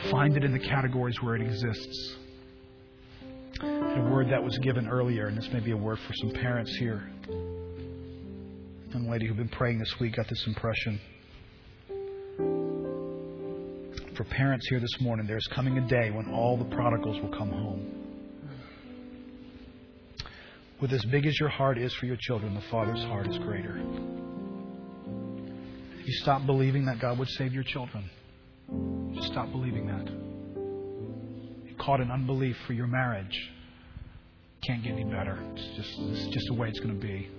Find 0.10 0.36
it 0.36 0.44
in 0.44 0.52
the 0.52 0.60
categories 0.60 1.22
where 1.22 1.36
it 1.36 1.42
exists. 1.42 2.16
A 3.62 4.10
word 4.12 4.30
that 4.30 4.44
was 4.44 4.58
given 4.60 4.88
earlier, 4.88 5.28
and 5.28 5.38
this 5.38 5.50
may 5.54 5.60
be 5.60 5.72
a 5.72 5.78
word 5.78 6.00
for 6.08 6.14
some 6.16 6.32
parents 6.32 6.76
here. 6.78 7.10
Young 8.90 9.08
lady 9.10 9.28
who've 9.28 9.38
been 9.38 9.50
praying 9.50 9.80
this 9.80 9.94
week 10.00 10.16
got 10.16 10.28
this 10.28 10.44
impression 10.48 11.00
for 14.16 14.24
parents 14.26 14.68
here 14.70 14.80
this 14.80 15.02
morning, 15.02 15.26
there's 15.26 15.48
coming 15.56 15.78
a 15.78 15.88
day 15.88 16.12
when 16.12 16.30
all 16.30 16.58
the 16.58 16.76
prodigals 16.76 17.20
will 17.22 17.36
come 17.36 17.50
home. 17.50 18.00
With 20.82 20.92
as 20.92 21.04
big 21.06 21.26
as 21.26 21.40
your 21.40 21.50
heart 21.50 21.78
is 21.78 21.94
for 21.96 22.06
your 22.06 22.18
children, 22.20 22.54
the 22.54 22.64
Father's 22.70 23.02
heart 23.04 23.28
is 23.28 23.38
greater. 23.40 23.82
If 26.00 26.08
you 26.08 26.14
stop 26.22 26.46
believing 26.46 26.86
that 26.86 27.00
God 27.00 27.18
would 27.20 27.30
save 27.30 27.54
your 27.54 27.64
children, 27.64 28.10
just 29.16 29.28
stop 29.28 29.52
believing 29.52 29.88
that. 29.88 30.23
Caught 31.86 32.00
in 32.00 32.12
unbelief 32.12 32.56
for 32.66 32.74
your 32.74 32.88
marriage. 32.88 33.52
Can't 34.66 34.84
get 34.84 34.94
any 34.94 35.04
better. 35.04 35.38
It's 35.54 35.76
just, 35.76 36.00
it's 36.00 36.34
just 36.34 36.48
the 36.48 36.54
way 36.54 36.70
it's 36.70 36.80
going 36.80 36.98
to 36.98 37.06
be. 37.06 37.30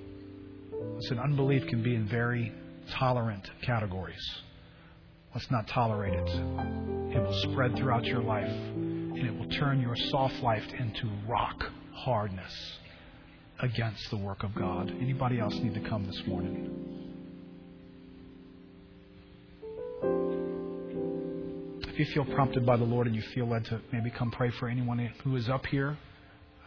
Listen, 0.96 1.18
unbelief 1.18 1.66
can 1.68 1.82
be 1.82 1.94
in 1.94 2.06
very 2.06 2.52
tolerant 2.90 3.48
categories. 3.62 4.22
Let's 5.34 5.50
not 5.50 5.66
tolerate 5.68 6.12
it. 6.12 6.28
It 6.28 7.22
will 7.22 7.52
spread 7.52 7.76
throughout 7.76 8.04
your 8.04 8.20
life, 8.22 8.50
and 8.50 9.26
it 9.26 9.34
will 9.34 9.48
turn 9.48 9.80
your 9.80 9.96
soft 10.10 10.36
life 10.42 10.64
into 10.78 11.10
rock 11.26 11.64
hardness 11.94 12.52
against 13.60 14.10
the 14.10 14.18
work 14.18 14.42
of 14.42 14.54
God. 14.54 14.90
Anybody 15.00 15.40
else 15.40 15.54
need 15.54 15.74
to 15.74 15.88
come 15.88 16.06
this 16.06 16.22
morning? 16.26 16.93
If 21.94 22.00
you 22.00 22.06
feel 22.06 22.24
prompted 22.34 22.66
by 22.66 22.76
the 22.76 22.82
Lord 22.82 23.06
and 23.06 23.14
you 23.14 23.22
feel 23.36 23.48
led 23.48 23.66
to 23.66 23.80
maybe 23.92 24.10
come 24.10 24.32
pray 24.32 24.50
for 24.58 24.68
anyone 24.68 24.98
who 25.22 25.36
is 25.36 25.48
up 25.48 25.64
here, 25.66 25.96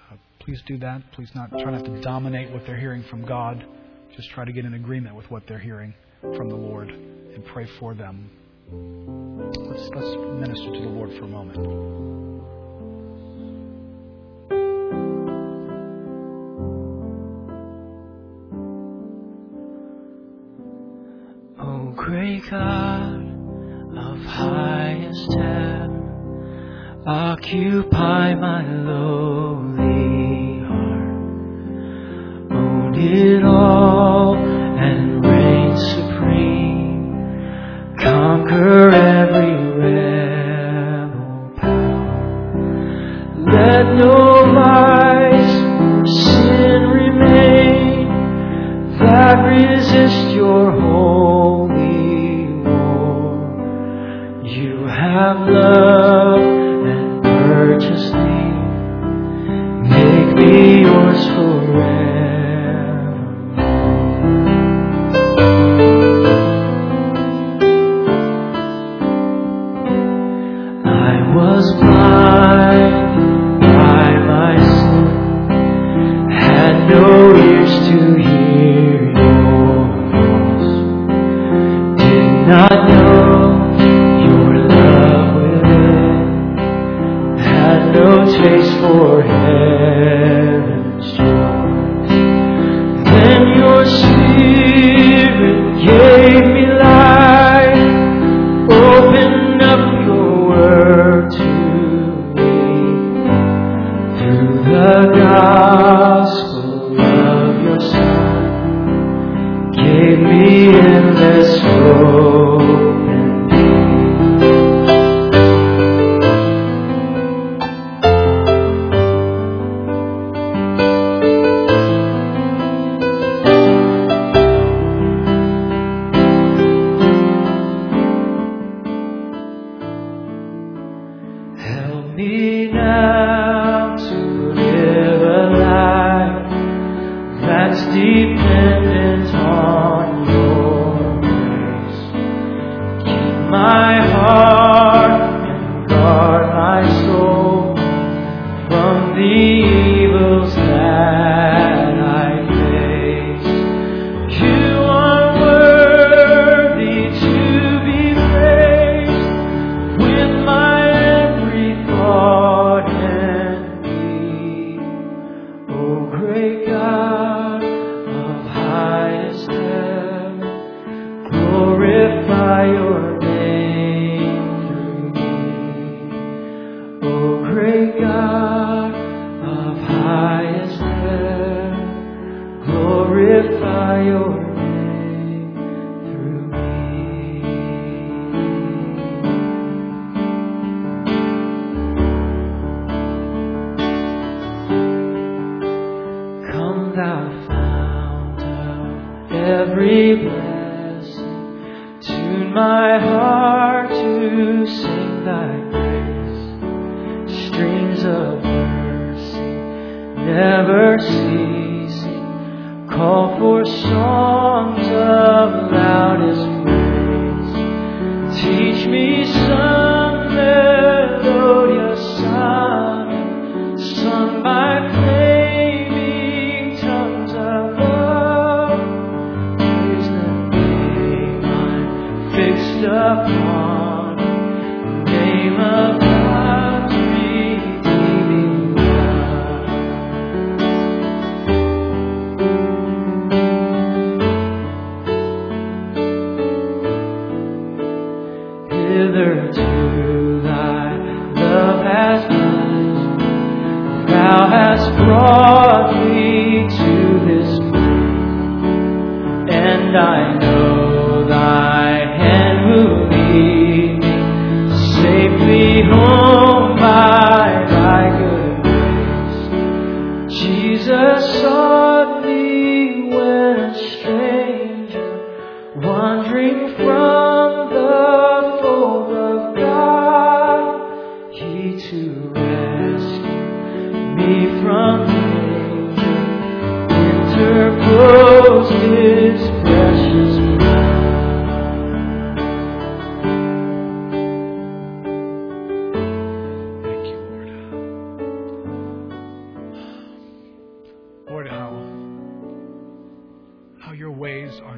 uh, 0.09 0.15
please 0.39 0.63
do 0.65 0.77
that. 0.77 1.01
Please 1.11 1.29
not 1.35 1.49
try 1.49 1.69
not 1.69 1.83
to 1.83 1.99
dominate 1.99 2.49
what 2.51 2.65
they're 2.65 2.79
hearing 2.79 3.03
from 3.09 3.25
God. 3.25 3.61
Just 4.15 4.29
try 4.29 4.45
to 4.45 4.53
get 4.53 4.63
in 4.63 4.75
agreement 4.75 5.17
with 5.17 5.29
what 5.29 5.43
they're 5.45 5.59
hearing 5.59 5.93
from 6.21 6.47
the 6.47 6.55
Lord 6.55 6.87
and 6.87 7.43
pray 7.47 7.67
for 7.77 7.93
them. 7.93 8.29
Let's, 8.71 9.89
let's 9.93 10.15
minister 10.39 10.71
to 10.71 10.79
the 10.79 10.87
Lord 10.87 11.09
for 11.19 11.25
a 11.25 11.27
moment. 11.27 11.57
Oh, 21.59 21.93
great 21.97 22.49
God 22.49 22.86
highest 24.37 25.33
heaven, 25.33 27.03
occupy 27.07 28.35
my 28.35 28.61
lowly 28.71 30.59
heart. 30.59 32.51
Own 32.51 32.93
it 32.95 33.43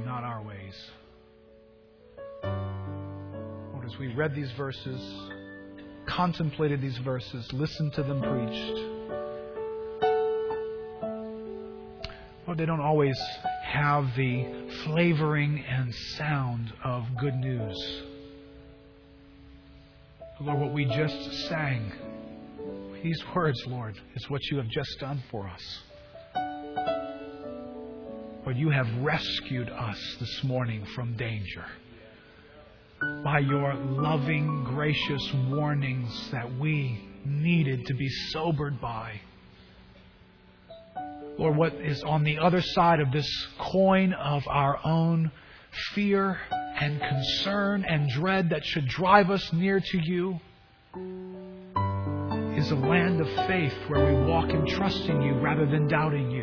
not 0.06 0.24
our 0.24 0.42
ways. 0.42 0.76
Lord, 2.44 3.86
as 3.86 3.98
we 4.00 4.14
read 4.14 4.36
these 4.36 4.52
verses, 4.52 5.02
contemplated 6.08 6.82
these 6.82 6.98
verses, 7.00 7.52
listened 7.54 7.94
to 7.94 8.04
them 8.04 8.22
preached, 8.22 9.00
Lord, 12.48 12.58
they 12.58 12.66
don't 12.66 12.82
always 12.82 13.16
have 13.64 14.06
the 14.16 14.48
flavoring 14.86 15.64
and 15.70 15.94
sound 16.18 16.74
of 16.84 17.06
good 17.20 17.36
news. 17.36 18.02
Lord, 20.42 20.60
what 20.60 20.74
we 20.74 20.86
just 20.86 21.48
sang, 21.48 21.92
these 23.04 23.22
words, 23.36 23.62
Lord, 23.68 23.96
is 24.16 24.30
what 24.30 24.42
you 24.50 24.58
have 24.58 24.68
just 24.68 25.00
done 25.00 25.22
for 25.30 25.48
us. 25.48 25.80
Lord, 28.50 28.58
you 28.58 28.72
have 28.72 28.88
rescued 29.04 29.70
us 29.70 30.18
this 30.20 30.44
morning 30.44 30.84
from 30.96 31.16
danger 31.16 31.64
by 33.24 33.38
your 33.38 33.76
loving, 33.76 34.64
gracious 34.64 35.22
warnings 35.52 36.32
that 36.32 36.58
we 36.58 37.08
needed 37.24 37.86
to 37.86 37.94
be 37.94 38.10
sobered 38.32 38.82
by. 38.82 39.22
Lord, 41.38 41.58
what 41.58 41.76
is 41.76 42.02
on 42.02 42.24
the 42.24 42.40
other 42.40 42.64
side 42.64 43.00
of 43.02 43.12
this 43.12 43.30
coin 43.60 44.14
of 44.14 44.42
our 44.48 44.80
own 44.84 45.32
fear 45.94 46.40
and 46.52 47.00
concern 47.00 47.86
and 47.88 48.10
dread 48.10 48.50
that 48.50 48.66
should 48.66 48.88
drive 48.88 49.30
us 49.30 49.54
near 49.54 49.80
to 49.80 50.00
you 50.02 50.40
is 52.58 52.72
a 52.72 52.76
land 52.76 53.22
of 53.22 53.28
faith 53.46 53.76
where 53.90 54.08
we 54.08 54.28
walk 54.28 54.50
in 54.50 54.66
trusting 54.66 55.22
you 55.22 55.34
rather 55.36 55.68
than 55.68 55.88
doubting 55.88 56.32
you. 56.32 56.39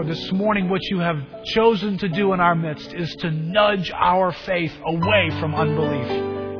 Or 0.00 0.04
this 0.04 0.32
morning, 0.32 0.70
what 0.70 0.80
you 0.84 0.98
have 1.00 1.44
chosen 1.52 1.98
to 1.98 2.08
do 2.08 2.32
in 2.32 2.40
our 2.40 2.54
midst 2.54 2.94
is 2.94 3.14
to 3.16 3.30
nudge 3.30 3.92
our 3.94 4.32
faith 4.32 4.72
away 4.86 5.28
from 5.38 5.54
unbelief 5.54 6.10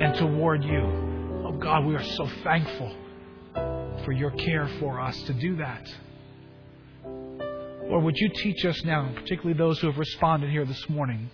and 0.03 0.15
toward 0.15 0.63
you. 0.63 0.83
Oh 1.47 1.53
God, 1.53 1.87
we 1.87 1.95
are 1.95 2.05
so 2.05 2.27
thankful 2.45 2.95
for 4.05 4.13
your 4.13 4.31
care 4.33 4.69
for 4.79 5.01
us 5.01 5.19
to 5.23 5.33
do 5.33 5.57
that. 5.57 5.91
Lord, 7.03 8.05
would 8.05 8.19
you 8.19 8.29
teach 8.29 8.63
us 8.67 8.85
now, 8.85 9.11
particularly 9.15 9.57
those 9.57 9.81
who 9.81 9.87
have 9.87 9.99
responded 9.99 10.51
here 10.51 10.67
this 10.67 10.87
morning, 10.91 11.31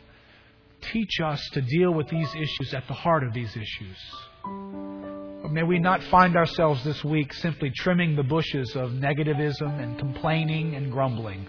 teach 0.92 1.18
us 1.24 1.44
to 1.54 1.60
deal 1.60 1.90
with 1.90 2.06
these 2.06 2.32
issues 2.36 2.72
at 2.72 2.86
the 2.86 2.94
heart 2.94 3.24
of 3.24 3.34
these 3.34 3.50
issues. 3.50 3.98
Or 4.44 5.48
may 5.50 5.64
we 5.64 5.80
not 5.80 6.04
find 6.04 6.36
ourselves 6.36 6.84
this 6.84 7.02
week 7.02 7.32
simply 7.32 7.72
trimming 7.74 8.14
the 8.14 8.22
bushes 8.22 8.76
of 8.76 8.92
negativism 8.92 9.82
and 9.82 9.98
complaining 9.98 10.76
and 10.76 10.92
grumbling. 10.92 11.48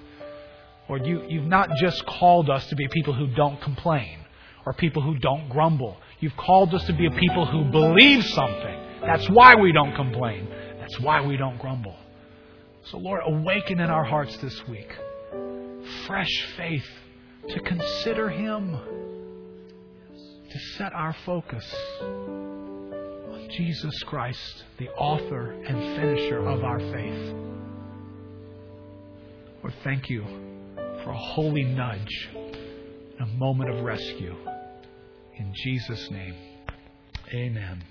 Lord, 0.89 1.05
you, 1.05 1.23
you've 1.27 1.47
not 1.47 1.69
just 1.77 2.05
called 2.05 2.49
us 2.49 2.65
to 2.67 2.75
be 2.75 2.87
people 2.87 3.13
who 3.13 3.27
don't 3.27 3.61
complain 3.61 4.19
or 4.65 4.73
people 4.73 5.01
who 5.01 5.17
don't 5.17 5.49
grumble. 5.49 5.97
You've 6.19 6.37
called 6.37 6.73
us 6.73 6.85
to 6.85 6.93
be 6.93 7.07
a 7.07 7.11
people 7.11 7.45
who 7.45 7.65
believe 7.65 8.23
something. 8.25 8.79
That's 9.01 9.29
why 9.29 9.55
we 9.55 9.71
don't 9.71 9.95
complain. 9.95 10.47
That's 10.79 10.99
why 10.99 11.25
we 11.25 11.37
don't 11.37 11.57
grumble. 11.59 11.95
So, 12.85 12.97
Lord, 12.97 13.21
awaken 13.25 13.79
in 13.79 13.89
our 13.89 14.05
hearts 14.05 14.37
this 14.37 14.65
week 14.67 14.89
fresh 16.05 16.47
faith 16.55 16.87
to 17.49 17.59
consider 17.61 18.29
Him, 18.29 18.77
to 20.49 20.59
set 20.77 20.93
our 20.93 21.15
focus 21.25 21.65
on 22.01 23.47
Jesus 23.51 23.93
Christ, 24.03 24.63
the 24.77 24.89
author 24.89 25.51
and 25.51 25.97
finisher 25.97 26.39
of 26.39 26.63
our 26.63 26.79
faith. 26.79 27.35
Lord, 29.61 29.73
thank 29.83 30.09
you 30.09 30.46
for 31.07 31.13
a 31.13 31.17
holy 31.17 31.63
nudge, 31.63 32.29
a 33.21 33.25
moment 33.37 33.69
of 33.69 33.81
rescue. 33.81 34.35
In 35.37 35.53
Jesus' 35.63 36.11
name, 36.11 36.35
amen. 37.33 37.81